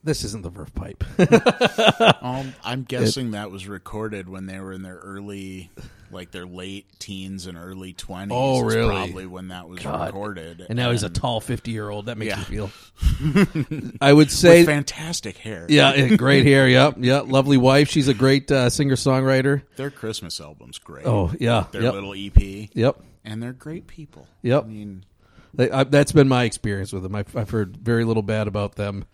this 0.03 0.23
isn't 0.23 0.43
the 0.43 0.49
Verve 0.49 0.73
Pipe. 0.75 1.03
um, 2.23 2.53
i'm 2.63 2.83
guessing 2.83 3.31
that 3.31 3.51
was 3.51 3.67
recorded 3.67 4.29
when 4.29 4.45
they 4.45 4.59
were 4.59 4.71
in 4.73 4.81
their 4.81 4.95
early 4.97 5.69
like 6.11 6.31
their 6.31 6.45
late 6.45 6.85
teens 6.99 7.45
and 7.47 7.57
early 7.57 7.93
20s 7.93 8.27
Oh, 8.31 8.67
is 8.67 8.75
really? 8.75 8.89
probably 8.89 9.25
when 9.27 9.49
that 9.49 9.67
was 9.69 9.79
God. 9.81 10.07
recorded 10.07 10.65
and 10.67 10.77
now 10.77 10.91
he's 10.91 11.03
a 11.03 11.09
tall 11.09 11.39
50 11.41 11.71
year 11.71 11.89
old. 11.89 12.07
That 12.07 12.17
makes 12.17 12.31
Yeah. 12.31 12.37
me 12.37 12.43
feel. 12.45 12.71
I 14.01 14.11
would 14.13 14.31
say. 14.31 14.59
with 14.59 14.67
fantastic 14.67 15.37
hair 15.37 15.65
yeah, 15.69 15.93
yeah, 15.95 16.15
great 16.15 16.45
hair. 16.45 16.67
Yep, 16.67 16.95
yep. 16.99 17.27
Lovely 17.27 17.57
wife. 17.57 17.89
She's 17.89 18.07
a 18.07 18.13
great 18.13 18.49
uh, 18.51 18.69
singer 18.69 18.95
songwriter. 18.95 19.61
their 19.75 19.91
christmas 19.91 20.39
album's 20.39 20.77
great 20.79 21.05
Oh, 21.05 21.31
yeah. 21.39 21.65
their 21.71 21.83
Yep. 21.83 21.93
little 21.93 22.13
ep 22.15 22.69
Yep. 22.73 22.99
and 23.25 23.41
they're 23.43 23.53
great 23.53 23.85
people 23.87 24.27
Yep. 24.41 24.63
i 24.63 24.67
mean 24.67 25.03
They- 25.53 25.71
I, 25.71 25.83
that's 25.83 26.11
been 26.11 26.27
my 26.27 26.43
experience 26.43 26.93
with 26.93 27.03
them. 27.03 27.15
I've, 27.15 27.35
I've 27.35 27.49
heard 27.49 27.77
very 27.77 28.03
little 28.03 28.23
bad 28.23 28.47
about 28.47 28.75
them. 28.75 29.05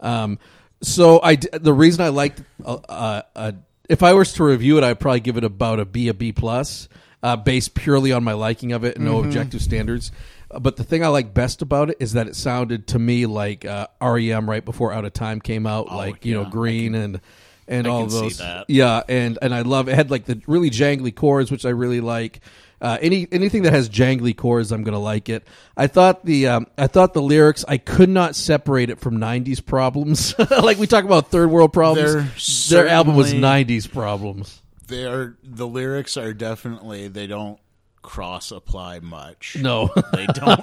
Um, 0.00 0.38
so 0.82 1.20
I 1.22 1.36
the 1.36 1.72
reason 1.72 2.04
I 2.04 2.08
liked 2.08 2.42
uh, 2.64 2.78
uh, 2.88 3.22
uh, 3.34 3.52
if 3.88 4.02
I 4.02 4.12
was 4.12 4.32
to 4.34 4.44
review 4.44 4.78
it, 4.78 4.84
I'd 4.84 5.00
probably 5.00 5.20
give 5.20 5.36
it 5.36 5.44
about 5.44 5.80
a 5.80 5.84
B, 5.84 6.08
a 6.08 6.14
B 6.14 6.32
plus, 6.32 6.88
uh, 7.22 7.36
based 7.36 7.74
purely 7.74 8.12
on 8.12 8.24
my 8.24 8.34
liking 8.34 8.72
of 8.72 8.84
it 8.84 8.96
and 8.96 9.04
no 9.04 9.22
objective 9.22 9.62
standards. 9.62 10.12
But 10.48 10.76
the 10.76 10.84
thing 10.84 11.04
I 11.04 11.08
like 11.08 11.34
best 11.34 11.62
about 11.62 11.90
it 11.90 11.96
is 11.98 12.12
that 12.12 12.28
it 12.28 12.36
sounded 12.36 12.88
to 12.88 12.98
me 12.98 13.26
like 13.26 13.64
uh, 13.64 13.88
REM 14.00 14.48
right 14.48 14.64
before 14.64 14.92
Out 14.92 15.04
of 15.04 15.12
Time 15.12 15.40
came 15.40 15.66
out, 15.66 15.88
like 15.88 16.24
you 16.24 16.34
know 16.34 16.42
yeah, 16.42 16.50
Green 16.50 16.94
and 16.94 17.20
and 17.68 17.86
I 17.86 17.90
all 17.90 18.00
can 18.02 18.10
see 18.10 18.20
those. 18.20 18.38
that. 18.38 18.66
Yeah, 18.68 19.02
and 19.08 19.38
and 19.42 19.54
I 19.54 19.62
love 19.62 19.88
it 19.88 19.94
had 19.94 20.10
like 20.10 20.24
the 20.24 20.40
really 20.46 20.70
jangly 20.70 21.14
chords, 21.14 21.50
which 21.50 21.64
I 21.64 21.70
really 21.70 22.00
like. 22.00 22.40
Uh, 22.80 22.98
any 23.00 23.26
anything 23.32 23.62
that 23.62 23.72
has 23.72 23.88
jangly 23.88 24.36
chords, 24.36 24.70
I'm 24.70 24.82
gonna 24.82 24.98
like 24.98 25.28
it. 25.28 25.46
I 25.76 25.86
thought 25.86 26.24
the 26.24 26.48
um, 26.48 26.66
I 26.76 26.86
thought 26.86 27.14
the 27.14 27.22
lyrics 27.22 27.64
I 27.66 27.78
could 27.78 28.10
not 28.10 28.36
separate 28.36 28.90
it 28.90 29.00
from 29.00 29.18
'90s 29.18 29.64
problems. 29.64 30.38
like 30.50 30.78
we 30.78 30.86
talk 30.86 31.04
about 31.04 31.30
third 31.30 31.50
world 31.50 31.72
problems, 31.72 32.68
their 32.68 32.86
album 32.88 33.16
was 33.16 33.32
'90s 33.32 33.90
problems. 33.90 34.62
they 34.88 35.04
are 35.06 35.36
the 35.42 35.66
lyrics 35.66 36.16
are 36.16 36.34
definitely 36.34 37.08
they 37.08 37.26
don't 37.26 37.58
cross 38.06 38.52
apply 38.52 39.00
much. 39.00 39.56
No. 39.60 39.90
They 40.14 40.26
don't. 40.26 40.60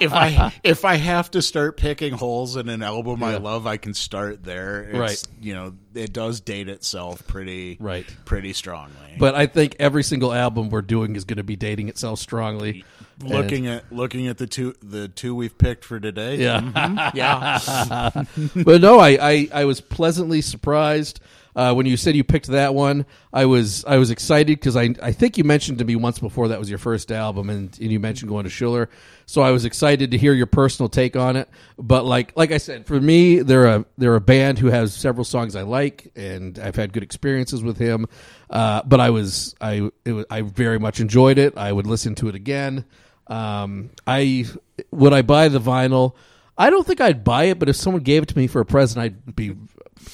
if 0.00 0.12
I 0.14 0.54
if 0.64 0.84
I 0.86 0.94
have 0.94 1.30
to 1.32 1.42
start 1.42 1.76
picking 1.76 2.14
holes 2.14 2.56
in 2.56 2.68
an 2.70 2.82
album 2.82 3.22
I 3.22 3.36
love, 3.36 3.66
I 3.66 3.76
can 3.76 3.92
start 3.92 4.44
there. 4.44 4.84
It's, 4.84 4.98
Right. 4.98 5.22
You 5.42 5.54
know, 5.54 5.74
it 5.94 6.12
does 6.14 6.40
date 6.40 6.68
itself 6.70 7.26
pretty 7.26 7.76
Right. 7.80 8.06
pretty 8.24 8.52
strongly. 8.54 9.16
but 9.18 9.34
I 9.34 9.46
think 9.46 9.76
every 9.78 10.02
single 10.04 10.32
album 10.32 10.70
we're 10.70 10.80
doing 10.80 11.16
is 11.16 11.24
going 11.24 11.36
to 11.38 11.42
be 11.42 11.56
dating 11.56 11.88
itself 11.88 12.18
strongly. 12.20 12.84
looking 13.22 13.66
at 13.66 13.90
looking 13.92 14.28
at 14.28 14.38
the 14.38 14.46
two 14.46 14.74
the 14.80 15.08
two 15.08 15.34
we've 15.34 15.58
picked 15.58 15.84
for 15.84 15.98
today. 15.98 16.36
Yeah. 16.36 16.60
Mhm. 16.60 17.14
yeah. 17.14 18.62
but 18.64 18.80
no, 18.80 19.00
I, 19.00 19.18
I, 19.20 19.48
I 19.52 19.64
was 19.64 19.80
pleasantly 19.80 20.40
surprised 20.40 21.18
uh, 21.58 21.74
when 21.74 21.86
you 21.86 21.96
said 21.96 22.14
you 22.14 22.22
picked 22.22 22.46
that 22.46 22.72
one. 22.72 23.04
I 23.32 23.46
was 23.46 23.84
I 23.84 23.96
was 23.96 24.12
excited 24.12 24.60
because 24.60 24.76
I 24.76 24.94
I 25.02 25.10
think 25.10 25.36
you 25.36 25.42
mentioned 25.42 25.78
to 25.78 25.84
me 25.84 25.96
once 25.96 26.20
before 26.20 26.46
that 26.48 26.58
was 26.60 26.70
your 26.70 26.78
first 26.78 27.10
album, 27.10 27.50
and, 27.50 27.76
and 27.80 27.90
you 27.90 27.98
mentioned 27.98 28.28
going 28.28 28.44
to 28.44 28.50
Schuler. 28.50 28.88
So 29.26 29.42
I 29.42 29.50
was 29.50 29.64
excited 29.64 30.12
to 30.12 30.18
hear 30.18 30.32
your 30.34 30.46
personal 30.46 30.88
take 30.88 31.16
on 31.16 31.34
it. 31.34 31.48
But 31.76 32.04
like 32.04 32.32
like 32.36 32.52
I 32.52 32.58
said, 32.58 32.86
for 32.86 33.00
me, 33.00 33.40
they're 33.40 33.66
a 33.66 33.84
they're 33.96 34.14
a 34.14 34.20
band 34.20 34.60
who 34.60 34.68
has 34.68 34.94
several 34.94 35.24
songs 35.24 35.56
I 35.56 35.62
like, 35.62 36.12
and 36.14 36.60
I've 36.60 36.76
had 36.76 36.92
good 36.92 37.02
experiences 37.02 37.60
with 37.60 37.76
him. 37.76 38.06
Uh, 38.48 38.82
but 38.84 39.00
I 39.00 39.10
was 39.10 39.56
I 39.60 39.90
was, 40.06 40.26
I 40.30 40.42
very 40.42 40.78
much 40.78 41.00
enjoyed 41.00 41.38
it. 41.38 41.58
I 41.58 41.72
would 41.72 41.88
listen 41.88 42.14
to 42.16 42.28
it 42.28 42.36
again. 42.36 42.84
Um, 43.26 43.90
I 44.06 44.46
would 44.92 45.12
I 45.12 45.22
buy 45.22 45.48
the 45.48 45.60
vinyl. 45.60 46.14
I 46.56 46.70
don't 46.70 46.84
think 46.84 47.00
I'd 47.00 47.22
buy 47.22 47.44
it, 47.44 47.60
but 47.60 47.68
if 47.68 47.76
someone 47.76 48.02
gave 48.02 48.24
it 48.24 48.28
to 48.30 48.36
me 48.36 48.48
for 48.48 48.60
a 48.60 48.66
present, 48.66 49.02
I'd 49.02 49.36
be. 49.36 49.56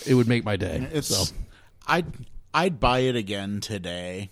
It 0.06 0.14
would 0.14 0.28
make 0.28 0.44
my 0.44 0.56
day. 0.56 0.88
It's 0.92 1.08
so 1.08 1.32
I'd 1.86 2.06
I'd 2.52 2.80
buy 2.80 3.00
it 3.00 3.16
again 3.16 3.60
today. 3.60 4.30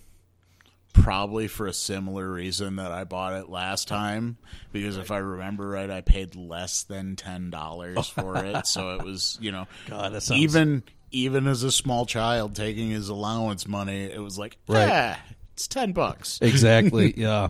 Probably 0.93 1.47
for 1.47 1.65
a 1.65 1.73
similar 1.73 2.31
reason 2.31 2.75
that 2.75 2.91
I 2.91 3.03
bought 3.03 3.33
it 3.33 3.49
last 3.49 3.87
time, 3.87 4.37
because 4.71 4.95
if 4.95 5.09
I 5.09 5.17
remember 5.17 5.67
right, 5.67 5.89
I 5.89 6.01
paid 6.01 6.35
less 6.35 6.83
than 6.83 7.15
ten 7.15 7.49
dollars 7.49 8.07
for 8.07 8.45
it. 8.45 8.67
So 8.67 8.91
it 8.97 9.03
was, 9.03 9.39
you 9.41 9.51
know, 9.51 9.65
God, 9.89 10.11
sounds- 10.21 10.39
even 10.39 10.83
even 11.11 11.47
as 11.47 11.63
a 11.63 11.71
small 11.71 12.05
child 12.05 12.55
taking 12.55 12.89
his 12.91 13.09
allowance 13.09 13.67
money, 13.67 14.03
it 14.03 14.19
was 14.21 14.37
like, 14.37 14.57
Right. 14.67 14.87
yeah, 14.87 15.17
it's 15.53 15.67
ten 15.67 15.93
bucks. 15.93 16.37
exactly, 16.43 17.13
yeah. 17.17 17.49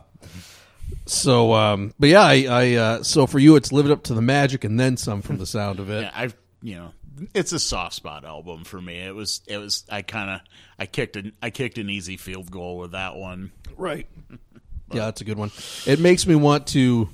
So, 1.06 1.54
um, 1.54 1.94
but 2.00 2.08
yeah, 2.10 2.22
I, 2.24 2.46
I 2.50 2.74
uh, 2.76 3.04
so 3.04 3.28
for 3.28 3.40
you, 3.40 3.58
it's 3.58 3.74
living 3.74 3.92
up 3.92 4.04
to 4.04 4.14
the 4.14 4.22
magic 4.22 4.64
and 4.64 4.80
then 4.80 4.96
some 4.96 5.22
from 5.22 5.38
the 5.38 5.46
sound 5.46 5.80
of 5.82 5.90
it. 5.90 6.04
Yeah, 6.04 6.12
I've 6.16 6.36
you 6.62 6.76
know, 6.78 6.92
it's 7.34 7.52
a 7.52 7.60
soft 7.60 7.96
spot 7.96 8.26
album 8.26 8.64
for 8.64 8.82
me. 8.82 9.00
It 9.00 9.16
was 9.16 9.42
it 9.48 9.58
was 9.58 9.86
I 9.90 10.02
kind 10.02 10.30
of 10.30 10.42
I 10.80 10.86
kicked 10.86 11.16
an 11.16 11.34
I 11.42 11.50
kicked 11.50 11.78
an 11.78 11.90
easy 11.90 12.18
field 12.18 12.52
goal 12.52 12.78
with 12.78 12.92
that 12.92 13.16
one. 13.16 13.52
Right. 13.78 14.08
yeah, 14.92 15.06
that's 15.06 15.22
a 15.22 15.26
good 15.26 15.38
one. 15.38 15.52
It 15.86 16.00
makes 16.00 16.26
me 16.26 16.36
want 16.36 16.68
to. 16.68 17.10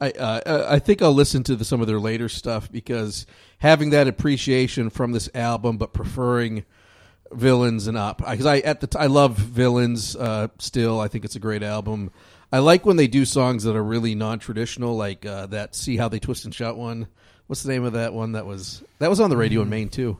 I 0.00 0.10
uh, 0.10 0.66
I 0.68 0.78
think 0.78 1.00
I'll 1.02 1.14
listen 1.14 1.42
to 1.44 1.56
the, 1.56 1.64
some 1.64 1.80
of 1.80 1.86
their 1.86 2.00
later 2.00 2.28
stuff 2.28 2.70
because 2.70 3.26
having 3.58 3.90
that 3.90 4.08
appreciation 4.08 4.90
from 4.90 5.12
this 5.12 5.30
album, 5.34 5.78
but 5.78 5.92
preferring 5.92 6.64
villains 7.32 7.86
and 7.86 7.96
up 7.96 8.18
because 8.18 8.46
I 8.46 8.58
at 8.58 8.80
the 8.80 8.86
t- 8.86 8.98
I 8.98 9.06
love 9.06 9.36
villains 9.36 10.14
uh, 10.14 10.48
still. 10.58 11.00
I 11.00 11.08
think 11.08 11.24
it's 11.24 11.36
a 11.36 11.40
great 11.40 11.62
album. 11.62 12.10
I 12.52 12.60
like 12.60 12.86
when 12.86 12.96
they 12.96 13.08
do 13.08 13.24
songs 13.24 13.64
that 13.64 13.74
are 13.74 13.82
really 13.82 14.14
non 14.14 14.38
traditional, 14.38 14.96
like 14.96 15.26
uh, 15.26 15.46
that. 15.46 15.74
See 15.74 15.96
how 15.96 16.08
they 16.08 16.18
twist 16.18 16.44
and 16.44 16.54
shout 16.54 16.76
one. 16.76 17.08
What's 17.46 17.62
the 17.62 17.72
name 17.72 17.84
of 17.84 17.92
that 17.94 18.12
one? 18.12 18.32
That 18.32 18.46
was 18.46 18.82
that 18.98 19.10
was 19.10 19.20
on 19.20 19.30
the 19.30 19.36
radio 19.36 19.62
in 19.62 19.68
Maine 19.68 19.88
too. 19.88 20.18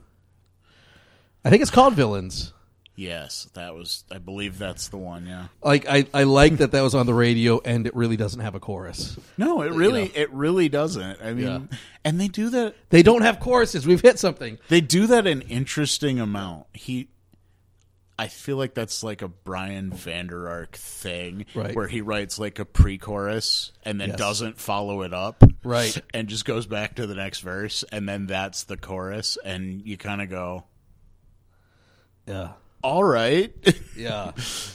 I 1.44 1.50
think 1.50 1.62
it's 1.62 1.70
called 1.70 1.94
Villains. 1.94 2.52
Yes, 2.98 3.48
that 3.52 3.74
was 3.74 4.04
I 4.10 4.16
believe 4.18 4.56
that's 4.58 4.88
the 4.88 4.96
one. 4.96 5.26
Yeah. 5.26 5.48
like 5.62 5.86
I, 5.86 6.06
I 6.14 6.22
like 6.22 6.56
that 6.58 6.70
that 6.72 6.80
was 6.80 6.94
on 6.94 7.04
the 7.04 7.12
radio 7.12 7.60
and 7.62 7.86
it 7.86 7.94
really 7.94 8.16
doesn't 8.16 8.40
have 8.40 8.54
a 8.54 8.60
chorus. 8.60 9.18
No, 9.36 9.60
it 9.60 9.72
really 9.72 10.04
know. 10.06 10.10
it 10.14 10.32
really 10.32 10.68
doesn't. 10.70 11.20
I 11.22 11.34
mean, 11.34 11.44
Yeah. 11.46 11.76
and 12.06 12.18
they 12.18 12.28
do 12.28 12.48
that 12.50 12.74
They 12.88 13.02
don't 13.02 13.20
have 13.22 13.38
choruses. 13.38 13.86
We've 13.86 14.00
hit 14.00 14.18
something. 14.18 14.58
they 14.68 14.80
do 14.80 15.06
that 15.08 15.26
an 15.26 15.42
interesting 15.42 16.18
amount. 16.20 16.66
He 16.72 17.08
I 18.18 18.28
feel 18.28 18.56
like 18.56 18.72
that's 18.72 19.02
like 19.02 19.20
a 19.20 19.28
Brian 19.28 19.90
Vander 19.92 20.48
Ark 20.48 20.74
thing 20.76 21.44
Right. 21.54 21.74
where 21.76 21.86
he 21.86 22.00
writes 22.00 22.38
like 22.38 22.58
a 22.58 22.64
pre-chorus 22.64 23.72
and 23.84 24.00
then 24.00 24.10
Yes. 24.10 24.18
doesn't 24.18 24.58
follow 24.58 25.02
it 25.02 25.12
up. 25.12 25.44
Right. 25.62 25.96
And 26.14 26.26
just 26.28 26.46
goes 26.46 26.66
back 26.66 26.94
to 26.96 27.06
the 27.06 27.14
next 27.14 27.40
verse 27.40 27.84
and 27.92 28.08
then 28.08 28.26
that's 28.26 28.64
the 28.64 28.78
chorus 28.78 29.36
and 29.44 29.82
you 29.84 29.96
kind 29.98 30.22
of 30.22 30.30
go, 30.30 30.64
Yeah. 32.26 32.52
"All 32.82 33.04
right." 33.04 33.52
Yeah. 33.96 34.32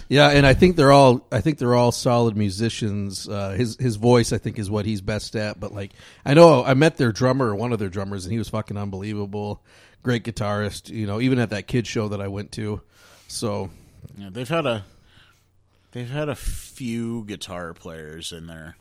Yeah, 0.10 0.30
and 0.32 0.48
I 0.48 0.56
think 0.56 0.76
they're 0.76 0.92
all 0.92 1.28
I 1.32 1.42
think 1.42 1.60
they're 1.60 1.76
all 1.76 1.92
solid 1.92 2.36
musicians. 2.36 3.30
Uh, 3.30 3.52
his 3.52 3.78
his 3.80 3.98
voice 3.98 4.34
I 4.34 4.40
think 4.40 4.58
is 4.58 4.68
what 4.70 4.88
he's 4.88 5.00
best 5.02 5.36
at, 5.36 5.60
but 5.60 5.74
like 5.76 5.92
I 6.26 6.34
know 6.34 6.64
I 6.64 6.74
met 6.74 6.98
their 6.98 7.12
drummer, 7.12 7.54
one 7.56 7.72
of 7.72 7.78
their 7.78 7.88
drummers 7.90 8.26
and 8.26 8.32
he 8.32 8.40
was 8.40 8.50
fucking 8.50 8.78
unbelievable. 8.78 9.64
Great 10.02 10.24
guitarist, 10.24 10.90
you 10.90 11.06
know, 11.06 11.22
even 11.22 11.38
at 11.38 11.52
that 11.52 11.68
kid 11.68 11.86
show 11.86 12.08
that 12.08 12.20
I 12.20 12.30
went 12.30 12.52
to. 12.54 12.82
So, 13.32 13.70
Yeah, 14.18 14.30
they've 14.30 14.48
had 14.50 14.66
a 14.66 14.84
they've 15.94 16.10
had 16.10 16.28
a 16.30 16.36
few 16.36 17.24
guitar 17.26 17.74
players 17.74 18.32
in 18.34 18.48
their 18.48 18.76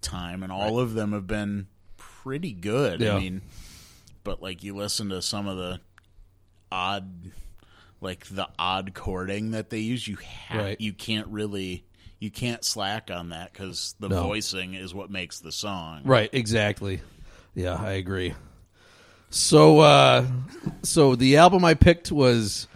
time, 0.00 0.42
and 0.42 0.52
all 0.52 0.78
of 0.78 0.94
them 0.94 1.12
have 1.12 1.26
been 1.26 1.66
pretty 1.96 2.52
good. 2.52 3.00
Yeah. 3.00 3.16
I 3.16 3.20
mean, 3.20 3.42
but 4.22 4.40
like 4.40 4.62
you 4.62 4.76
listen 4.76 5.08
to 5.10 5.20
some 5.20 5.48
of 5.48 5.56
the 5.56 5.80
odd, 6.70 7.10
like 8.00 8.26
the 8.26 8.48
odd 8.58 8.94
chording 8.94 9.50
that 9.50 9.70
they 9.70 9.80
use, 9.80 10.06
you 10.06 10.16
ha- 10.48 10.58
Right. 10.58 10.80
you 10.80 10.92
can't 10.92 11.26
really 11.26 11.84
you 12.20 12.30
can't 12.30 12.62
slack 12.64 13.10
on 13.10 13.30
that 13.30 13.50
because 13.52 13.94
the 13.98 14.08
No. 14.08 14.22
voicing 14.22 14.74
is 14.74 14.94
what 14.94 15.10
makes 15.10 15.40
the 15.40 15.50
song. 15.50 16.02
Right, 16.04 16.28
exactly. 16.32 17.00
Yeah, 17.54 17.74
I 17.74 17.92
agree. 17.92 18.34
So 19.30 19.80
uh 19.80 20.26
so 20.84 21.16
the 21.16 21.38
album 21.38 21.64
I 21.64 21.74
picked 21.74 22.12
was 22.12 22.68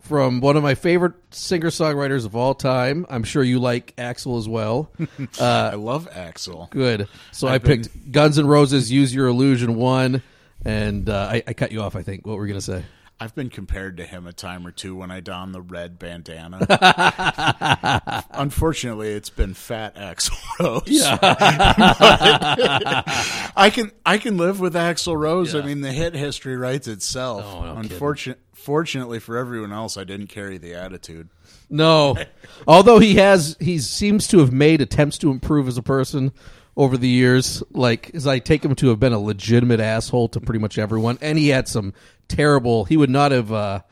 from 0.00 0.40
one 0.40 0.56
of 0.56 0.62
my 0.62 0.74
favorite 0.74 1.14
singer-songwriters 1.30 2.24
of 2.24 2.34
all 2.34 2.54
time. 2.54 3.04
I'm 3.10 3.24
sure 3.24 3.42
you 3.42 3.58
like 3.58 3.94
Axl 3.96 4.38
as 4.38 4.48
well. 4.48 4.90
I 5.40 5.74
love 5.74 6.08
Axl. 6.10 6.70
Good. 6.70 7.08
So 7.32 7.48
i 7.48 7.54
I've 7.54 7.62
been- 7.62 7.82
picked 7.82 8.12
Guns 8.12 8.38
N' 8.38 8.46
Roses 8.46 8.90
Use 8.90 9.14
Your 9.14 9.26
Illusion 9.26 9.74
1 9.76 10.22
and 10.64 11.08
uh, 11.08 11.28
I, 11.32 11.42
I 11.46 11.52
cut 11.52 11.72
you 11.72 11.82
off, 11.82 11.94
I 11.94 12.02
think. 12.02 12.26
What 12.26 12.36
were 12.36 12.42
we 12.42 12.48
going 12.48 12.60
to 12.60 12.64
say? 12.64 12.84
I've 13.20 13.34
been 13.34 13.50
compared 13.50 13.96
to 13.96 14.04
him 14.04 14.28
a 14.28 14.32
time 14.32 14.64
or 14.64 14.70
two 14.70 14.94
when 14.94 15.10
I 15.10 15.18
don 15.18 15.50
the 15.50 15.60
red 15.60 15.98
bandana. 15.98 16.58
Unfortunately, 18.30 19.10
it's 19.10 19.30
been 19.30 19.54
Fat 19.54 19.96
Axl 19.96 20.38
Rose. 20.60 20.82
Yeah, 20.86 21.18
I 23.56 23.70
can 23.70 23.90
I 24.06 24.18
can 24.18 24.36
live 24.36 24.60
with 24.60 24.74
Axl 24.74 25.18
Rose. 25.18 25.56
I 25.56 25.62
mean, 25.62 25.80
the 25.80 25.90
hit 25.92 26.14
history 26.14 26.56
writes 26.56 26.86
itself. 26.86 27.44
Oh, 27.44 27.64
no 27.64 27.82
kidding. 27.82 27.98
Fortunately 28.58 29.18
for 29.18 29.36
everyone 29.36 29.72
else, 29.72 29.96
I 29.96 30.04
didn't 30.04 30.26
carry 30.26 30.58
the 30.58 30.74
attitude. 30.74 31.28
No. 31.70 32.16
Although 32.66 32.98
he 32.98 33.14
has, 33.14 33.56
he 33.60 33.78
seems 33.78 34.26
to 34.28 34.40
have 34.40 34.52
made 34.52 34.80
attempts 34.80 35.16
to 35.18 35.30
improve 35.30 35.68
as 35.68 35.78
a 35.78 35.82
person 35.82 36.32
over 36.76 36.96
the 36.96 37.08
years. 37.08 37.62
Like, 37.72 38.14
as 38.14 38.26
I 38.26 38.38
take 38.38 38.64
him 38.64 38.74
to 38.76 38.88
have 38.88 39.00
been 39.00 39.12
a 39.12 39.18
legitimate 39.18 39.80
asshole 39.80 40.28
to 40.30 40.40
pretty 40.40 40.58
much 40.58 40.78
everyone, 40.78 41.18
and 41.20 41.38
he 41.38 41.48
had 41.48 41.68
some 41.68 41.94
terrible. 42.28 42.84
He 42.84 42.96
would 42.96 43.10
not 43.10 43.32
have 43.32 43.52
uh, 43.52 43.82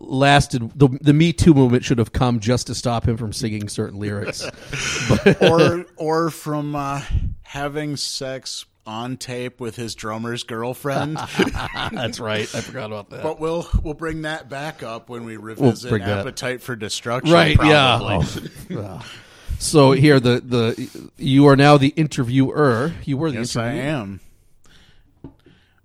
lasted. 0.00 0.70
The 0.78 0.88
the 1.00 1.12
Me 1.12 1.32
Too 1.32 1.54
movement 1.54 1.84
should 1.84 1.98
have 1.98 2.12
come 2.12 2.40
just 2.40 2.66
to 2.68 2.74
stop 2.74 3.06
him 3.06 3.16
from 3.16 3.32
singing 3.32 3.68
certain 3.68 3.98
lyrics. 3.98 4.44
Or 5.40 5.86
or 5.96 6.30
from 6.30 6.74
uh, 6.74 7.02
having 7.42 7.96
sex 7.96 8.66
on 8.86 9.16
tape 9.16 9.60
with 9.60 9.76
his 9.76 9.94
drummer's 9.94 10.42
girlfriend. 10.42 11.16
That's 11.92 12.20
right. 12.20 12.42
I 12.54 12.60
forgot 12.60 12.86
about 12.86 13.10
that. 13.10 13.22
But 13.22 13.40
we'll 13.40 13.66
we'll 13.82 13.94
bring 13.94 14.22
that 14.22 14.48
back 14.48 14.82
up 14.82 15.08
when 15.08 15.24
we 15.24 15.36
revisit 15.36 15.90
that. 15.90 16.02
Appetite 16.02 16.60
for 16.62 16.76
Destruction. 16.76 17.32
right? 17.32 17.56
probably. 17.56 18.50
Yeah. 18.68 19.00
Oh. 19.02 19.10
So 19.58 19.92
here, 19.92 20.20
the 20.20 20.40
the 20.40 21.10
you 21.16 21.46
are 21.46 21.56
now 21.56 21.76
the 21.78 21.88
interviewer. 21.96 22.92
You 23.04 23.16
were 23.16 23.30
the 23.30 23.38
Yes, 23.38 23.56
I 23.56 23.72
am. 23.72 24.20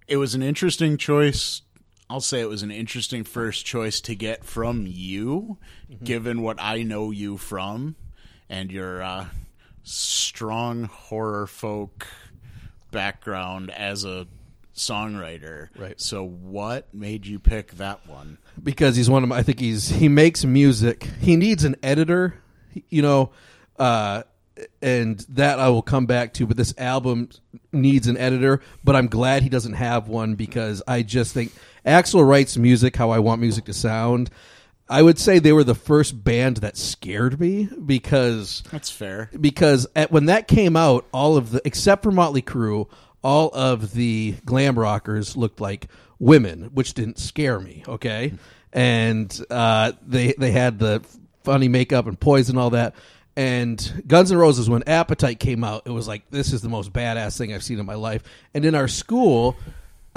It 0.08 0.18
was 0.18 0.34
an 0.36 0.42
interesting 0.42 0.98
choice. 0.98 1.62
I'll 2.10 2.22
say 2.22 2.42
it 2.42 2.50
was 2.50 2.64
an 2.64 2.72
interesting 2.72 3.24
first 3.24 3.66
choice 3.66 4.02
to 4.02 4.16
get 4.16 4.44
from 4.44 4.86
you, 4.88 5.58
Mm-hmm. 5.92 6.04
given 6.06 6.42
what 6.42 6.58
I 6.60 6.82
know 6.84 7.12
you 7.12 7.38
from, 7.38 7.96
and 8.50 8.72
your 8.72 9.02
uh, 9.04 9.26
strong 9.84 10.84
horror 10.86 11.46
folk 11.48 12.08
background 12.92 13.72
as 13.72 14.06
a 14.06 14.28
songwriter. 14.76 15.70
Right. 15.78 16.00
So, 16.00 16.26
what 16.26 16.94
made 16.94 17.26
you 17.26 17.40
pick 17.40 17.72
that 17.74 18.08
one? 18.08 18.38
because 18.64 18.96
he's 18.96 19.10
one 19.10 19.24
of 19.24 19.30
my, 19.30 19.38
I 19.38 19.44
think 19.44 19.60
he's 19.60 19.90
he 19.90 20.08
makes 20.10 20.46
music. 20.46 21.04
He 21.20 21.36
needs 21.36 21.64
an 21.64 21.76
editor, 21.84 22.36
you 22.90 23.02
know, 23.02 23.32
uh, 23.78 24.24
and 24.82 25.20
that 25.30 25.60
I 25.60 25.70
will 25.70 25.82
come 25.82 26.06
back 26.06 26.34
to. 26.36 26.46
But 26.48 26.58
this 26.58 26.74
album 26.78 27.30
needs 27.72 28.08
an 28.08 28.18
editor. 28.18 28.62
But 28.84 28.96
I'm 28.96 29.08
glad 29.08 29.44
he 29.44 29.50
doesn't 29.50 29.74
have 29.74 30.08
one 30.08 30.36
because 30.36 30.82
I 30.88 31.02
just 31.02 31.34
think 31.34 31.54
Axl 31.86 32.28
writes 32.28 32.58
music 32.58 32.96
how 32.96 33.12
I 33.12 33.20
want 33.20 33.42
music 33.42 33.66
to 33.66 33.74
sound. 33.74 34.30
I 34.90 35.02
would 35.04 35.20
say 35.20 35.38
they 35.40 35.54
were 35.54 35.64
the 35.64 35.76
first 35.76 36.24
band 36.24 36.58
that 36.58 36.76
scared 36.76 37.40
me 37.40 37.70
because 37.86 38.64
That's 38.72 38.90
fair. 38.90 39.30
because 39.40 39.86
at, 39.96 40.12
when 40.12 40.26
that 40.26 40.48
came 40.48 40.76
out, 40.76 41.06
all 41.14 41.38
of 41.38 41.52
the 41.52 41.62
except 41.64 42.04
for 42.04 42.12
Motley 42.12 42.42
Crue, 42.42 42.88
all 43.24 43.52
of 43.54 43.94
the 43.94 44.36
glam 44.46 44.78
rockers 44.80 45.38
looked 45.38 45.62
like 45.62 45.88
women, 46.18 46.72
which 46.74 46.94
didn't 46.96 47.20
scare 47.20 47.60
me. 47.60 47.84
Okay, 47.88 48.34
and 48.74 49.40
uh, 49.52 49.92
they 50.06 50.34
they 50.38 50.52
had 50.52 50.80
the 50.80 51.04
funny 51.44 51.68
makeup 51.68 52.08
and 52.08 52.20
poison 52.20 52.56
and 52.56 52.64
all 52.64 52.72
that. 52.72 52.96
And 53.36 54.04
Guns 54.06 54.32
N' 54.32 54.38
Roses, 54.38 54.70
when 54.70 54.84
Appetite 54.84 55.40
came 55.40 55.64
out, 55.64 55.84
it 55.86 55.92
was 55.92 56.08
like 56.08 56.30
this 56.30 56.52
is 56.52 56.62
the 56.62 56.68
most 56.68 56.92
badass 56.92 57.38
thing 57.38 57.54
I've 57.54 57.64
seen 57.64 57.80
in 57.80 57.86
my 57.86 57.94
life. 57.94 58.24
And 58.54 58.66
in 58.66 58.76
our 58.76 58.88
school, 58.88 59.56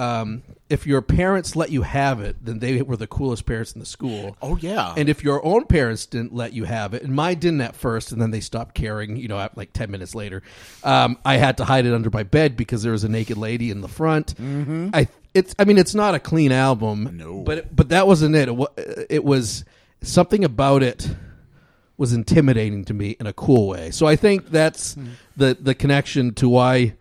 um, 0.02 0.42
if 0.68 0.86
your 0.86 1.02
parents 1.02 1.54
let 1.54 1.70
you 1.70 1.82
have 1.82 2.20
it, 2.20 2.36
then 2.44 2.58
they 2.58 2.80
were 2.82 2.96
the 2.96 3.06
coolest 3.06 3.44
parents 3.46 3.72
in 3.72 3.80
the 3.80 3.86
school. 3.86 4.36
Oh 4.42 4.56
yeah. 4.56 4.94
And 4.96 5.08
if 5.08 5.22
your 5.22 5.44
own 5.44 5.64
parents 5.66 6.06
didn't 6.06 6.34
let 6.34 6.52
you 6.54 6.64
have 6.64 6.94
it, 6.94 7.02
and 7.02 7.14
mine 7.14 7.38
didn't 7.38 7.60
at 7.60 7.76
first, 7.76 8.10
and 8.12 8.20
then 8.20 8.30
they 8.30 8.40
stopped 8.40 8.74
caring, 8.74 9.16
you 9.16 9.28
know, 9.28 9.38
at 9.38 9.56
like 9.56 9.72
10 9.72 9.90
minutes 9.90 10.14
later, 10.14 10.42
um, 10.82 11.18
I 11.24 11.36
had 11.36 11.58
to 11.58 11.64
hide 11.64 11.86
it 11.86 11.92
under 11.94 12.10
my 12.10 12.22
bed 12.22 12.56
because 12.56 12.82
there 12.82 12.92
was 12.92 13.04
a 13.04 13.08
naked 13.08 13.36
lady 13.36 13.70
in 13.70 13.80
the 13.80 13.88
front. 13.88 14.34
Mm-hmm. 14.36 14.90
I, 14.94 15.08
it's, 15.34 15.54
I 15.58 15.64
mean, 15.64 15.78
it's 15.78 15.94
not 15.94 16.14
a 16.14 16.18
clean 16.18 16.52
album. 16.52 17.16
No. 17.18 17.40
But, 17.42 17.58
it- 17.58 17.76
but 17.76 17.90
that 17.90 18.06
wasn't 18.06 18.34
it. 18.34 18.48
It, 18.48 19.06
it 19.10 19.24
was 19.24 19.64
something 20.00 20.42
about 20.44 20.82
it 20.82 21.08
was 21.98 22.12
intimidating 22.12 22.84
to 22.86 22.94
me 22.94 23.10
in 23.20 23.26
a 23.26 23.32
cool 23.32 23.68
way. 23.68 23.90
So 23.90 24.06
I 24.06 24.16
think 24.16 24.48
that's 24.50 24.96
the, 25.36 25.56
the 25.60 25.74
connection 25.74 26.34
to 26.34 26.48
why 26.48 26.94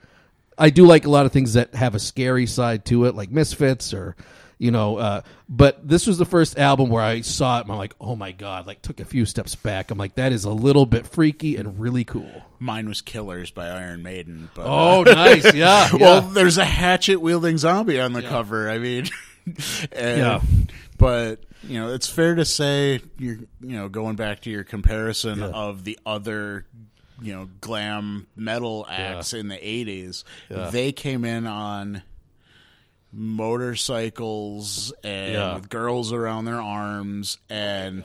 I 0.62 0.70
do 0.70 0.86
like 0.86 1.06
a 1.06 1.10
lot 1.10 1.26
of 1.26 1.32
things 1.32 1.54
that 1.54 1.74
have 1.76 1.96
a 1.96 2.00
scary 2.00 2.46
side 2.46 2.86
to 2.86 3.06
it, 3.06 3.16
like 3.16 3.32
Misfits 3.32 3.94
or 3.94 4.16
you 4.58 4.70
know. 4.72 4.98
Uh, 4.98 5.22
but 5.50 5.86
this 5.88 6.06
was 6.08 6.18
the 6.18 6.26
first 6.26 6.58
album 6.60 6.90
where 6.90 7.04
I 7.04 7.22
saw 7.22 7.58
it 7.60 7.64
and 7.64 7.72
I'm 7.72 7.78
like, 7.78 7.96
oh 8.00 8.16
my 8.16 8.32
god! 8.32 8.68
Like 8.68 8.82
took 8.82 9.00
a 9.00 9.06
few 9.06 9.26
steps 9.26 9.56
back. 9.56 9.90
I'm 9.92 9.98
like, 9.98 10.16
that 10.16 10.32
is 10.32 10.46
a 10.46 10.52
little 10.52 10.86
bit 10.86 11.08
freaky 11.08 11.56
and 11.58 11.80
really 11.80 12.04
cool. 12.04 12.44
Mine 12.60 12.88
was 12.88 13.02
Killers 13.02 13.50
by 13.52 13.68
Iron 13.70 14.04
Maiden. 14.04 14.50
But, 14.54 14.66
Oh, 14.68 15.02
nice, 15.04 15.54
yeah, 15.56 15.90
well, 15.96 16.22
there's 16.22 16.58
a 16.60 16.66
hatchet 16.66 17.20
wielding 17.20 17.58
zombie 17.58 18.00
on 18.00 18.14
the 18.14 18.22
cover. 18.22 18.70
I 18.70 18.78
mean, 18.78 19.08
and- 19.92 20.18
Yeah. 20.20 20.42
But 20.98 21.44
you 21.64 21.80
know, 21.80 21.94
it's 21.94 22.08
fair 22.08 22.36
to 22.36 22.46
say 22.46 23.02
you're 23.18 23.38
you 23.62 23.76
know 23.78 23.90
going 23.90 24.16
back 24.16 24.42
to 24.42 24.52
your 24.52 24.64
comparison 24.64 25.40
Yeah. 25.40 25.48
of 25.48 25.84
the 25.84 25.98
other 26.06 26.68
you 27.22 27.34
know 27.34 27.50
glam 27.62 28.28
metal 28.36 28.86
acts 28.90 29.34
in 29.34 29.48
the 29.48 29.56
'80s. 29.58 30.24
They 30.72 30.92
came 30.92 31.24
in 31.26 31.46
on 31.48 32.02
motorcycles 33.14 34.94
and 35.04 35.34
Yeah. 35.34 35.56
with 35.56 35.70
girls 35.70 36.12
around 36.14 36.46
their 36.46 36.62
arms 36.62 37.38
and 37.50 38.04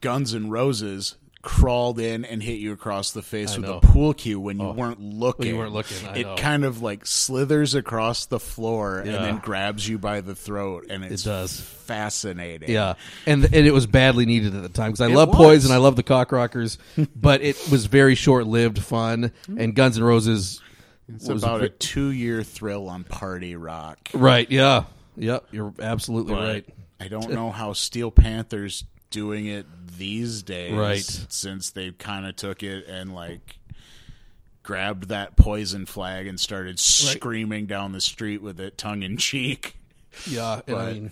Guns 0.00 0.32
and 0.32 0.50
Roses 0.50 1.14
crawled 1.42 1.98
in 1.98 2.24
and 2.24 2.40
hit 2.40 2.60
you 2.60 2.72
across 2.72 3.10
the 3.10 3.20
face 3.20 3.54
I 3.54 3.58
with 3.58 3.68
know. 3.68 3.78
a 3.78 3.80
pool 3.80 4.14
cue 4.14 4.38
when 4.38 4.60
you 4.60 4.66
oh. 4.66 4.72
weren't 4.72 5.00
looking. 5.00 5.46
You 5.46 5.58
weren't 5.58 5.72
looking, 5.72 6.06
I 6.06 6.18
it 6.18 6.22
know. 6.26 6.36
kind 6.36 6.64
of 6.64 6.82
like 6.82 7.04
slithers 7.04 7.74
across 7.74 8.26
the 8.26 8.38
floor 8.38 9.02
Yeah. 9.04 9.16
and 9.16 9.24
then 9.24 9.38
grabs 9.38 9.86
you 9.88 9.98
by 9.98 10.20
the 10.20 10.36
throat, 10.36 10.86
and 10.88 11.04
it's 11.04 11.24
does. 11.24 11.60
fascinating. 11.60 12.70
Yeah, 12.70 12.94
and 13.26 13.44
and 13.44 13.54
it 13.66 13.72
was 13.74 13.86
badly 13.86 14.24
needed 14.24 14.54
at 14.54 14.62
the 14.62 14.68
time 14.68 14.92
because 14.92 15.00
I 15.00 15.08
It 15.10 15.16
love 15.16 15.28
was. 15.28 15.36
Poison, 15.36 15.72
I 15.72 15.78
love 15.78 15.96
the 15.96 16.02
Cock 16.04 16.30
Rockers, 16.32 16.78
but 17.16 17.42
it 17.42 17.56
was 17.70 17.86
very 17.86 18.14
short 18.14 18.46
lived 18.46 18.78
fun. 18.80 19.32
Mm-hmm. 19.48 19.58
And 19.60 19.74
Guns 19.74 19.98
N' 19.98 20.04
Roses 20.04 20.60
it's 21.12 21.28
was 21.28 21.42
about 21.42 21.60
ve- 21.60 21.66
a 21.66 21.70
two-year 21.70 22.44
thrill 22.44 22.88
on 22.88 23.02
party 23.04 23.56
rock. 23.56 24.10
right. 24.14 24.48
Yeah, 24.50 24.84
yep, 25.16 25.44
you're 25.50 25.74
absolutely 25.80 26.34
But 26.34 26.40
right. 26.40 26.68
I 27.00 27.08
don't 27.08 27.32
know 27.32 27.50
how 27.50 27.72
Steel 27.72 28.12
Panther's 28.12 28.84
doing 29.10 29.46
it 29.46 29.66
these 30.02 30.42
days, 30.42 30.72
Right. 30.72 31.00
Since 31.28 31.70
they 31.70 31.92
kind 31.92 32.26
of 32.26 32.34
took 32.34 32.64
it 32.64 32.88
and 32.88 33.14
like 33.14 33.58
grabbed 34.64 35.08
that 35.10 35.36
poison 35.36 35.86
flag 35.86 36.26
and 36.26 36.40
started 36.40 36.80
screaming 36.80 37.66
down 37.66 37.92
the 37.92 38.00
street 38.00 38.42
with 38.42 38.58
it, 38.58 38.76
tongue 38.76 39.02
in 39.02 39.16
cheek. 39.16 39.76
Yeah, 40.26 40.60
and 40.66 40.76
I 40.76 40.92
mean, 40.92 41.10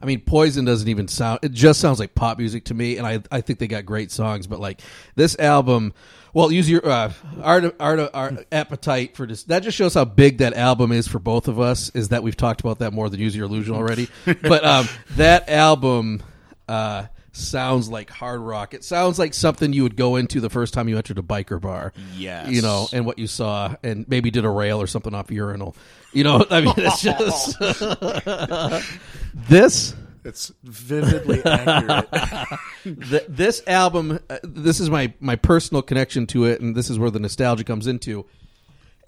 I 0.00 0.06
mean, 0.06 0.20
Poison 0.22 0.64
doesn't 0.64 0.88
even 0.88 1.08
sound. 1.08 1.40
It 1.42 1.52
just 1.52 1.78
sounds 1.78 2.00
like 2.00 2.14
pop 2.14 2.38
music 2.38 2.64
to 2.66 2.74
me, 2.74 2.96
and 2.96 3.06
I 3.06 3.20
I 3.30 3.42
think 3.42 3.58
they 3.58 3.66
got 3.66 3.84
great 3.84 4.10
songs. 4.10 4.46
But 4.46 4.60
like 4.60 4.80
this 5.14 5.38
album, 5.38 5.92
well, 6.32 6.50
use 6.50 6.70
your 6.70 6.88
uh, 6.88 7.12
art, 7.42 7.76
art, 7.78 8.10
art 8.14 8.46
appetite 8.50 9.14
for 9.14 9.26
this. 9.26 9.42
That 9.44 9.62
just 9.62 9.76
shows 9.76 9.92
how 9.92 10.06
big 10.06 10.38
that 10.38 10.54
album 10.54 10.90
is 10.90 11.06
for 11.06 11.18
both 11.18 11.48
of 11.48 11.60
us. 11.60 11.90
Is 11.90 12.08
that 12.08 12.22
we've 12.22 12.34
talked 12.34 12.62
about 12.62 12.78
that 12.78 12.94
more 12.94 13.10
than 13.10 13.20
Use 13.20 13.36
Your 13.36 13.44
Illusion 13.44 13.74
already? 13.74 14.08
but 14.24 14.64
um, 14.64 14.88
that 15.16 15.50
album. 15.50 16.22
Uh, 16.66 17.04
sounds 17.32 17.88
like 17.88 18.10
hard 18.10 18.40
rock. 18.40 18.74
It 18.74 18.84
sounds 18.84 19.18
like 19.18 19.34
something 19.34 19.72
you 19.72 19.82
would 19.82 19.96
go 19.96 20.16
into 20.16 20.40
the 20.40 20.50
first 20.50 20.74
time 20.74 20.88
you 20.88 20.96
entered 20.96 21.18
a 21.18 21.22
biker 21.22 21.60
bar. 21.60 21.92
Yes. 22.16 22.50
You 22.50 22.62
know, 22.62 22.88
and 22.92 23.06
what 23.06 23.18
you 23.18 23.26
saw, 23.26 23.74
and 23.82 24.08
maybe 24.08 24.30
did 24.30 24.44
a 24.44 24.50
rail 24.50 24.80
or 24.80 24.86
something 24.86 25.14
off 25.14 25.30
a 25.30 25.34
urinal. 25.34 25.76
You 26.12 26.24
know, 26.24 26.44
I 26.50 26.60
mean, 26.60 26.74
it's 26.76 27.02
just 27.02 27.58
this. 29.34 29.94
It's 30.22 30.52
vividly 30.64 31.42
accurate. 31.44 32.58
Th- 32.84 33.24
this 33.26 33.62
album, 33.66 34.18
uh, 34.28 34.38
this 34.42 34.78
is 34.78 34.90
my 34.90 35.14
my 35.18 35.36
personal 35.36 35.80
connection 35.82 36.26
to 36.28 36.44
it, 36.44 36.60
and 36.60 36.76
this 36.76 36.90
is 36.90 36.98
where 36.98 37.10
the 37.10 37.20
nostalgia 37.20 37.64
comes 37.64 37.86
into, 37.86 38.26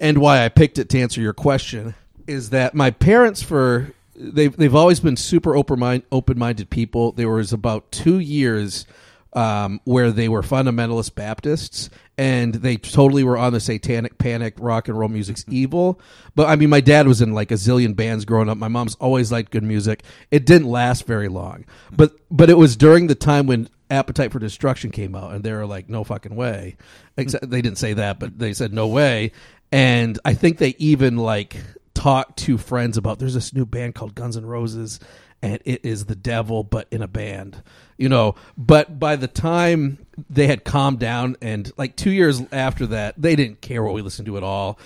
and 0.01 0.17
why 0.19 0.43
I 0.43 0.49
picked 0.49 0.79
it 0.79 0.89
to 0.91 1.01
answer 1.01 1.21
your 1.21 1.35
question 1.35 1.95
is 2.27 2.51
that 2.51 2.75
my 2.75 2.91
parents 2.91 3.43
for 3.43 3.93
they've 4.15 4.57
they've 4.57 4.75
always 4.75 5.01
been 5.01 5.17
super 5.17 5.57
open 5.57 5.79
mind 5.79 6.03
open 6.13 6.39
minded 6.39 6.71
people. 6.71 7.13
There 7.13 7.31
was 7.31 7.53
about 7.53 7.91
two 7.93 8.19
years 8.19 8.87
um, 9.35 9.81
where 9.85 10.11
they 10.13 10.29
were 10.29 10.43
fundamentalist 10.43 11.15
Baptists, 11.15 11.89
and 12.19 12.55
they 12.55 12.77
totally 12.77 13.25
were 13.25 13.39
on 13.39 13.53
the 13.53 13.61
satanic 13.61 14.19
panic. 14.19 14.55
Rock 14.59 14.89
and 14.89 14.99
roll 14.99 15.09
music's 15.09 15.45
evil, 15.49 16.01
but 16.35 16.49
I 16.49 16.57
mean, 16.57 16.71
my 16.71 16.81
dad 16.81 17.07
was 17.07 17.23
in 17.23 17.33
like 17.33 17.51
a 17.51 17.55
zillion 17.55 17.97
bands 17.97 18.25
growing 18.25 18.49
up. 18.49 18.59
My 18.59 18.69
mom's 18.69 18.95
always 18.97 19.33
liked 19.33 19.53
good 19.53 19.63
music. 19.63 20.03
It 20.31 20.47
didn't 20.47 20.69
last 20.69 21.07
very 21.07 21.29
long, 21.29 21.65
but 21.91 22.13
but 22.31 22.51
it 22.51 22.59
was 22.59 22.77
during 22.77 23.07
the 23.07 23.15
time 23.15 23.47
when 23.47 23.69
Appetite 23.91 24.33
for 24.33 24.39
Destruction 24.39 24.91
came 24.91 25.15
out, 25.15 25.33
and 25.33 25.43
they 25.43 25.53
were 25.53 25.67
like, 25.67 25.89
"No 25.89 26.05
fucking 26.05 26.37
way." 26.37 26.77
Except 27.17 27.49
they 27.49 27.63
didn't 27.63 27.79
say 27.79 27.95
that, 27.95 28.19
but 28.19 28.39
they 28.39 28.53
said, 28.53 28.73
"No 28.73 28.89
way." 28.89 29.33
And 29.71 30.19
I 30.25 30.35
think 30.35 30.59
they 30.59 30.75
even 30.79 31.17
like 31.17 31.57
talked 32.03 32.37
to 32.37 32.59
friends 32.59 32.97
about 32.97 33.21
there's 33.21 33.35
this 33.35 33.55
new 33.55 33.65
band 33.65 33.95
called 33.95 34.13
Guns 34.13 34.37
N' 34.37 34.45
Roses, 34.45 34.99
and 35.41 35.61
it 35.65 35.85
is 35.85 36.07
the 36.07 36.17
devil, 36.17 36.65
but 36.65 36.89
in 36.91 37.01
a 37.01 37.07
band, 37.07 37.63
you 37.97 38.09
know. 38.09 38.35
But 38.59 38.99
by 38.99 39.15
the 39.15 39.29
time 39.29 40.05
they 40.29 40.49
had 40.49 40.65
calmed 40.65 40.99
down, 40.99 41.37
and 41.41 41.71
like 41.77 41.95
two 41.95 42.11
years 42.11 42.43
after 42.51 42.89
that, 42.89 43.15
they 43.23 43.37
didn't 43.37 43.61
care 43.61 43.85
what 43.85 43.95
we 43.95 44.03
listened 44.03 44.27
to 44.27 44.37
at 44.37 44.43
all. 44.43 44.81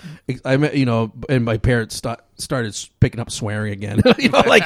I 0.45 0.57
mean, 0.57 0.75
you 0.75 0.85
know, 0.85 1.11
and 1.27 1.43
my 1.43 1.57
parents 1.57 1.95
sta- 1.95 2.17
started 2.37 2.77
picking 2.99 3.19
up 3.19 3.31
swearing 3.31 3.73
again, 3.73 4.01
you 4.19 4.29
know, 4.29 4.41
like. 4.45 4.63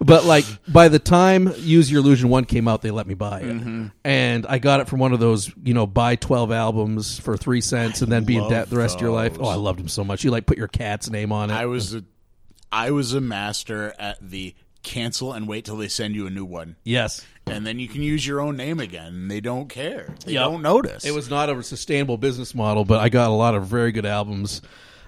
But 0.00 0.24
like 0.24 0.44
by 0.68 0.88
the 0.88 0.98
time 0.98 1.52
Use 1.58 1.90
Your 1.90 2.00
Illusion 2.00 2.28
one 2.28 2.44
came 2.44 2.66
out, 2.68 2.82
they 2.82 2.90
let 2.90 3.06
me 3.06 3.14
buy 3.14 3.40
it, 3.40 3.46
mm-hmm. 3.46 3.86
and 4.04 4.46
I 4.46 4.58
got 4.58 4.80
it 4.80 4.88
from 4.88 4.98
one 4.98 5.12
of 5.12 5.20
those, 5.20 5.50
you 5.62 5.74
know, 5.74 5.86
buy 5.86 6.16
twelve 6.16 6.50
albums 6.50 7.18
for 7.18 7.36
three 7.36 7.60
cents 7.60 8.02
and 8.02 8.10
then 8.10 8.24
be 8.24 8.36
in 8.36 8.48
debt 8.48 8.68
the 8.70 8.76
rest 8.76 8.96
of 8.96 9.00
your 9.00 9.12
life. 9.12 9.36
Oh, 9.38 9.46
I 9.46 9.54
loved 9.54 9.78
them 9.78 9.88
so 9.88 10.02
much. 10.04 10.24
You 10.24 10.30
like 10.30 10.46
put 10.46 10.58
your 10.58 10.68
cat's 10.68 11.08
name 11.10 11.30
on 11.32 11.50
it. 11.50 11.54
I 11.54 11.66
was 11.66 11.94
a, 11.94 12.04
I 12.72 12.90
was 12.90 13.14
a 13.14 13.20
master 13.20 13.94
at 13.98 14.18
the 14.20 14.54
cancel 14.82 15.32
and 15.32 15.46
wait 15.46 15.64
till 15.64 15.76
they 15.76 15.86
send 15.88 16.14
you 16.14 16.26
a 16.26 16.30
new 16.30 16.44
one. 16.44 16.76
yes. 16.84 17.24
And 17.44 17.66
then 17.66 17.80
you 17.80 17.88
can 17.88 18.02
use 18.02 18.24
your 18.24 18.40
own 18.40 18.56
name 18.56 18.78
again. 18.78 19.26
They 19.26 19.40
don't 19.40 19.68
care. 19.68 20.14
They 20.24 20.34
Yep. 20.34 20.42
don't 20.44 20.62
notice. 20.62 21.04
It 21.04 21.10
was 21.12 21.28
not 21.28 21.50
a 21.50 21.60
sustainable 21.64 22.16
business 22.16 22.54
model, 22.54 22.84
but 22.84 23.00
I 23.00 23.08
got 23.08 23.30
a 23.30 23.34
lot 23.34 23.56
of 23.56 23.66
very 23.66 23.90
good 23.90 24.06
albums. 24.06 24.62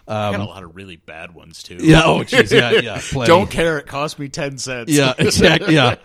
I 0.07 0.33
got 0.33 0.35
Um, 0.37 0.40
a 0.43 0.45
lot 0.45 0.62
of 0.64 0.77
really 0.77 0.97
bad 0.97 1.35
ones 1.35 1.62
too. 1.62 1.79
yeah, 1.81 2.03
oh 2.05 2.19
jeez, 2.25 2.51
yeah, 2.53 2.73
yeah. 2.73 3.01
Plenty. 3.03 3.27
Don't 3.29 3.51
care. 3.51 3.79
It 3.79 3.87
cost 3.87 4.19
me 4.19 4.29
ten 4.29 4.59
cents. 4.59 4.93
Yeah, 4.93 5.14
exactly. 5.19 5.75
Yeah. 5.75 5.97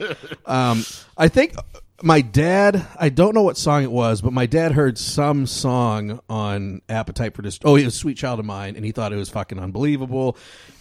Um, 0.46 0.86
I 1.18 1.28
think 1.28 1.56
my 2.02 2.22
dad. 2.22 2.88
I 2.98 3.10
don't 3.10 3.36
know 3.36 3.42
what 3.42 3.58
song 3.58 3.84
it 3.84 3.92
was, 3.92 4.22
but 4.22 4.32
my 4.32 4.46
dad 4.46 4.72
heard 4.72 4.98
some 4.98 5.46
song 5.46 6.22
on 6.30 6.82
Appetite 6.88 7.34
for 7.36 7.42
Dist. 7.42 7.64
Oh, 7.66 7.76
it 7.76 7.84
was 7.84 7.96
"Sweet 7.96 8.16
Child 8.18 8.40
of 8.40 8.46
Mine," 8.46 8.78
and 8.78 8.86
he 8.86 8.92
thought 8.94 9.12
it 9.12 9.18
was 9.18 9.30
fucking 9.30 9.60
unbelievable. 9.60 10.38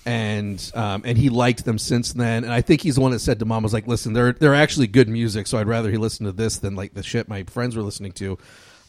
And 0.06 0.70
um, 0.74 1.02
and 1.04 1.18
he 1.18 1.28
liked 1.28 1.64
them 1.64 1.76
since 1.76 2.12
then. 2.12 2.44
And 2.44 2.52
I 2.52 2.60
think 2.62 2.80
he's 2.82 2.94
the 2.94 3.00
one 3.00 3.10
that 3.10 3.18
said 3.18 3.40
to 3.40 3.44
mom 3.44 3.62
was 3.64 3.72
like, 3.74 3.86
"Listen, 3.88 4.12
they're 4.12 4.32
they're 4.32 4.54
actually 4.54 4.86
good 4.86 5.08
music, 5.08 5.46
so 5.48 5.58
I'd 5.58 5.66
rather 5.66 5.90
he 5.90 5.96
listen 5.98 6.24
to 6.26 6.32
this 6.32 6.58
than 6.58 6.76
like 6.76 6.94
the 6.94 7.02
shit 7.02 7.28
my 7.28 7.42
friends 7.42 7.74
were 7.76 7.82
listening 7.82 8.12
to." 8.12 8.38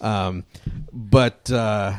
Um, 0.02 0.46
but 0.94 1.52
uh, 1.52 1.94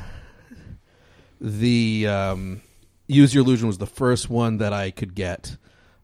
the 1.40 2.06
um, 2.06 2.62
Use 3.06 3.34
Your 3.34 3.44
Illusion 3.44 3.66
was 3.66 3.78
the 3.78 3.86
first 3.86 4.28
one 4.30 4.58
that 4.58 4.72
I 4.72 4.90
could 4.90 5.14
get. 5.14 5.56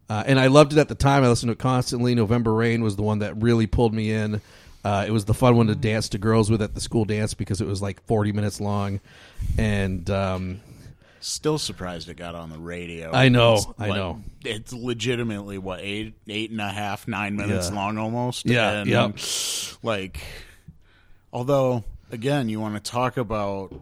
Uh, 0.09 0.23
and 0.27 0.39
I 0.39 0.47
loved 0.47 0.73
it 0.73 0.79
at 0.79 0.89
the 0.89 0.95
time. 0.95 1.25
I 1.25 1.29
listened 1.29 1.49
to 1.49 1.55
it 1.55 1.59
constantly. 1.59 2.15
November 2.15 2.55
Rain 2.55 2.83
was 2.83 2.97
the 2.97 3.03
one 3.03 3.19
that 3.21 3.41
really 3.43 3.67
pulled 3.67 3.93
me 3.93 4.13
in. 4.13 4.41
Uh, 4.85 5.05
it 5.07 5.11
was 5.11 5.25
the 5.25 5.35
fun 5.35 5.57
one 5.57 5.67
to 5.67 5.75
dance 5.75 6.09
to 6.11 6.19
girls 6.19 6.49
with 6.49 6.63
at 6.63 6.75
the 6.75 6.81
school 6.81 7.05
dance 7.05 7.35
because 7.35 7.61
it 7.61 7.67
was 7.67 7.83
like 7.83 8.01
40 8.07 8.31
minutes 8.31 8.61
long. 8.61 9.01
And 9.59 10.09
um, 10.11 10.61
Still 11.19 11.59
surprised 11.59 12.09
it 12.09 12.17
got 12.17 12.37
on 12.37 12.51
the 12.51 12.59
radio. 12.59 13.11
I 13.13 13.29
know, 13.31 13.55
It's 13.55 13.67
I 13.81 13.89
know. 13.89 14.23
It's 14.45 14.73
legitimately 14.73 15.59
what 15.59 15.81
eight, 15.81 16.15
eight 16.29 16.53
and 16.53 16.61
a 16.61 16.69
half, 16.69 17.09
nine 17.09 17.35
minutes 17.35 17.69
Yeah. 17.69 17.75
long 17.75 17.99
almost. 17.99 18.47
Yeah, 18.47 18.71
and, 18.83 18.89
yep. 18.89 19.19
Like, 19.83 20.21
although 21.33 21.83
again, 22.13 22.49
you 22.49 22.61
want 22.61 22.77
to 22.83 22.91
talk 22.91 23.17
about 23.17 23.73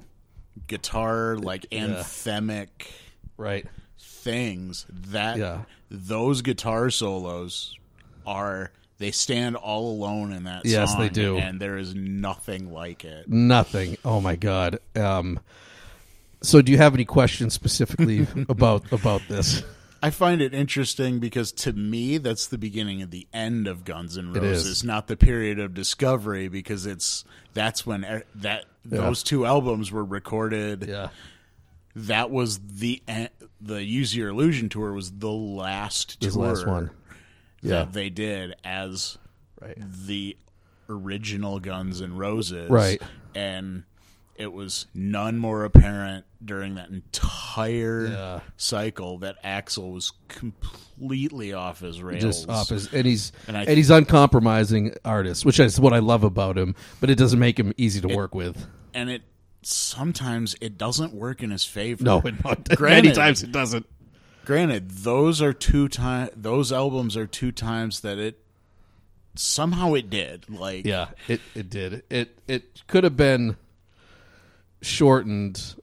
guitar 0.67 1.37
like 1.37 1.67
anthemic 1.71 2.69
Right. 3.37 3.67
things 3.99 4.87
that 4.89 5.37
Yeah. 5.39 5.63
those 5.91 6.43
guitar 6.43 6.91
solos 6.91 7.77
are 8.27 8.71
they 8.99 9.11
stand 9.11 9.57
all 9.57 9.91
alone 9.93 10.33
in 10.33 10.45
that 10.45 10.65
Yes, 10.65 10.93
song 10.93 11.01
they 11.01 11.09
do. 11.09 11.37
and 11.37 11.61
there 11.61 11.77
is 11.77 11.95
nothing 11.95 12.73
like 12.73 13.05
it 13.05 13.29
Nothing. 13.29 13.97
Oh 14.05 14.21
my 14.21 14.37
god. 14.37 14.79
Um, 14.97 15.41
so, 16.43 16.61
do 16.63 16.71
you 16.73 16.79
have 16.79 16.95
any 16.95 17.05
questions 17.05 17.55
specifically 17.55 18.27
about 18.49 18.91
about 18.93 19.23
this? 19.29 19.63
I 20.05 20.11
find 20.11 20.43
it 20.43 20.53
interesting 20.53 21.19
because 21.19 21.51
to 21.53 21.73
me 21.73 22.19
that's 22.19 22.47
the 22.47 22.59
beginning 22.59 23.01
of 23.03 23.11
the 23.11 23.27
end 23.33 23.67
of 23.67 23.85
Guns 23.85 24.19
N' 24.19 24.33
Roses, 24.33 24.67
is. 24.67 24.85
not 24.85 25.07
the 25.07 25.17
period 25.17 25.59
of 25.59 25.73
discovery 25.73 26.49
because 26.49 26.85
it's 26.85 27.25
that's 27.55 27.87
when 27.87 28.05
e- 28.05 28.23
that 28.35 28.67
those 28.85 29.23
two 29.23 29.47
albums 29.47 29.91
were 29.91 30.05
recorded. 30.05 30.85
Yeah. 30.89 31.09
That 31.97 32.31
was 32.31 32.59
the 32.59 33.03
the 33.61 33.83
Use 33.83 34.15
Your 34.15 34.29
Illusion 34.29 34.69
tour 34.69 34.93
was 34.93 35.11
the 35.13 35.31
last 35.33 36.21
tour 36.21 36.29
This 36.29 36.37
last 36.37 36.67
one. 36.67 36.91
Yeah. 37.63 37.71
that 37.85 37.93
they 37.95 38.11
did 38.11 38.55
as 38.63 39.17
Right. 39.61 39.79
the 40.07 40.37
original 40.91 41.61
Guns 41.61 42.03
N' 42.03 42.17
Roses. 42.17 42.69
Right. 42.69 43.01
And 43.35 43.85
it 44.37 44.53
was 44.53 44.87
none 44.95 45.39
more 45.39 45.65
apparent 45.65 46.25
during 46.45 46.75
that 46.75 46.91
entire 46.91 48.07
Yeah. 48.09 48.41
cycle 48.57 49.19
that 49.19 49.43
Axl 49.43 49.93
was 49.93 50.13
completely 50.29 51.53
off 51.53 51.81
his 51.81 52.03
rails. 52.03 52.23
Just 52.23 52.49
off 52.49 52.69
his, 52.69 52.93
and 52.93 53.07
he's 53.07 53.33
And 53.47 53.57
and, 53.57 53.69
he's 53.69 53.91
uncompromising 53.91 54.95
artist, 55.05 55.45
which 55.45 55.59
is 55.61 55.79
what 55.81 55.93
I 55.93 55.99
love 56.01 56.25
about 56.25 56.59
him. 56.59 56.75
But 57.01 57.11
it 57.11 57.15
doesn't 57.17 57.39
make 57.39 57.59
him 57.59 57.73
easy 57.77 58.01
to 58.01 58.09
work 58.09 58.35
with. 58.35 58.67
and 58.93 59.09
it 59.11 59.23
sometimes 59.63 60.55
it 60.61 60.77
doesn't 60.77 61.15
work 61.15 61.43
in 61.43 61.51
his 61.51 61.65
favor. 61.65 62.05
No, 62.05 62.19
it, 62.19 62.45
many 62.45 62.77
Granted. 62.77 63.15
times 63.15 63.43
it 63.43 63.51
doesn't. 63.53 63.87
Granted, 64.45 64.91
those 64.91 65.41
are 65.41 65.55
two 65.55 65.89
time 65.89 66.29
those 66.37 66.71
albums 66.71 67.17
are 67.17 67.27
two 67.27 67.51
times 67.51 68.01
that 68.01 68.19
it 68.19 68.39
somehow 69.35 69.95
it 69.95 70.11
did. 70.11 70.49
Like 70.51 70.85
Yeah, 70.85 71.09
it 71.29 71.41
it 71.55 71.71
did. 71.71 72.03
It 72.11 72.39
it 72.47 72.83
could 72.87 73.05
have 73.05 73.17
been 73.17 73.57
shortened. 74.87 75.75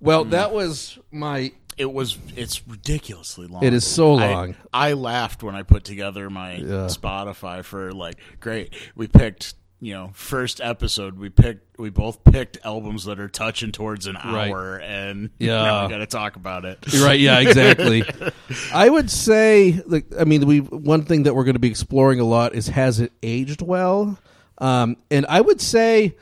Well, 0.00 0.24
Hmm. 0.24 0.30
that 0.30 0.52
was 0.52 0.98
my. 1.10 1.52
it 1.78 1.92
was 1.92 2.16
it's 2.36 2.66
ridiculously 2.66 3.46
long. 3.46 3.62
It 3.62 3.72
is 3.74 3.86
so 3.86 4.14
I- 4.16 4.32
long. 4.32 4.54
I, 4.72 4.92
laughed 4.94 5.42
when 5.42 5.54
I 5.54 5.62
put 5.62 5.84
together 5.84 6.30
my. 6.30 6.56
Spotify 6.88 7.64
for 7.64 7.92
like 7.92 8.16
great. 8.40 8.74
We 8.94 9.06
picked 9.08 9.54
you 9.78 9.92
know 9.92 10.10
first 10.14 10.58
episode 10.62 11.18
we 11.18 11.28
picked 11.28 11.78
we 11.78 11.90
both 11.90 12.24
picked 12.24 12.56
albums 12.64 13.04
that 13.04 13.20
are 13.20 13.28
touching 13.28 13.72
towards 13.72 14.06
an 14.06 14.14
Right. 14.14 14.50
hour 14.50 14.78
and 14.80 15.28
Yeah. 15.38 15.62
now 15.62 15.84
we 15.86 15.90
got 15.92 15.98
to 15.98 16.06
talk 16.06 16.36
about 16.36 16.64
it. 16.64 16.78
You're 16.88 17.04
right. 17.04 17.20
Yeah, 17.20 17.40
exactly. 17.40 18.02
I 18.72 18.88
would 18.88 19.10
say, 19.10 19.82
like, 19.86 20.06
I 20.18 20.24
mean, 20.24 20.46
we 20.46 20.60
one 20.60 21.02
thing 21.02 21.24
that 21.24 21.34
we're 21.34 21.44
going 21.44 21.56
to 21.56 21.60
be 21.60 21.68
exploring 21.68 22.20
a 22.20 22.24
lot 22.24 22.54
is 22.54 22.68
has 22.68 23.00
it 23.00 23.12
aged 23.22 23.60
well, 23.60 24.18
um, 24.58 24.96
and 25.10 25.26
I 25.28 25.42
would 25.42 25.60
say 25.60 26.16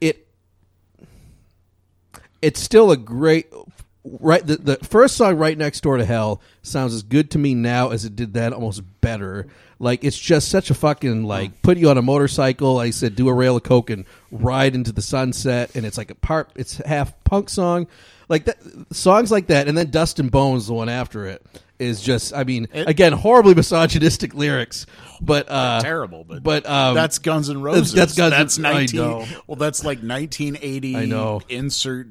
it. 0.00 0.26
It's 2.42 2.60
still 2.60 2.90
a 2.90 2.96
great. 2.96 3.52
Right, 4.02 4.44
the, 4.46 4.56
the 4.56 4.76
first 4.78 5.16
song, 5.16 5.36
"Right 5.36 5.56
Next 5.58 5.82
Door 5.82 5.98
to 5.98 6.06
Hell," 6.06 6.40
sounds 6.62 6.94
as 6.94 7.02
good 7.02 7.30
to 7.32 7.38
me 7.38 7.54
now 7.54 7.90
as 7.90 8.06
it 8.06 8.16
did 8.16 8.32
then, 8.32 8.54
almost 8.54 8.82
better. 9.02 9.46
Like 9.78 10.04
it's 10.04 10.18
just 10.18 10.48
such 10.48 10.70
a 10.70 10.74
fucking 10.74 11.24
like 11.24 11.60
put 11.60 11.76
you 11.76 11.90
on 11.90 11.98
a 11.98 12.02
motorcycle. 12.02 12.76
Like 12.76 12.88
I 12.88 12.90
said, 12.90 13.14
do 13.14 13.28
a 13.28 13.34
rail 13.34 13.56
of 13.56 13.62
coke 13.62 13.90
and 13.90 14.06
ride 14.30 14.74
into 14.74 14.92
the 14.92 15.02
sunset, 15.02 15.72
and 15.76 15.84
it's 15.84 15.98
like 15.98 16.10
a 16.10 16.14
part. 16.14 16.50
It's 16.56 16.78
half 16.78 17.12
punk 17.24 17.50
song, 17.50 17.88
like 18.30 18.46
that. 18.46 18.56
Songs 18.90 19.30
like 19.30 19.48
that, 19.48 19.68
and 19.68 19.76
then 19.76 19.90
"Dust 19.90 20.18
and 20.18 20.30
Bones," 20.30 20.66
the 20.66 20.72
one 20.72 20.88
after 20.88 21.26
it, 21.26 21.44
is 21.78 22.00
just. 22.00 22.32
I 22.34 22.44
mean, 22.44 22.68
again, 22.72 23.12
horribly 23.12 23.54
misogynistic 23.54 24.32
lyrics, 24.34 24.86
but 25.20 25.50
uh, 25.50 25.80
Terrible, 25.82 26.24
but 26.24 26.42
But 26.42 26.66
um, 26.66 26.94
that's 26.94 27.18
Guns 27.18 27.50
and 27.50 27.62
Roses. 27.62 27.92
that's 27.92 28.14
Guns 28.14 28.30
That's 28.30 28.58
I 28.58 28.62
nineteen. 28.62 29.00
know. 29.00 29.26
Well, 29.46 29.56
that's 29.56 29.84
like 29.84 30.02
nineteen 30.02 30.56
eighty. 30.62 30.96
I 30.96 31.04
know. 31.04 31.42
Insert 31.50 32.06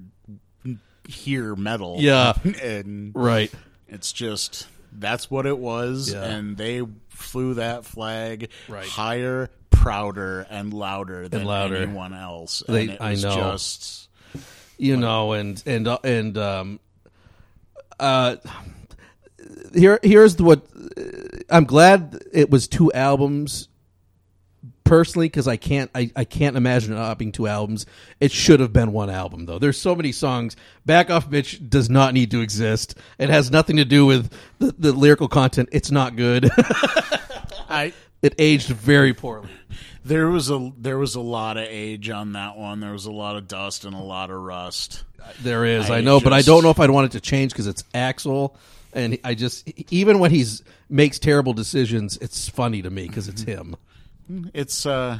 here 1.09 1.55
metal. 1.55 1.97
Yeah. 1.99 2.33
and 2.63 3.11
right. 3.15 3.51
It's 3.87 4.11
just 4.11 4.67
that's 4.91 5.29
what 5.31 5.45
it 5.45 5.57
was, 5.57 6.11
Yeah. 6.13 6.23
and 6.23 6.57
they 6.57 6.81
flew 7.09 7.55
that 7.55 7.85
flag 7.85 8.49
Right. 8.67 8.85
higher, 8.87 9.49
prouder, 9.71 10.45
and 10.49 10.73
louder 10.73 11.27
than 11.27 11.45
louder. 11.45 11.77
anyone 11.77 12.13
else. 12.13 12.63
They- 12.67 12.81
and 12.81 12.89
it 12.91 12.97
I 13.01 13.15
know. 13.15 13.35
just 13.35 14.09
you 14.77 14.95
know 14.97 15.33
and 15.33 15.61
and 15.65 15.87
uh, 15.87 15.97
and 16.03 16.37
um 16.37 16.79
uh 17.99 18.37
here 19.73 19.99
here's 20.03 20.37
what 20.41 20.61
i'm 21.49 21.65
glad 21.65 22.21
it 22.31 22.49
was 22.49 22.67
two 22.67 22.91
albums 22.93 23.67
personally 24.89 25.27
because 25.27 25.47
i 25.47 25.55
can't 25.55 25.91
I, 25.93 26.11
I 26.15 26.23
can't 26.23 26.57
imagine 26.57 26.93
it 26.93 26.95
not 26.95 27.17
being 27.17 27.31
two 27.31 27.47
albums 27.47 27.85
it 28.19 28.31
should 28.31 28.59
have 28.59 28.73
been 28.73 28.91
one 28.91 29.09
album 29.09 29.45
though 29.45 29.59
there's 29.59 29.79
so 29.79 29.95
many 29.95 30.11
songs 30.11 30.55
back 30.85 31.09
off 31.09 31.29
bitch 31.29 31.69
does 31.69 31.89
not 31.89 32.13
need 32.13 32.31
to 32.31 32.41
exist 32.41 32.95
it 33.17 33.29
has 33.29 33.51
nothing 33.51 33.77
to 33.77 33.85
do 33.85 34.05
with 34.05 34.33
the, 34.57 34.73
the 34.77 34.91
lyrical 34.91 35.27
content 35.27 35.69
it's 35.71 35.91
not 35.91 36.15
good 36.15 36.49
I. 37.69 37.93
it 38.21 38.33
aged 38.39 38.69
very 38.69 39.13
poorly 39.13 39.49
There 40.03 40.29
was 40.29 40.49
a 40.49 40.71
there 40.77 40.97
was 40.97 41.15
a 41.15 41.21
lot 41.21 41.57
of 41.57 41.65
age 41.67 42.09
on 42.09 42.33
that 42.33 42.57
one. 42.57 42.79
There 42.79 42.93
was 42.93 43.05
a 43.05 43.11
lot 43.11 43.35
of 43.35 43.47
dust 43.47 43.85
and 43.85 43.93
a 43.93 43.99
lot 43.99 44.31
of 44.31 44.41
rust. 44.41 45.03
There 45.41 45.65
is, 45.65 45.89
I, 45.89 45.97
I 45.97 46.01
know, 46.01 46.19
but 46.19 46.33
I 46.33 46.41
don't 46.41 46.63
know 46.63 46.69
if 46.69 46.79
I'd 46.79 46.89
want 46.89 47.05
it 47.07 47.11
to 47.11 47.21
change 47.21 47.51
because 47.51 47.67
it's 47.67 47.83
Axl, 47.93 48.55
and 48.93 49.19
I 49.23 49.35
just 49.35 49.67
even 49.91 50.17
when 50.19 50.31
he's 50.31 50.63
makes 50.89 51.19
terrible 51.19 51.53
decisions, 51.53 52.17
it's 52.21 52.49
funny 52.49 52.81
to 52.81 52.89
me 52.89 53.07
because 53.07 53.27
it's 53.27 53.43
him. 53.43 53.75
It's 54.53 54.85
uh, 54.85 55.19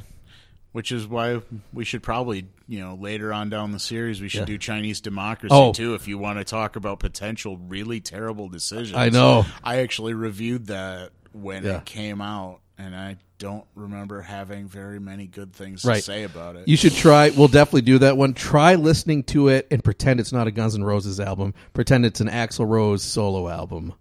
which 0.71 0.91
is 0.91 1.07
why 1.07 1.41
we 1.73 1.83
should 1.85 2.03
probably 2.03 2.45
you 2.67 2.79
know 2.79 2.95
later 2.95 3.33
on 3.33 3.49
down 3.49 3.71
the 3.71 3.79
series 3.79 4.21
we 4.21 4.29
should 4.29 4.41
Yeah. 4.41 4.45
do 4.45 4.57
Chinese 4.57 5.01
democracy 5.01 5.49
Oh. 5.53 5.73
too 5.73 5.95
if 5.95 6.07
you 6.07 6.17
want 6.17 6.37
to 6.39 6.43
talk 6.45 6.75
about 6.75 6.99
potential 6.99 7.57
really 7.57 7.99
terrible 7.99 8.49
decisions. 8.49 8.95
I 8.95 9.09
know. 9.09 9.45
I 9.63 9.77
actually 9.79 10.13
reviewed 10.13 10.67
that 10.67 11.11
when 11.31 11.63
Yeah. 11.63 11.77
it 11.77 11.85
came 11.85 12.21
out, 12.21 12.59
and 12.77 12.95
I 12.95 13.17
don't 13.39 13.65
remember 13.73 14.21
having 14.21 14.67
very 14.67 14.99
many 14.99 15.25
good 15.25 15.53
things 15.53 15.85
Right. 15.85 15.95
to 15.97 16.01
say 16.01 16.23
about 16.23 16.55
it. 16.57 16.67
You 16.67 16.75
should 16.75 16.93
try. 16.93 17.29
We'll 17.29 17.47
definitely 17.47 17.81
do 17.83 17.97
that 17.99 18.17
one. 18.17 18.33
Try 18.33 18.75
listening 18.75 19.23
to 19.25 19.47
it 19.47 19.65
and 19.71 19.83
pretend 19.83 20.19
it's 20.19 20.33
not 20.33 20.47
a 20.47 20.51
Guns 20.51 20.75
N' 20.75 20.83
Roses 20.83 21.19
album. 21.19 21.53
Pretend 21.73 22.05
it's 22.05 22.19
an 22.21 22.27
Axl 22.27 22.67
Rose 22.67 23.01
solo 23.01 23.47
album. 23.47 23.93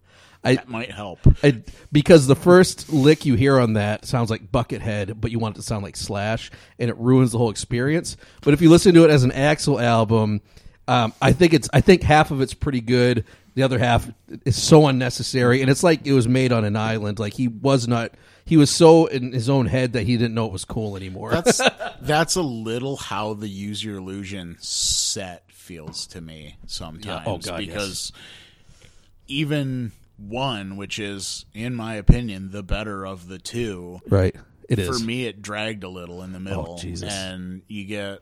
I, 0.49 0.55
that 0.57 0.69
might 0.69 0.91
help. 0.91 1.21
I 1.43 1.63
because 1.93 2.27
the 2.27 2.37
first 2.37 2.93
lick 2.93 3.27
you 3.27 3.35
hear 3.35 3.59
on 3.59 3.75
that 3.75 4.05
sounds 4.05 4.31
like 4.31 4.51
Buckethead, 4.51 5.21
but 5.21 5.31
you 5.31 5.39
want 5.39 5.57
it 5.57 5.61
to 5.61 5.63
sound 5.63 5.85
like 5.85 5.97
Slash, 5.97 6.51
and 6.79 6.91
it 6.91 6.97
ruins 6.97 7.33
the 7.33 7.39
whole 7.39 7.51
experience. 7.51 8.17
But 8.43 8.55
if 8.55 8.61
you 8.61 8.71
listen 8.71 8.95
to 8.95 9.05
it 9.05 9.11
as 9.11 9.25
an 9.25 9.31
Axl 9.31 9.83
album, 9.83 10.41
um, 10.87 11.13
I 11.21 11.33
think 11.33 11.53
it's 11.53 11.69
I 11.73 11.81
think 11.81 12.03
half 12.03 12.31
of 12.31 12.41
it's 12.41 12.55
pretty 12.55 12.81
good. 12.81 13.25
The 13.55 13.63
other 13.65 13.79
half 13.79 14.09
is 14.45 14.61
so 14.61 14.87
unnecessary, 14.87 15.61
and 15.61 15.71
it's 15.71 15.83
like 15.83 16.07
it 16.07 16.13
was 16.13 16.29
made 16.29 16.53
on 16.53 16.65
an 16.65 16.77
island. 16.77 17.19
Like 17.19 17.35
he 17.35 17.49
was 17.49 17.87
not. 17.87 18.13
He 18.45 18.57
was 18.57 18.71
so 18.71 19.07
in 19.07 19.33
his 19.33 19.51
own 19.51 19.67
head 19.67 19.93
that 19.93 20.05
he 20.05 20.17
didn't 20.17 20.35
know 20.35 20.47
it 20.47 20.53
was 20.53 20.65
cool 20.65 20.97
anymore. 20.97 21.33
That's 21.33 21.61
that's 22.01 22.37
a 22.37 22.43
little 22.43 22.97
how 22.97 23.35
the 23.35 23.49
Use 23.49 23.85
Your 23.85 23.97
Illusion 23.97 24.57
set 24.61 25.45
feels 25.53 26.07
to 26.07 26.21
me 26.23 26.57
sometimes. 26.67 27.25
Oh, 27.27 27.37
God, 27.37 27.61
yes. 27.61 27.67
because 27.67 28.13
even 29.27 29.93
one, 30.19 30.77
which 30.77 30.99
is 30.99 31.47
in 31.55 31.75
my 31.75 31.95
opinion 31.95 32.51
the 32.51 32.63
better 32.63 33.07
of 33.07 33.29
the 33.29 33.39
two, 33.39 34.01
right. 34.09 34.35
It 34.69 34.79
is. 34.79 34.89
for 34.89 35.03
me 35.05 35.25
it 35.25 35.41
dragged 35.41 35.85
a 35.85 35.89
little 35.89 36.23
in 36.23 36.33
the 36.33 36.41
middle. 36.41 36.75
Oh, 36.77 36.79
Jesus. 36.79 37.13
And 37.13 37.63
you 37.69 37.85
get 37.85 38.21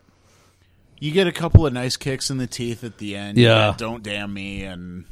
you 0.98 1.10
get 1.10 1.26
a 1.26 1.32
couple 1.32 1.66
of 1.66 1.72
nice 1.72 1.96
kicks 1.96 2.30
in 2.30 2.38
the 2.38 2.46
teeth 2.46 2.84
at 2.84 2.98
the 2.98 3.16
end. 3.16 3.38
You 3.38 3.44
Yeah. 3.46 3.74
Don't 3.76 4.02
damn 4.02 4.32
me 4.32 4.64
and 4.64 5.04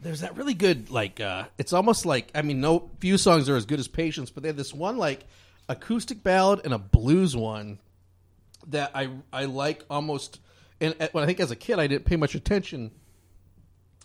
there's 0.00 0.20
that 0.20 0.36
really 0.36 0.54
good 0.54 0.90
like 0.90 1.20
uh 1.20 1.44
it's 1.58 1.72
almost 1.72 2.06
like 2.06 2.30
i 2.34 2.42
mean 2.42 2.60
no 2.60 2.90
few 3.00 3.18
songs 3.18 3.48
are 3.48 3.56
as 3.56 3.66
good 3.66 3.78
as 3.78 3.88
patience 3.88 4.30
but 4.30 4.42
they 4.42 4.48
have 4.48 4.56
this 4.56 4.72
one 4.72 4.96
like 4.96 5.26
acoustic 5.68 6.22
ballad 6.22 6.60
and 6.64 6.72
a 6.72 6.78
blues 6.78 7.36
one 7.36 7.78
that 8.68 8.90
i 8.94 9.10
i 9.32 9.44
like 9.44 9.84
almost 9.90 10.40
and 10.80 10.94
when 11.12 11.22
i 11.22 11.26
think 11.26 11.38
as 11.38 11.50
a 11.50 11.56
kid 11.56 11.78
i 11.78 11.86
didn't 11.86 12.06
pay 12.06 12.16
much 12.16 12.34
attention 12.34 12.90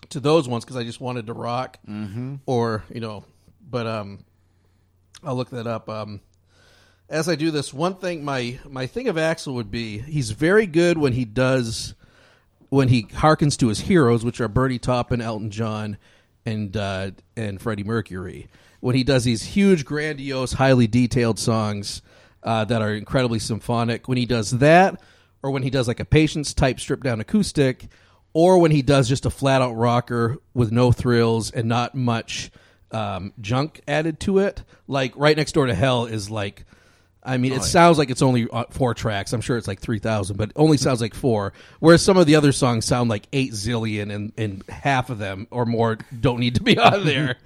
to 0.10 0.20
those 0.20 0.48
ones 0.48 0.64
because 0.64 0.78
i 0.78 0.84
just 0.84 1.02
wanted 1.02 1.28
to 1.28 1.34
rock 1.34 1.80
mm-hmm. 1.88 2.36
or 2.46 2.84
you 2.94 3.00
know 3.00 3.24
but 3.70 3.88
um 3.88 4.24
i'll 5.24 5.36
look 5.36 5.50
that 5.50 5.68
up 5.68 5.90
um 5.90 6.20
as 7.10 7.28
i 7.30 7.36
do 7.36 7.52
this 7.52 7.74
one 7.74 7.96
thing 7.96 8.24
my 8.24 8.60
my 8.70 8.88
thing 8.88 9.08
of 9.08 9.16
Axl 9.16 9.54
would 9.54 9.72
be 9.72 10.00
he's 10.00 10.32
very 10.32 10.68
good 10.68 10.98
when 10.98 11.14
he 11.14 11.26
does 11.26 11.96
when 12.70 12.88
he 12.90 13.04
harkens 13.04 13.58
to 13.58 13.68
his 13.68 13.80
heroes, 13.80 14.26
which 14.26 14.42
are 14.42 14.48
Bernie 14.48 14.80
Taupin, 14.80 15.22
Elton 15.22 15.50
John, 15.50 15.98
and 16.46 16.76
uh, 16.76 17.12
and 17.36 17.62
Freddie 17.62 17.84
Mercury. 17.84 18.50
When 18.80 18.96
he 18.96 19.04
does 19.04 19.24
these 19.24 19.44
huge, 19.44 19.86
grandiose, 19.86 20.54
highly 20.54 20.88
detailed 20.88 21.40
songs 21.40 22.02
uh, 22.44 22.66
that 22.66 22.82
are 22.82 22.94
incredibly 22.94 23.40
symphonic, 23.40 24.08
when 24.08 24.18
he 24.18 24.26
does 24.26 24.52
that, 24.52 25.02
or 25.42 25.52
when 25.52 25.64
he 25.64 25.70
does 25.70 25.88
like 25.88 26.00
a 26.00 26.06
Patience 26.06 26.54
type 26.54 26.80
stripped 26.80 27.04
down 27.04 27.20
acoustic, 27.20 27.88
or 28.36 28.60
when 28.60 28.70
he 28.70 28.82
does 28.82 29.08
just 29.08 29.26
a 29.26 29.30
flat 29.30 29.62
out 29.62 29.76
rocker 29.76 30.36
with 30.54 30.70
no 30.70 30.92
thrills 30.92 31.52
and 31.52 31.70
not 31.70 31.96
much 31.96 32.52
um, 32.92 33.32
junk 33.40 33.80
added 33.88 34.20
to 34.20 34.40
it, 34.40 34.62
like 34.90 35.14
right 35.16 35.38
next 35.38 35.54
door 35.54 35.66
to 35.66 35.74
Hell 35.74 36.06
is 36.06 36.30
like. 36.30 36.66
I 37.28 37.38
mean, 37.38 37.54
it 37.54 37.64
sounds 37.64 37.98
like 37.98 38.12
it's 38.12 38.22
only 38.22 38.48
uh, 38.52 38.66
four 38.70 38.94
tracks. 38.94 39.34
I'm 39.34 39.42
sure 39.42 39.58
it's 39.58 39.68
like 39.68 39.80
three 39.80 39.98
thousand, 39.98 40.38
but 40.38 40.50
it 40.50 40.56
only 40.58 40.78
sounds 40.78 41.02
like 41.02 41.16
four. 41.16 41.54
Whereas 41.80 42.04
some 42.04 42.18
of 42.18 42.28
the 42.28 42.36
other 42.36 42.52
songs 42.52 42.86
sound 42.86 43.10
like 43.10 43.28
eight 43.34 43.54
zillion, 43.54 44.14
and 44.14 44.32
and 44.38 44.64
half 44.70 45.10
of 45.10 45.18
them 45.18 45.48
or 45.50 45.66
more 45.66 45.98
don't 46.20 46.40
need 46.40 46.54
to 46.56 46.62
be 46.62 46.78
on 46.78 47.04
there. 47.06 47.38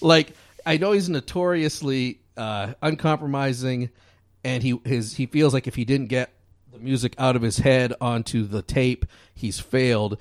like 0.00 0.32
I 0.64 0.78
know 0.78 0.92
he's 0.92 1.10
notoriously 1.10 2.20
uh, 2.38 2.72
uncompromising, 2.80 3.90
and 4.42 4.62
he 4.62 4.80
his 4.86 5.14
he 5.14 5.26
feels 5.26 5.52
like 5.52 5.66
if 5.66 5.74
he 5.74 5.84
didn't 5.84 6.06
get 6.06 6.32
the 6.72 6.78
music 6.78 7.14
out 7.18 7.36
of 7.36 7.42
his 7.42 7.58
head 7.58 7.92
onto 8.00 8.44
the 8.44 8.62
tape, 8.62 9.04
he's 9.34 9.60
failed. 9.60 10.18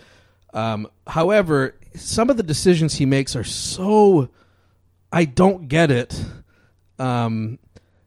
Um, 0.56 0.88
however, 1.06 1.76
some 1.96 2.30
of 2.30 2.38
the 2.38 2.44
decisions 2.44 2.96
he 2.96 3.06
makes 3.06 3.36
are 3.36 3.44
so 3.44 4.30
I 5.12 5.26
don't 5.26 5.68
get 5.68 5.92
it. 5.92 6.20
Um, 6.98 7.60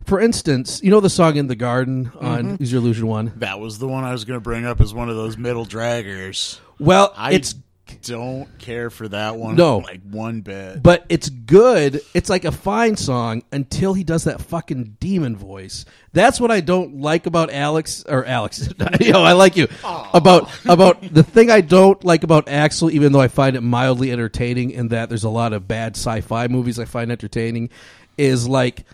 for 0.07 0.19
instance, 0.19 0.81
you 0.83 0.91
know 0.91 1.01
the 1.01 1.11
song 1.11 1.37
"In 1.37 1.47
the 1.47 1.55
Garden" 1.55 2.11
on 2.19 2.57
"Use 2.59 2.73
Your 2.73 2.81
Illusion" 2.81 3.07
one. 3.07 3.33
That 3.37 3.61
was 3.61 3.79
the 3.79 3.87
one 3.87 4.05
I 4.05 4.13
was 4.13 4.25
going 4.25 4.39
to 4.39 4.43
bring 4.43 4.65
up 4.65 4.81
as 4.81 4.95
one 4.95 5.11
of 5.11 5.17
those 5.17 5.37
middle 5.37 5.67
draggers. 5.67 6.59
Well, 6.79 7.13
I 7.15 7.35
it's 7.35 7.55
don't 8.03 8.59
care 8.59 8.91
for 8.91 9.09
that 9.09 9.37
one. 9.37 9.57
No. 9.57 9.79
like 9.79 10.01
one 10.03 10.41
bit. 10.41 10.83
but 10.83 11.05
it's 11.09 11.29
good. 11.29 12.01
It's 12.15 12.29
like 12.29 12.45
a 12.45 12.53
fine 12.53 12.97
song 12.97 13.43
until 13.53 13.95
he 13.95 14.05
does 14.05 14.25
that 14.25 14.41
fucking 14.41 14.97
demon 15.01 15.37
voice. 15.37 15.85
That's 16.13 16.41
what 16.41 16.51
I 16.51 16.61
don't 16.61 17.01
like 17.01 17.27
about 17.27 17.53
Alex 17.53 18.05
or 18.09 18.25
Alex. 18.25 18.69
you 19.01 19.13
know, 19.13 19.23
I 19.23 19.33
like 19.33 19.57
you 19.57 19.69
about 20.15 20.51
about 20.67 21.03
the 21.03 21.23
thing 21.23 21.51
I 21.51 21.61
don't 21.61 22.03
like 22.05 22.25
about 22.25 22.47
Axl, 22.47 22.91
even 22.91 23.13
though 23.13 23.21
I 23.21 23.29
find 23.29 23.57
it 23.57 23.61
mildly 23.61 24.11
entertaining. 24.11 24.71
In 24.71 24.89
that 24.89 25.09
there's 25.09 25.25
a 25.25 25.29
lot 25.29 25.53
of 25.53 25.69
bad 25.69 25.97
sci-fi 25.97 26.49
movies 26.49 26.79
I 26.79 26.85
find 26.85 27.11
entertaining. 27.13 27.71
Is 28.17 28.49
like 28.49 28.85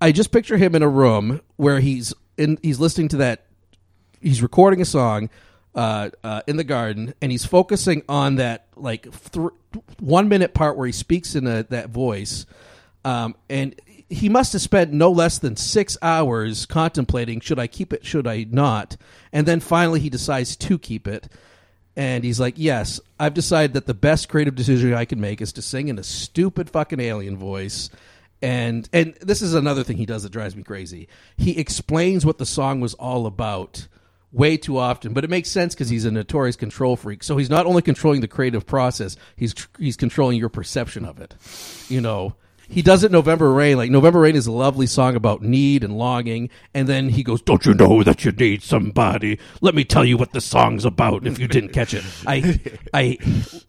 I 0.00 0.12
just 0.12 0.32
picture 0.32 0.56
him 0.56 0.74
in 0.74 0.82
a 0.82 0.88
room 0.88 1.40
where 1.56 1.80
he's 1.80 2.14
in. 2.36 2.58
He's 2.62 2.80
listening 2.80 3.08
to 3.08 3.16
that. 3.18 3.44
He's 4.20 4.42
recording 4.42 4.80
a 4.80 4.84
song 4.84 5.30
uh, 5.76 6.08
uh, 6.24 6.40
in 6.46 6.56
the 6.56 6.64
garden, 6.64 7.14
and 7.20 7.30
he's 7.30 7.44
focusing 7.44 8.02
on 8.08 8.36
that 8.36 8.66
like 8.76 9.02
th- 9.30 9.50
one 10.00 10.28
minute 10.28 10.54
part 10.54 10.76
where 10.76 10.86
he 10.86 10.92
speaks 10.92 11.34
in 11.34 11.46
a, 11.46 11.64
that 11.64 11.90
voice, 11.90 12.46
um, 13.04 13.36
and 13.50 13.78
he 14.08 14.30
must 14.30 14.54
have 14.54 14.62
spent 14.62 14.92
no 14.92 15.10
less 15.10 15.38
than 15.38 15.54
six 15.54 15.98
hours 16.00 16.64
contemplating: 16.64 17.40
should 17.40 17.58
I 17.58 17.66
keep 17.66 17.92
it? 17.92 18.06
Should 18.06 18.26
I 18.26 18.46
not? 18.50 18.96
And 19.32 19.46
then 19.46 19.60
finally, 19.60 20.00
he 20.00 20.08
decides 20.08 20.56
to 20.56 20.78
keep 20.78 21.06
it. 21.06 21.28
And 21.94 22.24
he's 22.24 22.40
like, 22.40 22.54
"Yes, 22.56 22.98
I've 23.20 23.34
decided 23.34 23.74
that 23.74 23.86
the 23.86 23.94
best 23.94 24.30
creative 24.30 24.54
decision 24.54 24.94
I 24.94 25.04
can 25.04 25.20
make 25.20 25.42
is 25.42 25.52
to 25.54 25.62
sing 25.62 25.88
in 25.88 25.98
a 25.98 26.02
stupid 26.02 26.70
fucking 26.70 27.00
alien 27.00 27.36
voice." 27.36 27.90
And 28.40 28.88
and 28.94 29.14
this 29.20 29.42
is 29.42 29.52
another 29.52 29.84
thing 29.84 29.98
he 29.98 30.06
does 30.06 30.22
that 30.22 30.32
drives 30.32 30.56
me 30.56 30.62
crazy. 30.62 31.08
He 31.36 31.58
explains 31.58 32.24
what 32.24 32.38
the 32.38 32.46
song 32.46 32.80
was 32.80 32.94
all 32.94 33.26
about 33.26 33.88
way 34.36 34.56
too 34.56 34.76
often, 34.78 35.12
but 35.14 35.24
it 35.24 35.30
makes 35.30 35.50
sense 35.50 35.74
because 35.74 35.88
he's 35.88 36.04
a 36.04 36.10
notorious 36.10 36.56
control 36.56 36.94
freak. 36.96 37.22
So 37.24 37.36
he's 37.36 37.50
not 37.50 37.66
only 37.66 37.82
controlling 37.82 38.20
the 38.20 38.28
creative 38.28 38.66
process, 38.66 39.16
he's 39.34 39.54
he's 39.78 39.96
controlling 39.96 40.38
your 40.38 40.50
perception 40.50 41.04
of 41.04 41.18
it. 41.20 41.34
You 41.88 42.00
know, 42.00 42.34
he 42.68 42.82
does 42.82 43.02
it 43.04 43.12
November 43.12 43.52
Rain. 43.52 43.76
Like 43.76 43.90
November 43.90 44.20
Rain 44.20 44.36
is 44.36 44.46
a 44.46 44.52
lovely 44.52 44.86
song 44.86 45.16
about 45.16 45.40
need 45.42 45.82
and 45.82 45.96
longing, 45.96 46.50
and 46.74 46.88
then 46.88 47.08
he 47.08 47.22
goes, 47.22 47.40
"Don't 47.40 47.64
you 47.64 47.74
know 47.74 48.02
that 48.02 48.24
you 48.24 48.32
need 48.32 48.62
somebody? 48.62 49.38
Let 49.60 49.74
me 49.74 49.84
tell 49.84 50.04
you 50.04 50.16
what 50.16 50.32
the 50.32 50.40
song's 50.40 50.84
about." 50.84 51.26
If 51.26 51.38
you 51.38 51.48
didn't 51.48 51.72
catch 51.72 51.94
it, 51.94 52.04
I 52.26 52.60
I 52.92 53.18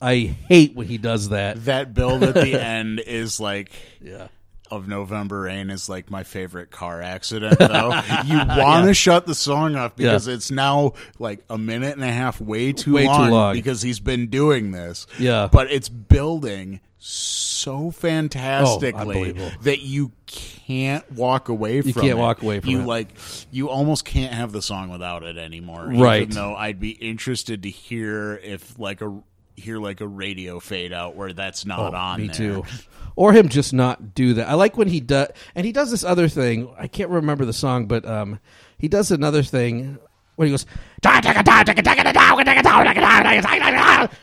I 0.01 0.15
hate 0.47 0.76
when 0.76 0.88
he 0.88 0.97
does 0.97 1.30
that. 1.30 1.63
that 1.65 1.93
build 1.93 2.24
at 2.24 2.34
the 2.36 2.53
end 2.61 2.99
is 2.99 3.39
like 3.39 3.72
Yeah. 4.01 4.28
Of 4.72 4.88
November 4.88 5.41
Rain 5.41 5.70
is 5.70 5.89
like 5.89 6.09
my 6.11 6.24
favorite 6.24 6.72
car 6.72 7.01
accident 7.01 7.59
though. 7.59 7.99
you 8.26 8.38
want 8.38 8.88
to 8.88 8.93
shut 8.93 9.26
the 9.26 9.36
song 9.36 9.76
off 9.76 9.95
because 9.95 10.28
Yeah. 10.28 10.34
it's 10.36 10.51
now 10.51 10.93
like 11.20 11.43
a 11.49 11.57
minute 11.57 11.93
and 11.95 12.03
a 12.03 12.11
half 12.11 12.39
way 12.41 12.74
too 12.74 12.93
Way 12.93 13.03
too 13.03 13.07
long, 13.09 13.30
long. 13.32 13.53
because 13.53 13.82
he's 13.82 13.99
been 13.99 14.28
doing 14.28 14.72
this. 14.72 15.07
Yeah. 15.20 15.47
But 15.51 15.72
it's 15.72 15.89
building 15.89 16.82
so 16.99 17.91
fantastically 17.91 19.36
Oh, 19.39 19.51
that 19.61 19.80
you 19.82 20.11
can't 20.26 21.09
walk 21.11 21.49
away 21.49 21.82
from 21.82 21.89
it. 21.89 21.95
You 21.95 22.01
can't 22.01 22.18
it. 22.18 22.22
walk 22.22 22.41
away 22.41 22.59
from 22.59 22.70
you 22.70 22.82
it. 22.82 22.86
like 22.86 23.09
you 23.51 23.70
almost 23.70 24.03
can't 24.05 24.34
have 24.34 24.51
the 24.51 24.61
song 24.61 24.89
without 24.89 25.24
it 25.24 25.38
anymore. 25.38 25.86
Right. 25.93 26.24
Even 26.24 26.36
though 26.36 26.55
I'd 26.55 26.80
be 26.80 26.91
interested 26.91 27.63
to 27.63 27.70
hear 27.70 28.36
if 28.43 28.78
like 28.80 29.01
a 29.01 29.22
hear 29.58 29.80
like 29.80 29.99
a 30.01 30.08
radio 30.08 30.60
fade 30.62 30.93
out 30.93 31.16
where 31.16 31.34
that's 31.34 31.66
not 31.66 31.93
on 31.93 32.16
Oh, 32.16 32.22
Me 32.22 32.28
there. 32.28 32.36
too. 32.36 32.64
Or 33.18 33.34
him 33.34 33.49
just 33.49 33.74
not 33.74 34.14
do 34.14 34.36
that. 34.36 34.47
I 34.47 34.53
like 34.53 34.78
when 34.78 34.88
he 34.88 34.99
does, 34.99 35.30
and 35.55 35.66
he 35.66 35.72
does 35.72 35.89
this 35.89 36.03
other 36.03 36.28
thing. 36.28 36.72
I 36.78 36.86
can't 36.86 37.10
remember 37.10 37.45
the 37.45 37.51
song, 37.53 37.88
but 37.88 38.05
um, 38.05 38.39
he 38.78 38.88
does 38.88 39.10
another 39.10 39.41
thing 39.41 39.97
when 40.38 40.48
he 40.48 40.52
goes. 40.54 40.66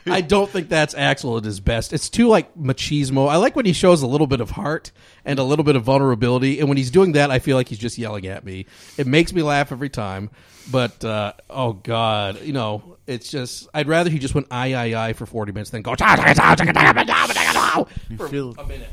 I 0.07 0.21
don't 0.23 0.49
think 0.51 0.69
that's 0.69 0.95
Axl 0.95 1.39
at 1.39 1.45
his 1.45 1.61
best. 1.61 1.93
It's 1.93 2.09
too 2.09 2.29
like 2.29 2.55
machismo. 2.57 3.29
I 3.29 3.37
like 3.37 3.55
when 3.57 3.67
he 3.67 3.73
shows 3.73 4.03
a 4.03 4.07
little 4.07 4.27
bit 4.27 4.41
of 4.41 4.51
heart 4.51 4.93
and 5.25 5.39
a 5.39 5.43
little 5.43 5.65
bit 5.65 5.77
of 5.77 5.83
vulnerability, 5.83 6.61
and 6.61 6.69
when 6.69 6.77
he's 6.79 6.91
doing 6.91 7.13
that, 7.13 7.31
I 7.31 7.39
feel 7.41 7.57
like 7.57 7.69
he's 7.69 7.79
just 7.79 7.99
yelling 7.99 8.27
at 8.27 8.45
me. 8.45 8.67
It 8.97 9.07
makes 9.07 9.33
me 9.33 9.43
laugh 9.43 9.73
every 9.73 9.91
time. 9.91 10.31
But 10.71 11.05
uh, 11.05 11.35
oh 11.51 11.75
god, 11.75 12.41
you 12.43 12.53
know, 12.53 12.97
it's 13.07 13.31
just 13.31 13.69
I'd 13.75 13.87
rather 13.89 14.09
he 14.09 14.19
just 14.19 14.35
went 14.35 14.47
I 14.51 14.73
I 14.75 15.09
I 15.09 15.13
for 15.13 15.27
forty 15.27 15.53
minutes 15.53 15.71
than 15.71 15.83
go 15.83 15.95
for 18.17 18.29
feel- 18.29 18.55
a 18.57 18.67
minute. 18.67 18.89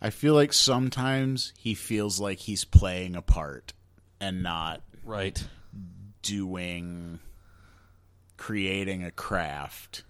I 0.00 0.08
feel 0.10 0.32
like 0.34 0.52
sometimes 0.54 1.52
he 1.58 1.74
feels 1.74 2.18
like 2.20 2.38
he's 2.38 2.64
playing 2.64 3.16
a 3.16 3.22
part 3.22 3.74
and 4.20 4.42
not 4.42 4.80
Right. 5.04 5.44
Doing 6.22 7.18
creating 8.36 9.04
a 9.04 9.10
craft. 9.10 10.04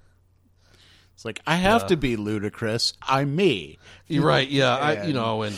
It's 1.14 1.24
like 1.24 1.40
I 1.46 1.56
have 1.56 1.88
to 1.88 1.96
be 1.96 2.16
ludicrous. 2.16 2.94
I'm 3.02 3.36
me. 3.36 3.78
You're 4.06 4.24
right. 4.24 4.48
Yeah, 4.48 4.74
I, 4.76 5.04
you 5.06 5.12
know, 5.12 5.42
and 5.42 5.54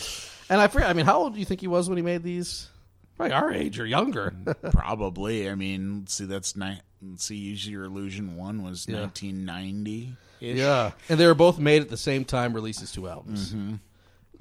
and 0.48 0.60
I 0.60 0.66
forget. 0.66 0.88
I 0.90 0.92
mean, 0.92 1.06
how 1.06 1.18
old 1.18 1.34
do 1.34 1.38
you 1.38 1.44
think 1.46 1.60
he 1.60 1.68
was 1.68 1.88
when 1.88 1.96
he 1.98 2.02
made 2.02 2.22
these? 2.22 2.68
Probably 3.16 3.34
our 3.34 3.52
age 3.52 3.78
or 3.78 3.86
younger. 3.86 4.34
Probably. 4.72 5.48
I 5.48 5.54
mean, 5.54 6.06
see, 6.08 6.24
that's 6.24 6.56
let's 6.56 7.24
see. 7.24 7.36
Use 7.36 7.68
Your 7.68 7.84
Illusion 7.84 8.36
one 8.36 8.64
was 8.64 8.86
Yeah. 8.88 9.00
1990. 9.02 10.16
yeah, 10.40 10.90
and 11.08 11.20
they 11.20 11.26
were 11.26 11.34
both 11.34 11.58
made 11.60 11.82
at 11.82 11.90
the 11.90 11.96
same 11.96 12.24
time. 12.24 12.54
Releases 12.54 12.90
two 12.90 13.06
albums. 13.08 13.54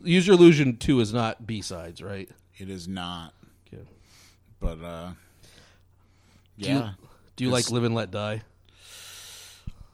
Use 0.04 0.26
Your 0.26 0.36
Illusion 0.38 0.78
two 0.78 1.00
is 1.02 1.14
not 1.14 1.46
B 1.46 1.62
sides, 1.62 2.02
right? 2.02 2.30
It 2.58 2.70
is 2.72 2.88
not, 2.88 3.34
Okay. 3.72 3.84
but 4.60 4.82
uh, 4.84 5.12
Do 6.60 6.70
yeah. 6.70 6.78
you, 6.80 7.08
do 7.36 7.44
you 7.46 7.50
like 7.50 7.72
Live 7.72 7.84
and 7.84 7.96
Let 7.96 8.12
Die? 8.12 8.42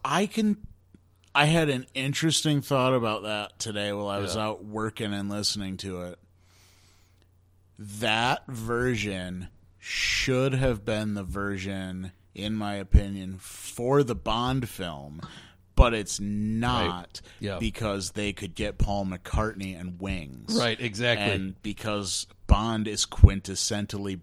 I 0.03 0.26
can. 0.26 0.58
I 1.36 1.45
had 1.45 1.70
an 1.70 1.86
interesting 1.93 2.62
thought 2.62 2.93
about 2.93 3.24
that 3.24 3.60
today 3.60 3.93
while 3.93 4.08
I 4.08 4.18
was 4.18 4.36
Yeah. 4.36 4.43
out 4.45 4.66
working 4.66 5.14
and 5.14 5.30
listening 5.30 5.78
to 5.78 6.01
it. 6.03 6.20
That 7.78 8.47
version 8.47 9.49
should 9.78 10.53
have 10.53 10.84
been 10.84 11.14
the 11.14 11.24
version, 11.24 12.12
in 12.34 12.55
my 12.55 12.74
opinion, 12.76 13.38
for 13.38 14.01
the 14.03 14.16
Bond 14.16 14.68
film, 14.68 15.22
but 15.76 15.93
it's 15.93 16.20
not 16.20 17.22
Yeah. 17.39 17.60
because 17.60 18.12
they 18.12 18.34
could 18.34 18.55
get 18.55 18.80
Paul 18.80 19.05
McCartney 19.05 19.80
and 19.80 19.99
Wings. 19.99 20.55
Right. 20.58 20.80
Exactly. 20.82 21.30
And 21.30 21.62
because 21.62 22.26
Bond 22.47 22.88
is 22.88 23.05
quintessentially 23.05 24.20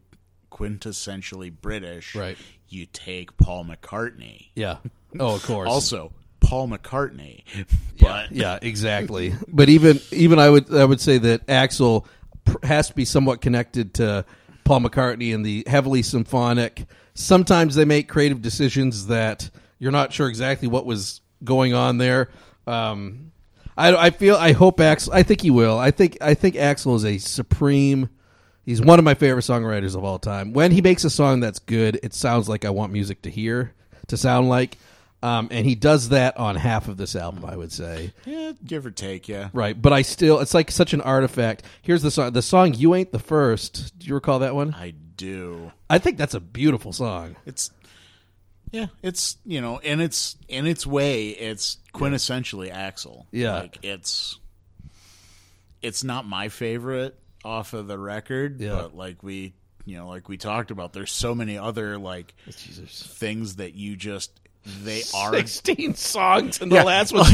quintessentially 0.54 1.52
British, 1.60 2.14
Right. 2.14 2.38
you 2.68 2.86
take 2.86 3.36
Paul 3.36 3.64
McCartney. 3.66 4.46
yeah. 4.54 4.78
Oh, 5.20 5.34
of 5.36 5.42
course. 5.44 5.68
Also, 5.68 6.12
Paul 6.40 6.68
McCartney. 6.68 7.44
But 8.00 8.32
yeah, 8.32 8.58
exactly. 8.60 9.34
But 9.48 9.68
even 9.68 10.00
even 10.10 10.38
I 10.38 10.50
would 10.50 10.72
I 10.74 10.84
would 10.84 11.00
say 11.00 11.18
that 11.18 11.46
Axl 11.46 12.04
has 12.62 12.88
to 12.88 12.94
be 12.94 13.04
somewhat 13.04 13.40
connected 13.40 13.94
to 13.94 14.24
Paul 14.64 14.80
McCartney 14.80 15.34
and 15.34 15.44
the 15.46 15.64
heavily 15.66 16.02
symphonic. 16.02 16.86
Sometimes 17.14 17.74
they 17.76 17.84
make 17.84 18.08
creative 18.08 18.42
decisions 18.42 19.06
that 19.06 19.48
you're 19.78 19.92
not 19.92 20.12
sure 20.12 20.28
exactly 20.28 20.66
what 20.68 20.84
was 20.84 21.20
going 21.44 21.72
on 21.74 21.98
there. 21.98 22.30
Um, 22.66 23.30
I, 23.76 23.94
I 23.94 24.10
feel 24.10 24.34
I 24.36 24.52
hope 24.52 24.78
Axl. 24.78 25.10
I 25.12 25.22
think 25.22 25.40
he 25.42 25.50
will. 25.50 25.78
I 25.78 25.90
think 25.92 26.18
I 26.20 26.34
think 26.34 26.56
Axl 26.56 26.96
is 26.96 27.04
a 27.04 27.18
supreme. 27.18 28.08
He's 28.64 28.80
one 28.80 28.98
of 28.98 29.04
my 29.04 29.14
favorite 29.14 29.42
songwriters 29.42 29.94
of 29.94 30.04
all 30.04 30.18
time. 30.18 30.52
When 30.52 30.72
he 30.72 30.80
makes 30.80 31.04
a 31.04 31.10
song 31.10 31.40
that's 31.40 31.58
good, 31.58 32.00
it 32.02 32.14
sounds 32.14 32.48
like 32.48 32.64
I 32.64 32.70
want 32.70 32.92
music 32.92 33.22
to 33.22 33.30
hear. 33.30 33.74
to 34.08 34.16
sound 34.16 34.48
like. 34.48 34.78
Um, 35.22 35.48
and 35.50 35.64
he 35.64 35.74
does 35.74 36.10
that 36.10 36.36
on 36.36 36.54
half 36.54 36.88
of 36.88 36.98
this 36.98 37.16
album, 37.16 37.46
I 37.46 37.56
would 37.56 37.72
say. 37.72 38.12
Yeah, 38.26 38.52
give 38.62 38.84
or 38.84 38.90
take, 38.90 39.26
yeah. 39.26 39.48
Right, 39.54 39.80
but 39.80 39.90
I 39.92 40.02
still 40.02 40.40
it's 40.40 40.52
like 40.52 40.70
such 40.70 40.92
an 40.92 41.00
artifact. 41.00 41.64
Here's 41.80 42.02
the 42.02 42.10
song. 42.10 42.32
The 42.32 42.42
song 42.42 42.74
"You 42.74 42.94
Ain't 42.94 43.10
the 43.10 43.18
First. 43.18 43.98
Do 43.98 44.06
you 44.06 44.14
recall 44.14 44.40
that 44.40 44.54
one? 44.54 44.74
I 44.74 44.90
do. 45.16 45.72
I 45.88 45.98
think 45.98 46.18
that's 46.18 46.34
a 46.34 46.40
beautiful 46.40 46.92
song. 46.92 47.36
It's 47.46 47.70
yeah, 48.70 48.86
it's 49.02 49.38
you 49.46 49.62
know, 49.62 49.78
in 49.78 50.00
its 50.00 50.36
in 50.46 50.66
its 50.66 50.86
way, 50.86 51.30
it's 51.30 51.78
quintessentially 51.94 52.70
Axl. 52.70 53.24
Yeah. 53.30 53.60
like 53.60 53.78
it's 53.82 54.38
it's 55.80 56.04
not 56.04 56.26
my 56.26 56.50
favorite 56.50 57.18
off 57.44 57.72
of 57.74 57.86
the 57.86 57.98
record, 57.98 58.60
Yeah. 58.60 58.70
but 58.76 58.96
like 58.96 59.22
we 59.22 59.54
you 59.86 59.98
know, 59.98 60.08
like 60.08 60.30
we 60.30 60.38
talked 60.38 60.70
about, 60.70 60.94
there's 60.94 61.12
so 61.12 61.34
many 61.34 61.58
other 61.58 61.98
like 61.98 62.34
Jesus. 62.46 63.02
things 63.18 63.56
that 63.56 63.74
you 63.74 63.96
just 63.96 64.40
they 64.82 65.02
are 65.14 65.32
16 65.34 65.94
songs 65.94 66.60
and 66.60 66.70
the 66.72 66.76
Yeah. 66.76 66.82
last 66.84 67.12
one's 67.14 67.30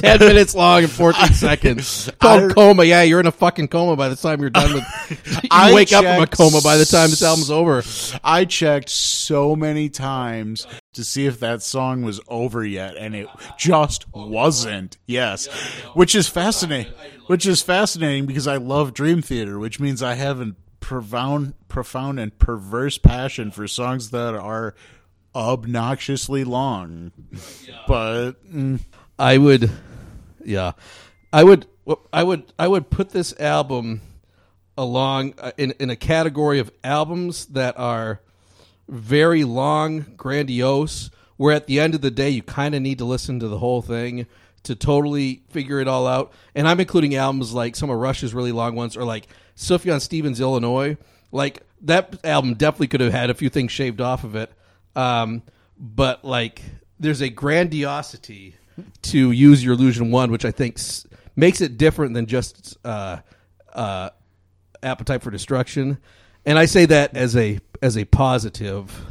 10 0.00 0.18
minutes 0.20 0.54
long 0.54 0.82
and 0.82 0.92
14 0.92 1.28
seconds. 1.32 2.10
Called 2.20 2.50
I- 2.50 2.54
coma. 2.54 2.84
Yeah, 2.84 3.02
you're 3.02 3.20
in 3.20 3.26
a 3.26 3.32
fucking 3.32 3.68
coma 3.68 3.96
by 3.96 4.08
the 4.08 4.16
time 4.16 4.40
you're 4.40 4.50
done 4.50 4.74
with. 4.74 5.42
You 5.42 5.48
I 5.50 5.72
wake 5.72 5.92
up 5.92 6.04
from 6.04 6.22
a 6.22 6.26
coma 6.26 6.60
by 6.62 6.76
the 6.76 6.84
time 6.84 7.10
this 7.10 7.22
album's 7.22 7.50
over. 7.50 7.82
I 8.22 8.44
checked 8.44 8.90
so 8.90 9.56
many 9.56 9.88
times 9.88 10.66
to 10.92 11.04
see 11.04 11.26
if 11.26 11.40
that 11.40 11.62
song 11.62 12.02
was 12.02 12.20
over 12.28 12.64
yet, 12.64 12.96
and 12.96 13.14
it 13.14 13.28
just 13.58 14.06
wasn't. 14.14 14.96
Yes, 15.06 15.46
which 15.94 16.14
is 16.14 16.28
fascinating. 16.28 16.92
Which 17.26 17.46
is 17.46 17.62
fascinating 17.62 18.26
because 18.26 18.46
I 18.46 18.56
love 18.58 18.92
Dream 18.92 19.22
Theater, 19.22 19.58
which 19.58 19.80
means 19.80 20.02
I 20.02 20.14
have 20.14 20.40
a 20.40 20.54
profound, 20.80 21.54
profound 21.68 22.20
and 22.20 22.38
perverse 22.38 22.98
passion 22.98 23.50
for 23.50 23.66
songs 23.66 24.10
that 24.10 24.34
are 24.34 24.74
obnoxiously 25.34 26.44
long. 26.44 27.12
But 27.86 28.32
mm, 28.50 28.80
I 29.18 29.38
would, 29.38 29.70
yeah, 30.44 30.72
I 31.32 31.44
would, 31.44 31.66
I 32.12 32.22
would, 32.22 32.52
I 32.58 32.68
would 32.68 32.90
put 32.90 33.10
this 33.10 33.38
album 33.40 34.00
along 34.76 35.34
uh, 35.38 35.52
in 35.56 35.72
in 35.78 35.90
a 35.90 35.96
category 35.96 36.58
of 36.58 36.70
albums 36.82 37.46
that 37.46 37.78
are 37.78 38.20
very 38.88 39.44
long, 39.44 40.06
grandiose. 40.16 41.10
Where 41.36 41.52
at 41.52 41.66
the 41.66 41.80
end 41.80 41.96
of 41.96 42.00
the 42.00 42.12
day, 42.12 42.30
you 42.30 42.42
kind 42.42 42.76
of 42.76 42.82
need 42.82 42.98
to 42.98 43.04
listen 43.04 43.40
to 43.40 43.48
the 43.48 43.58
whole 43.58 43.82
thing 43.82 44.26
to 44.62 44.74
totally 44.74 45.42
figure 45.50 45.80
it 45.80 45.88
all 45.88 46.06
out. 46.06 46.32
And 46.54 46.68
I'm 46.68 46.78
including 46.78 47.16
albums 47.16 47.52
like 47.52 47.74
some 47.74 47.90
of 47.90 47.98
Rush's 47.98 48.32
really 48.32 48.52
long 48.52 48.76
ones, 48.76 48.96
or 48.96 49.04
like 49.04 49.26
Sufjan 49.56 50.00
Stevens, 50.00 50.40
Illinois. 50.40 50.96
Like 51.32 51.62
that 51.82 52.24
album 52.24 52.54
definitely 52.54 52.86
could 52.88 53.00
have 53.00 53.12
had 53.12 53.30
a 53.30 53.34
few 53.34 53.48
things 53.48 53.72
shaved 53.72 54.00
off 54.00 54.22
of 54.24 54.36
it. 54.36 54.52
Um, 54.96 55.42
but 55.78 56.24
like, 56.24 56.62
there's 57.00 57.20
a 57.20 57.28
grandiosity 57.28 58.56
to 59.02 59.30
use 59.30 59.64
your 59.64 59.74
illusion 59.74 60.10
one, 60.10 60.30
which 60.30 60.44
I 60.44 60.50
think 60.50 60.78
s- 60.78 61.06
makes 61.36 61.60
it 61.60 61.76
different 61.78 62.14
than 62.14 62.26
just 62.26 62.76
uh, 62.84 63.18
uh, 63.72 64.10
appetite 64.82 65.22
for 65.22 65.30
destruction. 65.30 65.98
And 66.46 66.58
I 66.58 66.66
say 66.66 66.86
that 66.86 67.16
as 67.16 67.36
a 67.36 67.60
as 67.82 67.96
a 67.96 68.04
positive. 68.04 69.06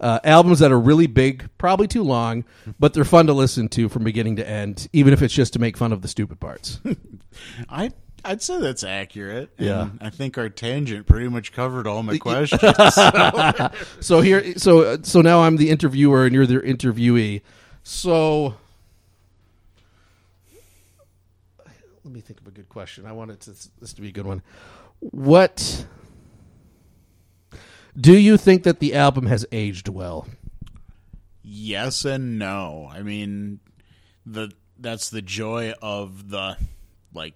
Uh, 0.00 0.20
albums 0.22 0.60
that 0.60 0.70
are 0.70 0.78
really 0.78 1.08
big, 1.08 1.50
probably 1.58 1.88
too 1.88 2.04
long, 2.04 2.44
but 2.78 2.94
they're 2.94 3.02
fun 3.02 3.26
to 3.26 3.32
listen 3.32 3.68
to 3.68 3.88
from 3.88 4.04
beginning 4.04 4.36
to 4.36 4.48
end, 4.48 4.86
even 4.92 5.12
if 5.12 5.22
it's 5.22 5.34
just 5.34 5.54
to 5.54 5.58
make 5.58 5.76
fun 5.76 5.92
of 5.92 6.02
the 6.02 6.06
stupid 6.06 6.38
parts. 6.38 6.78
I. 7.68 7.90
I'd 8.24 8.42
say 8.42 8.60
that's 8.60 8.84
accurate. 8.84 9.50
and 9.58 9.66
Yeah. 9.66 9.88
I 10.00 10.10
think 10.10 10.38
our 10.38 10.48
tangent 10.48 11.06
pretty 11.06 11.28
much 11.28 11.52
covered 11.52 11.86
all 11.86 12.02
my 12.02 12.18
questions. 12.18 12.62
so 14.00 14.20
here, 14.20 14.56
so 14.58 15.02
so 15.02 15.20
now 15.20 15.42
I'm 15.42 15.56
the 15.56 15.70
interviewer 15.70 16.24
and 16.24 16.34
you're 16.34 16.46
the 16.46 16.60
interviewee. 16.60 17.42
So 17.82 18.54
let 22.04 22.12
me 22.12 22.20
think 22.20 22.40
of 22.40 22.46
a 22.46 22.50
good 22.50 22.68
question. 22.68 23.06
I 23.06 23.12
wanted 23.12 23.40
to, 23.40 23.50
this 23.80 23.92
to 23.94 24.00
be 24.02 24.08
a 24.08 24.12
good 24.12 24.26
one. 24.26 24.42
What 25.00 25.86
do 27.98 28.16
you 28.16 28.36
think 28.36 28.62
that 28.62 28.78
the 28.78 28.94
album 28.94 29.26
has 29.26 29.44
aged 29.52 29.88
well? 29.88 30.26
yes 31.42 32.04
and 32.04 32.38
no. 32.38 32.88
I 32.90 33.02
mean, 33.02 33.60
the 34.24 34.50
that's 34.78 35.10
the 35.10 35.22
joy 35.22 35.74
of 35.82 36.30
the 36.30 36.56
like 37.12 37.34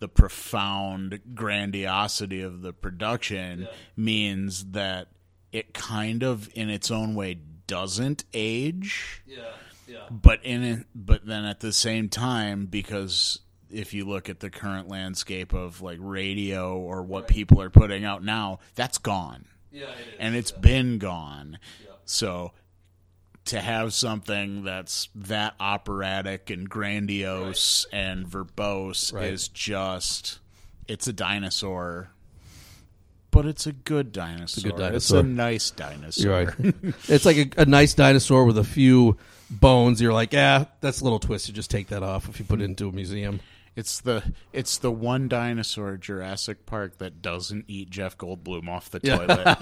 the 0.00 0.08
profound 0.08 1.20
grandiosity 1.34 2.42
of 2.42 2.62
the 2.62 2.72
production 2.72 3.68
means 3.96 4.64
that 4.72 5.08
it 5.52 5.72
kind 5.74 6.22
of 6.22 6.48
in 6.54 6.70
its 6.70 6.90
own 6.90 7.14
way 7.14 7.38
doesn't 7.66 8.24
age. 8.34 9.22
Yeah, 9.26 9.44
yeah, 9.86 10.06
but 10.10 10.44
in 10.44 10.62
it, 10.62 10.86
but 10.94 11.24
then 11.24 11.44
at 11.44 11.60
the 11.60 11.72
same 11.72 12.08
time 12.08 12.66
because 12.66 13.40
if 13.70 13.94
you 13.94 14.04
look 14.04 14.28
at 14.28 14.40
the 14.40 14.50
current 14.50 14.88
landscape 14.88 15.52
of 15.52 15.80
like 15.80 15.98
radio 16.00 16.76
or 16.76 17.02
what 17.02 17.28
people 17.28 17.62
are 17.62 17.70
putting 17.70 18.04
out 18.04 18.24
now 18.24 18.58
that's 18.74 18.98
gone. 18.98 19.44
Yeah. 19.72 19.86
and 20.18 20.34
it's 20.34 20.50
been 20.50 20.98
gone. 20.98 21.60
So 22.04 22.50
to 23.50 23.60
have 23.60 23.92
something 23.92 24.62
that's 24.62 25.08
that 25.16 25.54
operatic 25.58 26.50
and 26.50 26.70
grandiose 26.70 27.84
and 27.92 28.24
verbose 28.24 29.12
Right. 29.12 29.32
is 29.32 29.48
just 29.48 30.38
it's 30.86 31.08
a 31.08 31.12
dinosaur. 31.12 32.10
But 33.32 33.46
it's 33.46 33.66
a 33.66 33.72
good 33.72 34.12
dinosaur. 34.12 34.70
good 34.70 34.94
It's 34.94 35.10
a 35.10 35.24
nice 35.24 35.70
dinosaur. 35.70 36.54
Right. 36.60 36.74
it's 37.08 37.24
like 37.24 37.36
a, 37.36 37.62
a 37.62 37.66
nice 37.66 37.94
dinosaur 37.94 38.44
with 38.44 38.58
a 38.58 38.64
few 38.64 39.16
bones. 39.50 40.00
You're 40.00 40.12
like, 40.12 40.32
yeah, 40.32 40.66
that's 40.80 41.00
a 41.00 41.04
little 41.04 41.18
twisted. 41.18 41.56
Just 41.56 41.70
take 41.70 41.88
that 41.88 42.04
off 42.04 42.28
if 42.28 42.38
you 42.38 42.44
put 42.44 42.60
it 42.60 42.64
mm. 42.64 42.70
into 42.70 42.88
a 42.88 42.92
museum. 42.92 43.40
It's 43.80 44.00
the 44.02 44.22
it's 44.52 44.76
the 44.76 44.92
one 44.92 45.26
dinosaur 45.26 45.96
Jurassic 45.96 46.66
Park 46.66 46.98
that 46.98 47.22
doesn't 47.22 47.64
eat 47.66 47.88
Jeff 47.88 48.18
Goldblum 48.18 48.68
off 48.68 48.90
the 48.90 49.00
toilet. 49.00 49.56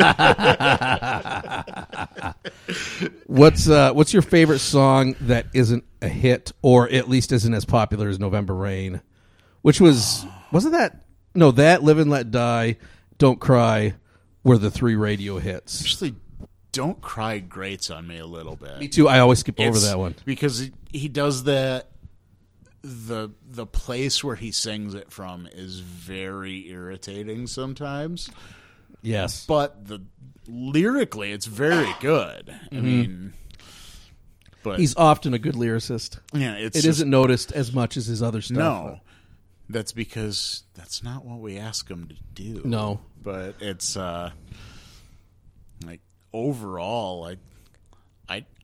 What's 3.27 3.69
uh, 3.69 3.93
what's 3.93 4.13
your 4.13 4.23
favorite 4.23 4.59
song 4.59 5.15
that 5.21 5.47
isn't 5.55 5.85
a 6.03 6.09
hit, 6.09 6.51
or 6.63 6.89
at 6.91 7.09
least 7.09 7.31
isn't 7.31 7.55
as 7.55 7.65
popular 7.65 8.09
as 8.09 8.19
November 8.19 8.55
Rain? 8.57 9.03
Which 9.63 9.81
was 9.81 10.27
wasn't 10.51 10.75
that 10.75 11.05
no 11.37 11.53
that 11.53 11.85
Live 11.85 11.99
and 12.01 12.11
Let 12.11 12.33
Die, 12.33 12.77
Don't 13.19 13.39
Cry 13.39 13.95
were 14.43 14.59
the 14.59 14.71
three 14.73 14.97
radio 14.97 15.39
hits. 15.39 15.81
Actually, 15.83 16.17
don't 16.73 17.01
cry 17.01 17.39
grates 17.39 17.89
on 17.89 18.05
me 18.07 18.19
a 18.19 18.27
little 18.27 18.57
bit. 18.57 18.79
Me 18.81 18.89
too. 18.89 19.07
I 19.09 19.21
always 19.21 19.39
skip 19.39 19.61
over 19.61 19.69
It's- 19.69 19.85
that 19.89 19.97
one. 19.99 20.17
because 20.25 20.59
he, 20.59 20.73
he 20.93 21.07
does 21.09 21.45
that. 21.45 21.89
The 22.83 23.31
The 23.49 23.67
place 23.67 24.23
where 24.23 24.37
he 24.37 24.51
sings 24.53 24.95
it 24.95 25.11
from 25.13 25.49
is 25.53 25.81
very 25.81 26.69
irritating 26.69 27.47
sometimes, 27.47 28.31
Yes, 29.03 29.47
but 29.47 29.87
the 29.87 30.01
lyrically 30.47 31.33
it's 31.33 31.47
very 31.47 31.93
good. 32.01 32.55
I 32.73 32.75
mean, 32.75 33.33
but 34.63 34.71
Mm-hmm. 34.73 34.81
he's 34.81 34.97
often 34.97 35.35
a 35.35 35.39
good 35.39 35.55
lyricist. 35.55 36.19
yeah, 36.33 36.55
it's 36.55 36.77
It 36.79 36.83
just- 36.83 37.01
not 37.01 37.09
noticed 37.09 37.53
as 37.53 37.73
much 37.73 37.97
as 37.97 38.07
his 38.07 38.23
other 38.23 38.41
stuff. 38.41 38.57
no. 38.57 39.01
That's 39.71 39.93
because 39.93 40.63
that's 40.75 41.03
not 41.03 41.27
what 41.27 41.41
we 41.41 41.59
ask 41.59 41.89
him 41.91 42.09
to 42.09 42.15
do. 42.35 42.63
No. 42.65 43.01
but 43.23 43.57
it's 43.61 43.97
uh 43.97 44.31
like 45.85 46.01
overall, 46.33 47.25
I. 47.25 47.37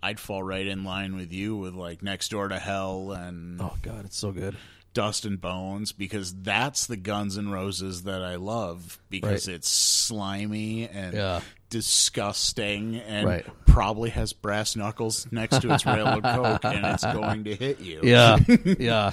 I'd, 0.05 0.21
fall 0.21 0.43
right 0.43 0.67
in 0.67 0.85
line 0.85 1.17
with 1.17 1.33
you 1.33 1.57
with 1.57 1.75
like 1.75 2.03
next 2.03 2.31
door 2.31 2.49
to 2.49 2.59
hell 2.59 3.13
and 3.13 3.61
Oh 3.61 3.75
God, 3.83 4.05
it's 4.05 4.17
so 4.19 4.33
good. 4.33 4.57
Dust 4.93 5.25
and 5.25 5.41
Bones 5.41 5.91
because 5.93 6.33
that's 6.43 6.87
the 6.87 6.97
Guns 6.97 7.37
and 7.37 7.51
Roses 7.53 8.05
that 8.05 8.23
I 8.23 8.37
love 8.37 8.99
because 9.11 9.49
Right. 9.49 9.57
it's 9.57 9.69
slimy 9.69 10.89
and 10.89 11.15
Yeah. 11.15 11.41
disgusting 11.69 12.97
and 12.97 13.27
Right. 13.27 13.47
probably 13.67 14.11
has 14.11 14.33
brass 14.33 14.77
knuckles 14.77 15.27
next 15.31 15.61
to 15.63 15.73
its 15.73 15.85
railroad 15.87 16.23
coke 16.35 16.65
and 16.65 16.85
it's 16.87 17.05
going 17.05 17.45
to 17.45 17.55
hit 17.57 17.81
you. 17.81 18.01
Yeah, 18.05 18.39
yeah. 18.79 19.13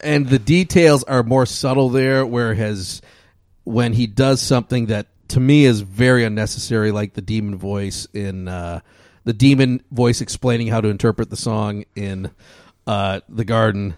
And 0.00 0.28
the 0.28 0.38
details 0.38 1.02
are 1.04 1.22
more 1.22 1.46
subtle 1.46 1.88
there. 1.88 2.24
Whereas 2.26 3.00
when 3.64 3.92
he 3.94 4.06
does 4.06 4.40
something 4.40 4.86
that 4.86 5.06
to 5.28 5.40
me 5.40 5.64
is 5.64 5.80
very 5.80 6.24
unnecessary, 6.24 6.92
like 6.92 7.14
the 7.14 7.22
demon 7.22 7.56
voice 7.56 8.06
in 8.12 8.46
uh, 8.46 8.80
the 9.26 9.32
demon 9.32 9.82
voice 9.90 10.20
explaining 10.20 10.68
how 10.68 10.80
to 10.80 10.88
interpret 10.88 11.28
the 11.28 11.36
song 11.36 11.84
in 11.94 12.30
uh, 12.86 13.20
the 13.28 13.44
Garden. 13.44 13.94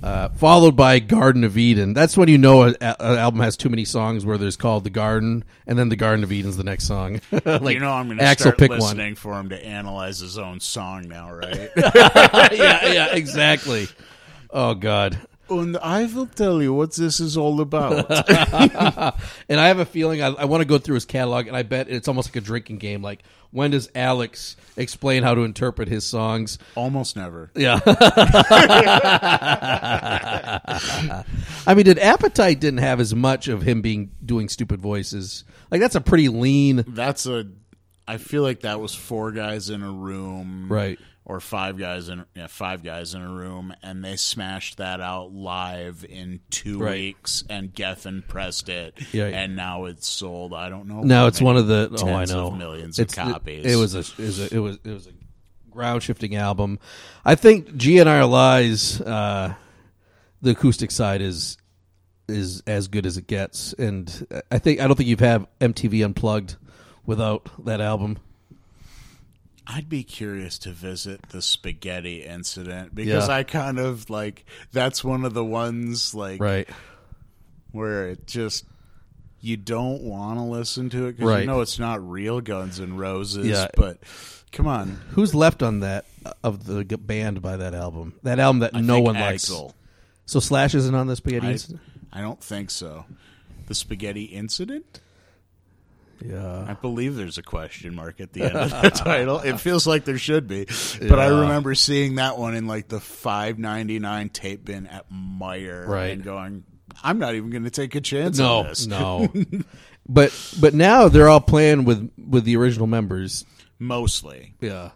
Uh, 0.00 0.28
followed 0.30 0.74
by 0.74 0.98
Garden 0.98 1.44
of 1.44 1.56
Eden. 1.56 1.94
That's 1.94 2.16
when 2.16 2.28
you 2.28 2.36
know 2.36 2.62
an 2.62 2.76
album 2.80 3.40
has 3.40 3.56
too 3.56 3.68
many 3.68 3.84
songs 3.84 4.26
where 4.26 4.36
there's 4.36 4.56
called 4.56 4.82
the 4.82 4.90
Garden, 4.90 5.44
and 5.64 5.78
then 5.78 5.90
the 5.90 5.96
Garden 5.96 6.24
of 6.24 6.32
Eden's 6.32 6.56
the 6.56 6.64
next 6.64 6.88
song. 6.88 7.20
like 7.30 7.74
you 7.74 7.78
know 7.78 7.92
I'm 7.92 8.06
going 8.08 8.18
to 8.18 8.34
start 8.36 8.58
pick 8.58 8.70
one. 8.70 8.80
listening 8.80 9.14
for 9.14 9.38
him 9.38 9.50
to 9.50 9.64
analyze 9.64 10.18
his 10.18 10.38
own 10.38 10.58
song 10.58 11.06
now, 11.06 11.32
right? 11.32 11.70
yeah, 11.76 12.92
yeah, 12.92 13.14
exactly. 13.14 13.86
Oh 14.50 14.74
God. 14.74 15.20
And 15.50 15.76
I 15.78 16.06
will 16.06 16.26
tell 16.26 16.62
you 16.62 16.72
what 16.72 16.94
this 16.94 17.20
is 17.20 17.36
all 17.36 17.60
about. 17.60 18.10
and 19.48 19.60
I 19.60 19.68
have 19.68 19.78
a 19.78 19.84
feeling 19.84 20.22
I, 20.22 20.28
I 20.28 20.44
want 20.46 20.62
to 20.62 20.66
go 20.66 20.78
through 20.78 20.94
his 20.94 21.04
catalog, 21.04 21.46
and 21.46 21.56
I 21.56 21.62
bet 21.62 21.88
it's 21.90 22.08
almost 22.08 22.28
like 22.28 22.36
a 22.36 22.40
drinking 22.40 22.78
game. 22.78 23.02
Like, 23.02 23.22
when 23.50 23.72
does 23.72 23.90
Alex 23.94 24.56
explain 24.76 25.22
how 25.22 25.34
to 25.34 25.42
interpret 25.42 25.88
his 25.88 26.04
songs? 26.04 26.58
Almost 26.74 27.16
never. 27.16 27.50
Yeah. 27.54 27.80
I 31.66 31.74
mean, 31.74 31.84
did 31.84 31.98
Appetite 31.98 32.60
didn't 32.60 32.80
have 32.80 33.00
as 33.00 33.14
much 33.14 33.48
of 33.48 33.62
him 33.62 33.82
being 33.82 34.10
doing 34.24 34.48
stupid 34.48 34.80
voices? 34.80 35.44
Like, 35.70 35.80
that's 35.80 35.96
a 35.96 36.00
pretty 36.00 36.28
lean. 36.28 36.84
That's 36.88 37.26
a. 37.26 37.46
I 38.08 38.16
feel 38.16 38.42
like 38.42 38.60
that 38.60 38.80
was 38.80 38.94
four 38.94 39.32
guys 39.32 39.70
in 39.70 39.82
a 39.82 39.90
room, 39.90 40.66
Right. 40.68 40.98
Or 41.24 41.38
five 41.38 41.78
guys 41.78 42.08
in 42.08 42.24
yeah, 42.34 42.48
five 42.48 42.82
guys 42.82 43.14
in 43.14 43.22
a 43.22 43.30
room, 43.30 43.72
and 43.80 44.04
they 44.04 44.16
smashed 44.16 44.78
that 44.78 45.00
out 45.00 45.32
live 45.32 46.04
in 46.08 46.40
two 46.50 46.80
Right. 46.80 46.94
weeks, 46.94 47.44
and 47.48 47.72
Geffen 47.72 48.26
pressed 48.26 48.68
it, 48.68 48.98
Yeah. 49.12 49.26
and 49.26 49.54
now 49.54 49.84
it's 49.84 50.08
sold. 50.08 50.52
I 50.52 50.68
don't 50.68 50.88
know. 50.88 51.02
Now 51.02 51.28
it's 51.28 51.40
one 51.40 51.56
of 51.56 51.68
the. 51.68 51.96
Oh, 52.02 52.08
I 52.12 52.24
know. 52.24 52.48
of 52.48 52.58
millions 52.58 52.98
It's- 52.98 53.16
of 53.16 53.32
copies. 53.34 53.64
It, 53.64 53.72
it 53.72 53.76
was 53.76 53.94
a. 53.94 54.00
It 54.00 54.18
was 54.18 54.40
a. 54.40 54.54
It 54.54 54.58
was. 54.58 54.78
It 54.82 54.90
was 54.90 55.06
a 55.06 55.12
ground 55.70 56.02
shifting 56.02 56.34
album. 56.34 56.80
I 57.24 57.36
think 57.36 57.68
GNR 57.76 58.28
Lies, 58.28 59.00
uh, 59.00 59.54
the 60.42 60.50
acoustic 60.50 60.90
side 60.90 61.20
is 61.22 61.56
is 62.28 62.62
as 62.66 62.88
good 62.88 63.06
as 63.06 63.16
it 63.16 63.28
gets, 63.28 63.72
and 63.74 64.26
I 64.50 64.58
think 64.58 64.80
I 64.80 64.88
don't 64.88 64.96
think 64.96 65.08
you've 65.08 65.20
had 65.20 65.46
MTV 65.60 66.04
Unplugged 66.04 66.56
without 67.06 67.48
that 67.64 67.80
album. 67.80 68.18
I'd 69.74 69.88
be 69.88 70.02
curious 70.04 70.58
to 70.60 70.70
visit 70.70 71.20
the 71.30 71.40
spaghetti 71.40 72.22
incident 72.22 72.94
because 72.94 73.28
Yeah. 73.28 73.34
I 73.34 73.42
kind 73.44 73.78
of 73.78 74.10
like 74.10 74.44
that's 74.72 75.02
one 75.02 75.24
of 75.24 75.32
the 75.34 75.44
ones 75.44 76.14
like 76.14 76.40
Right. 76.40 76.68
where 77.70 78.08
it 78.08 78.26
just 78.26 78.64
you 79.40 79.56
don't 79.56 80.02
want 80.02 80.38
to 80.38 80.42
listen 80.44 80.88
to 80.90 81.06
it 81.06 81.12
because 81.16 81.28
Right. 81.28 81.40
you 81.40 81.46
know 81.46 81.60
it's 81.62 81.78
not 81.78 82.06
real 82.08 82.40
Guns 82.40 82.78
N' 82.80 82.96
Roses. 82.96 83.46
Yeah. 83.46 83.68
But 83.76 83.98
come 84.52 84.66
on, 84.66 85.00
Who's 85.10 85.34
left 85.34 85.62
on 85.62 85.80
that 85.80 86.04
of 86.44 86.64
the 86.64 86.84
band 86.84 87.42
by 87.42 87.56
that 87.56 87.74
album? 87.74 88.14
That 88.22 88.38
album 88.38 88.60
that 88.60 88.76
I 88.76 88.80
no 88.80 89.00
one 89.00 89.14
likes. 89.16 89.44
So 90.26 90.38
Slash 90.40 90.74
isn't 90.74 90.94
on 90.94 91.06
the 91.08 91.16
Spaghetti 91.16 91.46
I, 91.48 91.50
Incident? 91.52 91.80
I 92.12 92.20
don't 92.20 92.42
think 92.42 92.70
so. 92.70 93.06
The 93.66 93.74
spaghetti 93.74 94.24
incident. 94.24 95.00
Yeah. 96.24 96.64
I 96.68 96.74
believe 96.74 97.16
there's 97.16 97.38
a 97.38 97.42
question 97.42 97.94
mark 97.94 98.20
at 98.20 98.32
the 98.32 98.42
end 98.42 98.56
of 98.56 98.70
the 98.82 98.90
title. 98.90 99.40
It 99.40 99.58
feels 99.60 99.86
like 99.86 100.04
there 100.04 100.18
should 100.18 100.46
be, 100.46 100.66
but 101.00 101.18
I 101.18 101.26
remember 101.28 101.74
seeing 101.74 102.16
that 102.16 102.38
one 102.38 102.54
in 102.54 102.66
like 102.66 102.88
the 102.88 103.00
five 103.00 103.58
ninety 103.58 103.98
nine 103.98 104.28
tape 104.28 104.64
bin 104.64 104.86
at 104.86 105.10
Meijer, 105.10 105.86
Right. 105.86 106.12
and 106.12 106.22
going, 106.22 106.64
"I'm 107.02 107.18
not 107.18 107.34
even 107.34 107.50
going 107.50 107.64
to 107.64 107.70
take 107.70 107.94
a 107.94 108.00
chance 108.00 108.38
No, 108.38 108.58
on 108.60 108.66
this." 108.66 108.86
no. 108.86 109.32
but 110.08 110.32
but 110.60 110.74
now 110.74 111.08
they're 111.08 111.28
all 111.28 111.40
playing 111.40 111.84
with 111.84 112.10
with 112.18 112.44
the 112.44 112.56
original 112.56 112.86
members. 112.86 113.44
Mostly, 113.78 114.54
Yeah. 114.60 114.90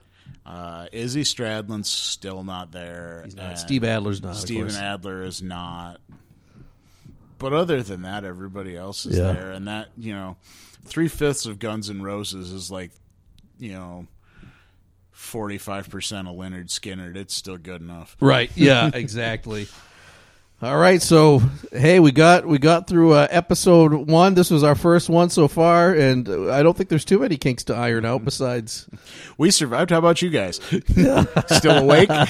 uh, 0.45 0.87
Izzy 0.93 1.23
Stradlin's 1.25 1.91
still 1.91 2.45
not 2.45 2.71
there. 2.71 3.23
He's 3.25 3.35
not. 3.35 3.59
Steve 3.59 3.83
Adler's 3.83 4.23
not. 4.23 4.37
Steven. 4.37 4.71
Adler 4.71 5.23
is 5.23 5.43
not. 5.43 6.01
But 7.39 7.53
other 7.53 7.83
than 7.83 8.03
that, 8.03 8.25
everybody 8.25 8.77
else 8.77 9.05
is 9.05 9.19
Yeah. 9.19 9.33
there, 9.33 9.51
and 9.51 9.67
that 9.69 9.89
you 9.99 10.15
know, 10.15 10.37
three 10.87 11.09
fifths 11.09 11.47
of 11.47 11.59
Guns 11.59 11.91
N' 11.91 12.03
Roses 12.03 12.53
is 12.53 12.71
like, 12.71 12.91
you 13.59 13.73
know, 13.73 14.07
forty 15.13 15.59
five 15.59 15.91
percent 15.91 16.29
of 16.29 16.37
Lynyrd 16.37 16.69
Skynyrd. 16.69 17.17
It's 17.17 17.35
still 17.35 17.59
good 17.59 17.81
enough. 17.81 18.17
Right. 18.21 18.51
Yeah. 18.55 18.91
Exactly. 18.95 19.67
All 20.63 20.79
right. 20.79 21.03
So 21.03 21.43
hey, 21.71 22.01
we 22.01 22.13
got 22.13 22.47
we 22.47 22.59
got 22.59 22.87
through 22.87 23.13
uh, 23.13 23.27
episode 23.31 23.93
one. 23.93 24.33
This 24.35 24.51
was 24.51 24.65
our 24.65 24.75
first 24.75 25.11
one 25.11 25.29
so 25.29 25.49
far, 25.49 25.93
and 25.93 26.27
I 26.51 26.63
don't 26.63 26.75
think 26.75 26.89
there's 26.89 27.05
too 27.05 27.19
many 27.19 27.37
kinks 27.37 27.65
to 27.65 27.75
iron 27.75 28.07
out. 28.07 28.25
Besides, 28.25 28.89
We 29.37 29.51
survived. 29.51 29.91
How 29.91 29.99
about 29.99 30.23
you 30.23 30.31
guys? 30.31 30.57
still 31.51 31.77
awake? 31.77 32.09
all 32.11 32.27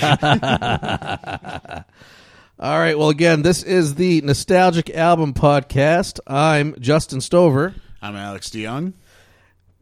right. 2.58 2.98
Well, 2.98 3.10
again, 3.10 3.42
this 3.42 3.62
is 3.62 3.94
the 3.94 4.22
Nostalgic 4.22 4.90
Album 4.90 5.32
Podcast. 5.32 6.18
I'm 6.26 6.74
Justin 6.80 7.20
Stover. 7.20 7.76
I'm 8.06 8.14
Alex 8.14 8.50
DeYoung. 8.50 8.92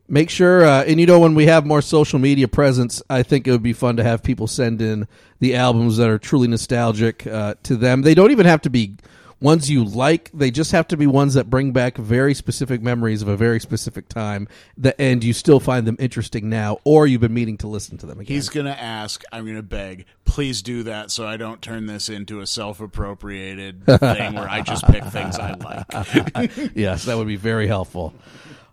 make 0.09 0.31
sure 0.31 0.65
uh, 0.65 0.83
and 0.85 0.99
you 0.99 1.05
know 1.07 1.21
when 1.21 1.35
we 1.35 1.45
have 1.45 1.67
more 1.67 1.83
social 1.83 2.19
media 2.19 2.49
presence 2.49 3.03
i 3.11 3.23
think 3.23 3.47
it 3.47 3.51
would 3.51 3.63
be 3.63 3.75
fun 3.75 3.97
to 3.99 4.03
have 4.03 4.23
people 4.23 4.47
send 4.47 4.81
in 4.81 5.07
the 5.41 5.55
albums 5.55 5.99
that 5.99 6.09
are 6.09 6.19
truly 6.19 6.49
nostalgic 6.49 7.27
uh, 7.27 7.55
to 7.63 7.77
them 7.77 8.01
they 8.01 8.15
don't 8.15 8.31
even 8.31 8.47
have 8.47 8.63
to 8.63 8.71
be 8.71 8.97
ones 9.41 9.71
you 9.71 9.85
like 9.85 10.31
they 10.33 10.51
just 10.51 10.73
have 10.73 10.89
to 10.89 10.97
be 10.97 11.07
ones 11.07 11.35
that 11.35 11.51
bring 11.51 11.73
back 11.73 11.97
very 11.97 12.35
specific 12.35 12.83
memories 12.83 13.23
of 13.23 13.29
a 13.29 13.37
very 13.37 13.61
specific 13.61 14.09
time 14.09 14.49
that 14.77 14.95
and 14.99 15.23
you 15.23 15.33
still 15.33 15.61
find 15.61 15.87
them 15.87 15.97
interesting 15.99 16.49
now 16.49 16.79
or 16.85 17.07
you've 17.07 17.21
been 17.21 17.35
meaning 17.35 17.57
to 17.57 17.67
listen 17.67 17.97
to 17.99 18.07
them 18.07 18.21
again 18.21 18.35
He's 18.35 18.49
going 18.49 18.67
to 18.67 18.81
ask, 18.81 19.23
I'm 19.33 19.45
going 19.45 19.57
to 19.57 19.63
beg, 19.63 20.07
please 20.25 20.63
do 20.63 20.83
that 20.85 21.11
so 21.11 21.27
I 21.27 21.37
don't 21.37 21.61
turn 21.63 21.87
this 21.87 22.09
into 22.09 22.41
a 22.41 22.47
self 22.47 22.81
appropriated 22.81 23.85
thing 23.87 24.35
where 24.35 24.49
I 24.49 24.63
just 24.63 24.85
pick 24.87 25.05
things 25.05 25.39
I 25.39 25.53
like. 25.55 26.71
yes, 26.75 27.05
that 27.05 27.17
would 27.17 27.27
be 27.29 27.37
very 27.37 27.67
helpful. 27.67 28.15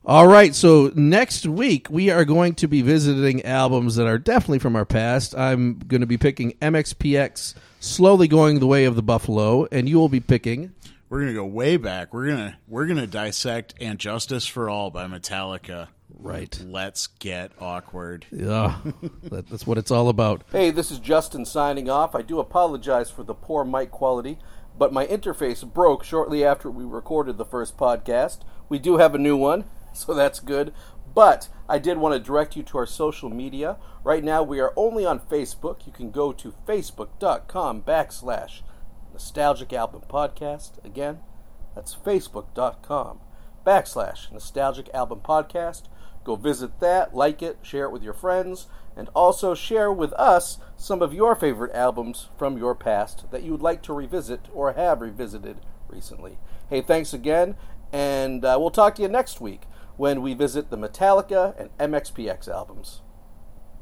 All 0.03 0.25
right, 0.25 0.55
so 0.55 0.91
next 0.95 1.45
week 1.45 1.87
we 1.91 2.09
are 2.09 2.25
going 2.25 2.55
to 2.55 2.67
be 2.67 2.81
visiting 2.81 3.45
albums 3.45 3.97
that 3.97 4.07
are 4.07 4.17
definitely 4.17 4.57
from 4.57 4.75
our 4.75 4.83
past. 4.83 5.37
I'm 5.37 5.77
going 5.77 6.01
to 6.01 6.07
be 6.07 6.17
picking 6.17 6.53
MXPX, 6.53 7.53
Slowly 7.79 8.27
Going 8.27 8.59
the 8.59 8.65
Way 8.65 8.85
of 8.85 8.95
the 8.95 9.03
Buffalo, 9.03 9.67
and 9.71 9.87
you 9.87 9.99
will 9.99 10.09
be 10.09 10.19
picking. 10.19 10.73
We're 11.07 11.19
going 11.19 11.27
to 11.27 11.35
go 11.35 11.45
way 11.45 11.77
back. 11.77 12.15
We're 12.15 12.25
going 12.25 12.37
to 12.37 12.57
we're 12.67 12.87
going 12.87 12.97
to 12.97 13.05
dissect 13.05 13.75
And 13.79 13.99
Justice 13.99 14.47
for 14.47 14.71
All 14.71 14.89
by 14.89 15.05
Metallica. 15.05 15.89
Right. 16.17 16.59
Let's 16.65 17.05
get 17.05 17.51
awkward. 17.59 18.25
Yeah, 18.31 18.77
that, 19.25 19.49
that's 19.49 19.67
what 19.67 19.77
it's 19.77 19.91
all 19.91 20.09
about. 20.09 20.41
Hey, 20.51 20.71
this 20.71 20.89
is 20.89 20.97
Justin 20.97 21.45
signing 21.45 21.91
off. 21.91 22.15
I 22.15 22.23
do 22.23 22.39
apologize 22.39 23.11
for 23.11 23.21
the 23.21 23.35
poor 23.35 23.63
mic 23.63 23.91
quality, 23.91 24.39
but 24.75 24.91
my 24.91 25.05
interface 25.05 25.63
broke 25.63 26.03
shortly 26.03 26.43
after 26.43 26.71
we 26.71 26.85
recorded 26.85 27.37
the 27.37 27.45
first 27.45 27.77
podcast. 27.77 28.39
We 28.67 28.79
do 28.79 28.97
have 28.97 29.13
a 29.13 29.19
new 29.19 29.37
one, 29.37 29.65
so 29.93 30.13
that's 30.13 30.39
good. 30.39 30.73
But 31.13 31.49
I 31.67 31.77
did 31.77 31.97
want 31.97 32.13
to 32.13 32.19
direct 32.19 32.55
you 32.55 32.63
to 32.63 32.77
our 32.77 32.85
social 32.85 33.29
media. 33.29 33.77
Right 34.03 34.23
now, 34.23 34.43
we 34.43 34.59
are 34.59 34.73
only 34.75 35.05
on 35.05 35.19
Facebook. 35.19 35.85
You 35.85 35.91
can 35.91 36.11
go 36.11 36.31
to 36.31 36.53
facebook.com 36.67 37.81
backslash 37.81 38.61
nostalgic 39.11 39.73
album 39.73 40.03
podcast. 40.09 40.83
Again, 40.85 41.19
that's 41.75 41.95
facebook.com 41.95 43.19
backslash 43.65 44.31
nostalgic 44.31 44.89
album 44.93 45.21
podcast. 45.23 45.83
Go 46.23 46.35
visit 46.35 46.79
that, 46.79 47.15
like 47.15 47.41
it, 47.41 47.59
share 47.61 47.85
it 47.85 47.91
with 47.91 48.03
your 48.03 48.13
friends, 48.13 48.67
and 48.95 49.09
also 49.09 49.55
share 49.55 49.91
with 49.91 50.13
us 50.13 50.59
some 50.77 51.01
of 51.01 51.13
your 51.13 51.35
favorite 51.35 51.73
albums 51.73 52.29
from 52.37 52.57
your 52.57 52.75
past 52.75 53.29
that 53.31 53.43
you 53.43 53.51
would 53.51 53.61
like 53.61 53.81
to 53.83 53.93
revisit 53.93 54.47
or 54.53 54.73
have 54.73 55.01
revisited 55.01 55.57
recently. 55.87 56.37
Hey, 56.69 56.81
thanks 56.81 57.13
again, 57.13 57.55
and 57.91 58.45
uh, 58.45 58.57
we'll 58.59 58.71
talk 58.71 58.95
to 58.95 59.01
you 59.01 59.07
next 59.07 59.41
week 59.41 59.61
when 59.97 60.21
we 60.21 60.33
visit 60.33 60.69
the 60.69 60.77
Metallica 60.77 61.53
and 61.59 61.93
MXPX 61.93 62.47
albums. 62.47 63.01